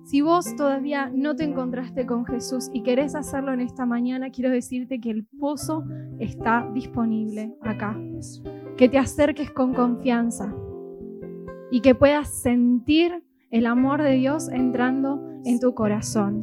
Si 0.05 0.21
vos 0.21 0.55
todavía 0.55 1.09
no 1.13 1.35
te 1.35 1.45
encontraste 1.45 2.05
con 2.05 2.25
Jesús 2.25 2.69
y 2.73 2.83
querés 2.83 3.15
hacerlo 3.15 3.53
en 3.53 3.61
esta 3.61 3.85
mañana, 3.85 4.29
quiero 4.31 4.51
decirte 4.51 4.99
que 4.99 5.09
el 5.09 5.25
pozo 5.25 5.85
está 6.19 6.69
disponible 6.73 7.55
acá. 7.61 7.97
que 8.77 8.89
te 8.89 8.97
acerques 8.97 9.51
con 9.51 9.73
confianza 9.73 10.53
y 11.73 11.81
que 11.81 11.95
puedas 11.95 12.29
sentir 12.29 13.23
el 13.49 13.65
amor 13.65 14.03
de 14.03 14.11
Dios 14.11 14.47
entrando 14.47 15.19
en 15.43 15.59
tu 15.59 15.73
corazón. 15.73 16.41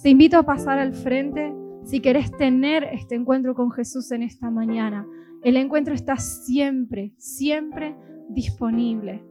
Te 0.00 0.10
invito 0.10 0.38
a 0.38 0.44
pasar 0.44 0.78
al 0.78 0.94
frente 0.94 1.52
si 1.82 1.98
querés 1.98 2.30
tener 2.30 2.84
este 2.84 3.16
encuentro 3.16 3.56
con 3.56 3.72
Jesús 3.72 4.12
en 4.12 4.22
esta 4.22 4.48
mañana. 4.48 5.04
El 5.42 5.56
encuentro 5.56 5.92
está 5.92 6.18
siempre, 6.18 7.14
siempre 7.18 7.96
disponible. 8.28 9.24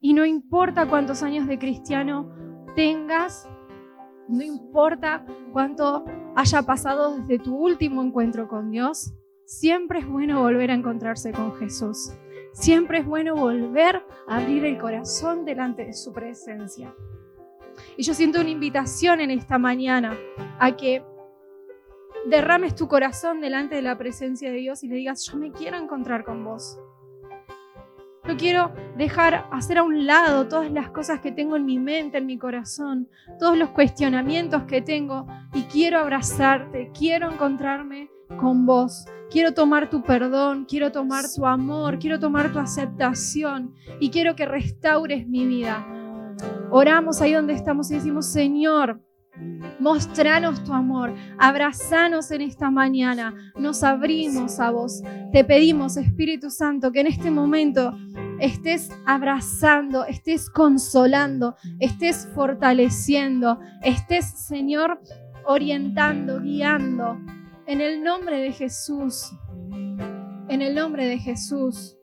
Y 0.00 0.14
no 0.14 0.26
importa 0.26 0.88
cuántos 0.88 1.22
años 1.22 1.46
de 1.46 1.56
cristiano 1.56 2.34
tengas, 2.74 3.48
no 4.28 4.42
importa 4.42 5.24
cuánto 5.52 6.04
haya 6.34 6.62
pasado 6.62 7.18
desde 7.18 7.38
tu 7.38 7.54
último 7.54 8.02
encuentro 8.02 8.48
con 8.48 8.72
Dios, 8.72 9.14
siempre 9.46 10.00
es 10.00 10.08
bueno 10.08 10.42
volver 10.42 10.72
a 10.72 10.74
encontrarse 10.74 11.30
con 11.30 11.54
Jesús. 11.54 12.16
Siempre 12.54 12.98
es 12.98 13.06
bueno 13.06 13.34
volver 13.34 14.06
a 14.28 14.36
abrir 14.36 14.64
el 14.64 14.78
corazón 14.78 15.44
delante 15.44 15.84
de 15.84 15.92
su 15.92 16.12
presencia. 16.12 16.94
Y 17.96 18.04
yo 18.04 18.14
siento 18.14 18.40
una 18.40 18.48
invitación 18.48 19.20
en 19.20 19.32
esta 19.32 19.58
mañana 19.58 20.16
a 20.60 20.76
que 20.76 21.04
derrames 22.26 22.76
tu 22.76 22.86
corazón 22.86 23.40
delante 23.40 23.74
de 23.74 23.82
la 23.82 23.98
presencia 23.98 24.52
de 24.52 24.58
Dios 24.58 24.84
y 24.84 24.88
le 24.88 24.94
digas, 24.94 25.26
yo 25.26 25.36
me 25.36 25.50
quiero 25.50 25.76
encontrar 25.76 26.24
con 26.24 26.44
vos. 26.44 26.78
Yo 28.24 28.36
quiero 28.36 28.72
dejar, 28.96 29.48
hacer 29.50 29.78
a 29.78 29.82
un 29.82 30.06
lado 30.06 30.46
todas 30.46 30.70
las 30.70 30.90
cosas 30.90 31.20
que 31.20 31.32
tengo 31.32 31.56
en 31.56 31.66
mi 31.66 31.80
mente, 31.80 32.18
en 32.18 32.26
mi 32.26 32.38
corazón, 32.38 33.08
todos 33.40 33.58
los 33.58 33.70
cuestionamientos 33.70 34.62
que 34.62 34.80
tengo 34.80 35.26
y 35.52 35.64
quiero 35.64 35.98
abrazarte, 35.98 36.92
quiero 36.96 37.32
encontrarme 37.32 38.13
con 38.36 38.66
vos. 38.66 39.06
Quiero 39.30 39.52
tomar 39.52 39.90
tu 39.90 40.02
perdón, 40.02 40.66
quiero 40.68 40.92
tomar 40.92 41.24
tu 41.34 41.44
amor, 41.46 41.98
quiero 41.98 42.18
tomar 42.18 42.52
tu 42.52 42.58
aceptación 42.58 43.74
y 44.00 44.10
quiero 44.10 44.36
que 44.36 44.46
restaures 44.46 45.26
mi 45.26 45.46
vida. 45.46 45.86
Oramos 46.70 47.20
ahí 47.20 47.32
donde 47.32 47.54
estamos 47.54 47.90
y 47.90 47.94
decimos, 47.94 48.26
Señor, 48.26 49.00
Mostranos 49.80 50.62
tu 50.62 50.72
amor, 50.72 51.12
abrazanos 51.38 52.30
en 52.30 52.42
esta 52.42 52.70
mañana, 52.70 53.34
nos 53.58 53.82
abrimos 53.82 54.60
a 54.60 54.70
vos. 54.70 55.02
Te 55.32 55.44
pedimos, 55.44 55.96
Espíritu 55.96 56.50
Santo, 56.50 56.92
que 56.92 57.00
en 57.00 57.08
este 57.08 57.30
momento 57.30 57.96
estés 58.38 58.90
abrazando, 59.06 60.04
estés 60.04 60.48
consolando, 60.48 61.56
estés 61.80 62.28
fortaleciendo, 62.34 63.58
estés, 63.82 64.26
Señor, 64.46 65.00
orientando, 65.44 66.40
guiando. 66.40 67.18
En 67.66 67.80
el 67.80 68.02
nombre 68.02 68.40
de 68.40 68.52
Jesús, 68.52 69.32
en 70.48 70.60
el 70.60 70.74
nombre 70.74 71.06
de 71.06 71.18
Jesús. 71.18 71.96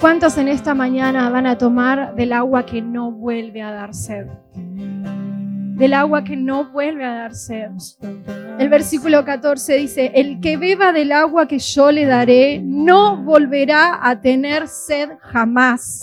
¿Cuántos 0.00 0.36
en 0.38 0.48
esta 0.48 0.74
mañana 0.74 1.30
van 1.30 1.46
a 1.46 1.56
tomar 1.56 2.16
del 2.16 2.32
agua 2.32 2.66
que 2.66 2.82
no 2.82 3.12
vuelve 3.12 3.62
a 3.62 3.70
dar 3.70 3.94
sed? 3.94 4.26
Del 5.76 5.94
agua 5.94 6.24
que 6.24 6.36
no 6.36 6.72
vuelve 6.72 7.04
a 7.04 7.14
dar 7.14 7.34
sed. 7.34 7.70
El 8.58 8.68
versículo 8.68 9.24
14 9.24 9.76
dice, 9.76 10.12
el 10.14 10.40
que 10.40 10.56
beba 10.56 10.92
del 10.92 11.12
agua 11.12 11.46
que 11.46 11.60
yo 11.60 11.92
le 11.92 12.06
daré 12.06 12.60
no 12.60 13.22
volverá 13.22 14.00
a 14.02 14.20
tener 14.20 14.66
sed 14.66 15.10
jamás, 15.20 16.00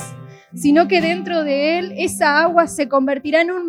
sino 0.55 0.87
que 0.87 1.01
dentro 1.01 1.43
de 1.43 1.79
él 1.79 1.93
esa 1.97 2.41
agua 2.41 2.67
se 2.67 2.87
convertirá 2.87 3.41
en 3.41 3.51
un, 3.51 3.67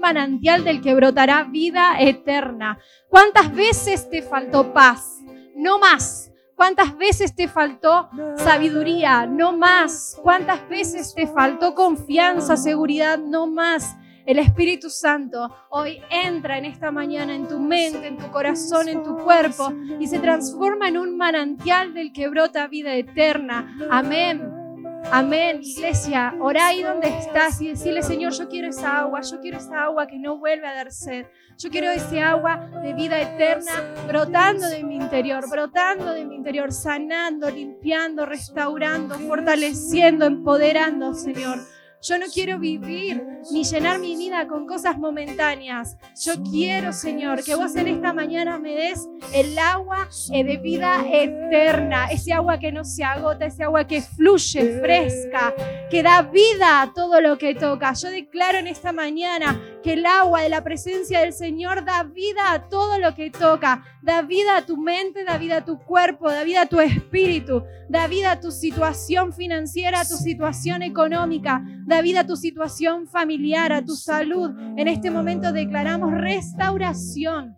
manantial 0.00 0.64
del 0.64 0.80
que 0.80 0.94
brotará 0.94 1.44
vida 1.44 1.96
eterna. 1.98 2.78
¿Cuántas 3.08 3.54
veces 3.54 4.08
te 4.10 4.22
faltó 4.22 4.72
paz? 4.72 5.20
No 5.56 5.78
más 5.78 6.30
¿Cuántas 6.56 6.96
veces 6.96 7.34
te 7.34 7.48
faltó 7.48 8.08
sabiduría? 8.36 9.26
No 9.26 9.56
más. 9.56 10.16
¿Cuántas 10.22 10.68
veces 10.68 11.14
te 11.14 11.26
faltó 11.26 11.74
confianza, 11.74 12.56
seguridad? 12.56 13.18
No 13.18 13.46
más. 13.46 13.96
El 14.24 14.38
Espíritu 14.38 14.88
Santo 14.88 15.54
hoy 15.68 16.00
entra 16.10 16.56
en 16.56 16.64
esta 16.64 16.90
mañana 16.90 17.34
en 17.34 17.46
tu 17.46 17.58
mente, 17.58 18.06
en 18.06 18.16
tu 18.16 18.30
corazón, 18.30 18.88
en 18.88 19.02
tu 19.02 19.18
cuerpo 19.18 19.70
y 20.00 20.06
se 20.06 20.18
transforma 20.18 20.88
en 20.88 20.96
un 20.96 21.16
manantial 21.16 21.92
del 21.92 22.12
que 22.12 22.28
brota 22.28 22.66
vida 22.68 22.94
eterna. 22.94 23.76
Amén. 23.90 24.63
Amén, 25.10 25.60
iglesia. 25.62 26.34
Orá 26.40 26.68
ahí 26.68 26.82
donde 26.82 27.08
estás 27.08 27.60
y 27.60 27.68
decirle, 27.68 28.02
Señor, 28.02 28.32
yo 28.32 28.48
quiero 28.48 28.68
esa 28.68 28.98
agua, 28.98 29.20
yo 29.20 29.40
quiero 29.40 29.58
esa 29.58 29.84
agua 29.84 30.06
que 30.06 30.18
no 30.18 30.38
vuelve 30.38 30.66
a 30.66 30.74
dar 30.74 30.90
sed. 30.90 31.26
Yo 31.58 31.70
quiero 31.70 31.90
ese 31.90 32.20
agua 32.20 32.68
de 32.82 32.94
vida 32.94 33.20
eterna 33.20 33.72
brotando 34.08 34.66
de 34.68 34.82
mi 34.82 34.96
interior, 34.96 35.48
brotando 35.48 36.12
de 36.12 36.24
mi 36.24 36.34
interior, 36.34 36.72
sanando, 36.72 37.50
limpiando, 37.50 38.26
restaurando, 38.26 39.14
fortaleciendo, 39.20 40.24
empoderando, 40.24 41.14
Señor. 41.14 41.58
Yo 42.06 42.18
no 42.18 42.26
quiero 42.26 42.58
vivir 42.58 43.24
ni 43.50 43.64
llenar 43.64 43.98
mi 43.98 44.14
vida 44.14 44.46
con 44.46 44.66
cosas 44.66 44.98
momentáneas. 44.98 45.96
Yo 46.22 46.34
quiero, 46.42 46.92
Señor, 46.92 47.42
que 47.42 47.54
vos 47.54 47.74
en 47.76 47.88
esta 47.88 48.12
mañana 48.12 48.58
me 48.58 48.74
des 48.74 49.08
el 49.32 49.58
agua 49.58 50.06
eh, 50.30 50.44
de 50.44 50.58
vida 50.58 51.02
eterna, 51.10 52.10
ese 52.10 52.34
agua 52.34 52.58
que 52.58 52.72
no 52.72 52.84
se 52.84 53.04
agota, 53.04 53.46
ese 53.46 53.64
agua 53.64 53.86
que 53.86 54.02
fluye 54.02 54.80
fresca, 54.80 55.54
da 56.02 56.22
vida 56.22 56.82
a 56.82 56.92
todo 56.92 57.20
lo 57.20 57.38
que 57.38 57.54
toca. 57.54 57.92
Yo 57.94 58.10
declaro 58.10 58.58
en 58.58 58.66
esta 58.66 58.92
mañana 58.92 59.60
que 59.82 59.94
el 59.94 60.06
agua 60.06 60.42
de 60.42 60.48
la 60.48 60.64
presencia 60.64 61.20
del 61.20 61.32
Señor 61.32 61.84
da 61.84 62.02
vida 62.02 62.52
a 62.52 62.68
todo 62.68 62.98
lo 62.98 63.14
que 63.14 63.30
toca, 63.30 63.84
da 64.02 64.22
vida 64.22 64.56
a 64.56 64.66
tu 64.66 64.76
mente, 64.76 65.24
da 65.24 65.38
vida 65.38 65.58
a 65.58 65.64
tu 65.64 65.78
cuerpo, 65.78 66.30
da 66.30 66.44
vida 66.44 66.62
a 66.62 66.66
tu 66.66 66.80
espíritu, 66.80 67.62
da 67.88 68.06
vida 68.06 68.32
a 68.32 68.40
tu 68.40 68.50
situación 68.50 69.32
financiera, 69.32 70.00
a 70.00 70.08
tu 70.08 70.16
situación 70.16 70.82
económica, 70.82 71.62
da 71.86 72.02
vida 72.02 72.20
a 72.20 72.26
tu 72.26 72.36
situación 72.36 73.06
familiar, 73.06 73.72
a 73.72 73.84
tu 73.84 73.94
salud. 73.94 74.50
En 74.76 74.88
este 74.88 75.10
momento 75.10 75.52
declaramos 75.52 76.12
restauración. 76.12 77.56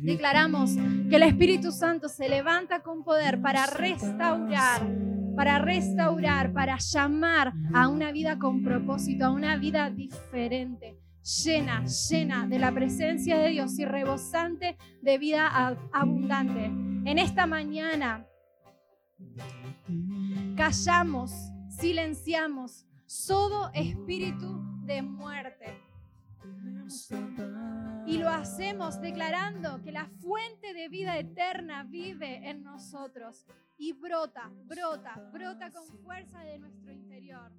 Declaramos 0.00 0.70
que 1.08 1.16
el 1.16 1.22
Espíritu 1.22 1.72
Santo 1.72 2.08
se 2.08 2.28
levanta 2.28 2.80
con 2.80 3.02
poder 3.02 3.40
para 3.40 3.66
restaurar, 3.66 4.82
para 5.36 5.58
restaurar, 5.58 6.52
para 6.52 6.78
llamar 6.78 7.52
a 7.74 7.88
una 7.88 8.10
vida 8.10 8.38
con 8.38 8.62
propósito, 8.62 9.26
a 9.26 9.30
una 9.30 9.56
vida 9.56 9.90
diferente 9.90 10.98
llena, 11.26 11.84
llena 11.84 12.46
de 12.46 12.58
la 12.58 12.72
presencia 12.72 13.36
de 13.38 13.48
Dios 13.48 13.78
y 13.78 13.84
rebosante 13.84 14.76
de 15.02 15.18
vida 15.18 15.48
abundante. 15.92 16.66
En 16.66 17.18
esta 17.18 17.46
mañana 17.46 18.26
callamos, 20.56 21.32
silenciamos 21.68 22.86
todo 23.26 23.70
espíritu 23.74 24.62
de 24.84 25.02
muerte. 25.02 25.82
Y 28.06 28.18
lo 28.18 28.28
hacemos 28.28 29.00
declarando 29.00 29.82
que 29.82 29.90
la 29.90 30.08
fuente 30.20 30.72
de 30.74 30.88
vida 30.88 31.18
eterna 31.18 31.82
vive 31.82 32.48
en 32.48 32.62
nosotros 32.62 33.46
y 33.78 33.92
brota, 33.92 34.50
brota, 34.64 35.14
brota 35.32 35.70
con 35.70 35.86
fuerza 36.02 36.40
de 36.40 36.58
nuestro 36.58 36.92
interior. 36.92 37.52